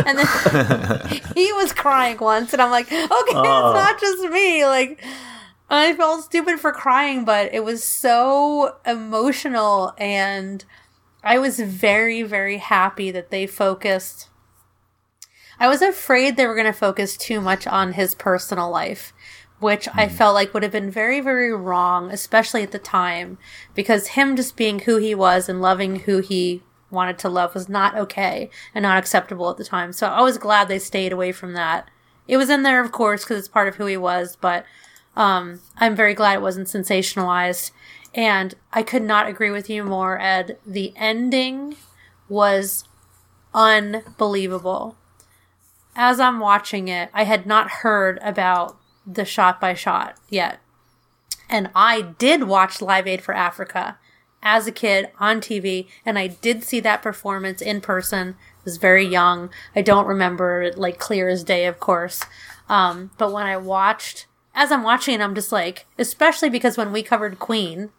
[0.06, 3.72] and then he was crying once and I'm like, okay, it's oh.
[3.74, 4.64] not just me.
[4.64, 5.02] Like,
[5.68, 10.64] I felt stupid for crying, but it was so emotional and
[11.22, 14.28] I was very, very happy that they focused.
[15.58, 19.12] I was afraid they were going to focus too much on his personal life,
[19.58, 23.38] which I felt like would have been very, very wrong, especially at the time,
[23.74, 27.68] because him just being who he was and loving who he wanted to love was
[27.68, 29.92] not okay and not acceptable at the time.
[29.92, 31.90] So I was glad they stayed away from that.
[32.28, 34.64] It was in there, of course, because it's part of who he was, but
[35.16, 37.72] um, I'm very glad it wasn't sensationalized.
[38.14, 40.58] And I could not agree with you more, Ed.
[40.66, 41.76] The ending
[42.28, 42.84] was
[43.54, 44.96] unbelievable.
[45.94, 48.76] As I'm watching it, I had not heard about
[49.06, 50.60] the shot by shot yet.
[51.48, 53.98] And I did watch Live Aid for Africa
[54.42, 58.36] as a kid on TV, and I did see that performance in person.
[58.38, 59.50] I was very young.
[59.74, 62.22] I don't remember it like clear as day, of course.
[62.68, 67.02] Um, but when I watched, as I'm watching I'm just like, especially because when we
[67.02, 67.90] covered Queen,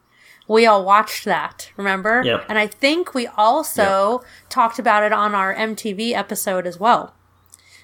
[0.49, 2.23] we all watched that, remember?
[2.25, 2.45] Yep.
[2.49, 7.13] And I think we also talked about it on our MTV episode as well,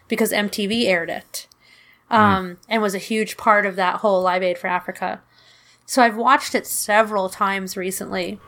[0.08, 1.48] because MTV aired it
[2.10, 5.22] um, and was a huge part of that whole Live Aid for Africa.
[5.86, 8.40] So I've watched it several times recently,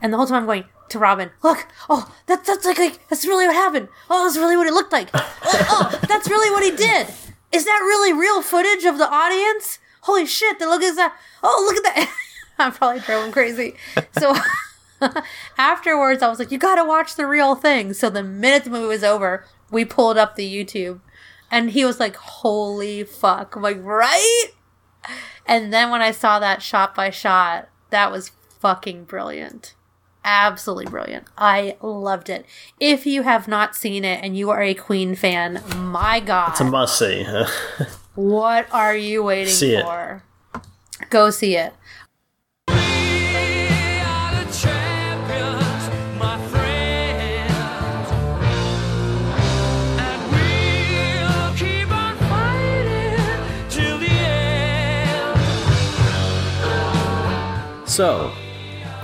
[0.00, 3.26] and the whole time I'm going to Robin, look, oh, that, that's like, like that's
[3.26, 3.88] really what happened.
[4.08, 5.10] Oh, that's really what it looked like.
[5.46, 7.06] Oh, oh, that's really what he did.
[7.52, 9.78] Is that really real footage of the audience?
[10.00, 10.58] Holy shit!
[10.58, 11.16] They look at that.
[11.42, 12.12] Oh, look at that.
[12.58, 13.74] I probably drove him crazy.
[14.18, 14.34] So
[15.58, 17.92] afterwards, I was like, you gotta watch the real thing.
[17.92, 21.00] So the minute the movie was over, we pulled up the YouTube,
[21.50, 23.56] and he was like, holy fuck.
[23.56, 24.46] I'm like, right?
[25.46, 29.74] And then when I saw that shot by shot, that was fucking brilliant.
[30.24, 31.26] Absolutely brilliant.
[31.36, 32.46] I loved it.
[32.80, 36.52] If you have not seen it and you are a Queen fan, my god.
[36.52, 37.26] It's a must see.
[38.14, 39.84] what are you waiting See it.
[39.84, 40.22] for?
[41.10, 41.74] Go see it.
[57.94, 58.34] So,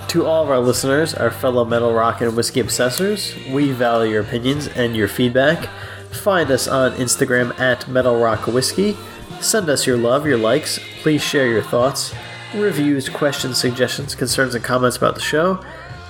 [0.08, 4.22] to all of our listeners, our fellow metal rock and whiskey obsessors, we value your
[4.22, 5.68] opinions and your feedback.
[6.10, 8.96] Find us on Instagram at Metal Rock Whiskey.
[9.40, 10.80] Send us your love, your likes.
[11.02, 12.12] Please share your thoughts,
[12.52, 15.64] reviews, questions, suggestions, concerns, and comments about the show.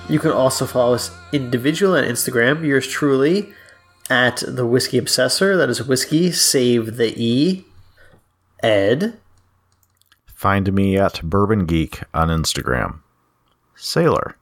[0.09, 2.65] You can also follow us individually on Instagram.
[2.65, 3.53] Yours truly
[4.09, 5.55] at the Whiskey Obsessor.
[5.55, 6.31] That is whiskey.
[6.31, 7.63] Save the e.
[8.63, 9.20] Ed.
[10.41, 13.01] Find me at Bourbon Geek on Instagram.
[13.75, 14.37] Sailor.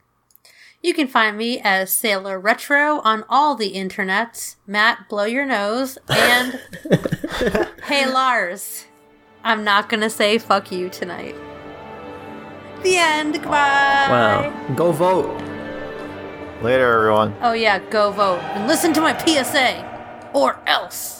[0.82, 4.56] You can find me as Sailor Retro on all the internets.
[4.66, 5.98] Matt, blow your nose.
[6.08, 6.58] And
[7.84, 8.86] hey, Lars,
[9.44, 11.34] I'm not going to say fuck you tonight.
[12.82, 13.34] The end.
[13.34, 13.50] Goodbye.
[13.50, 14.74] Wow.
[14.76, 15.38] Go vote.
[16.62, 17.36] Later, everyone.
[17.42, 18.40] Oh, yeah, go vote.
[18.54, 20.30] And listen to my PSA.
[20.32, 21.19] Or else.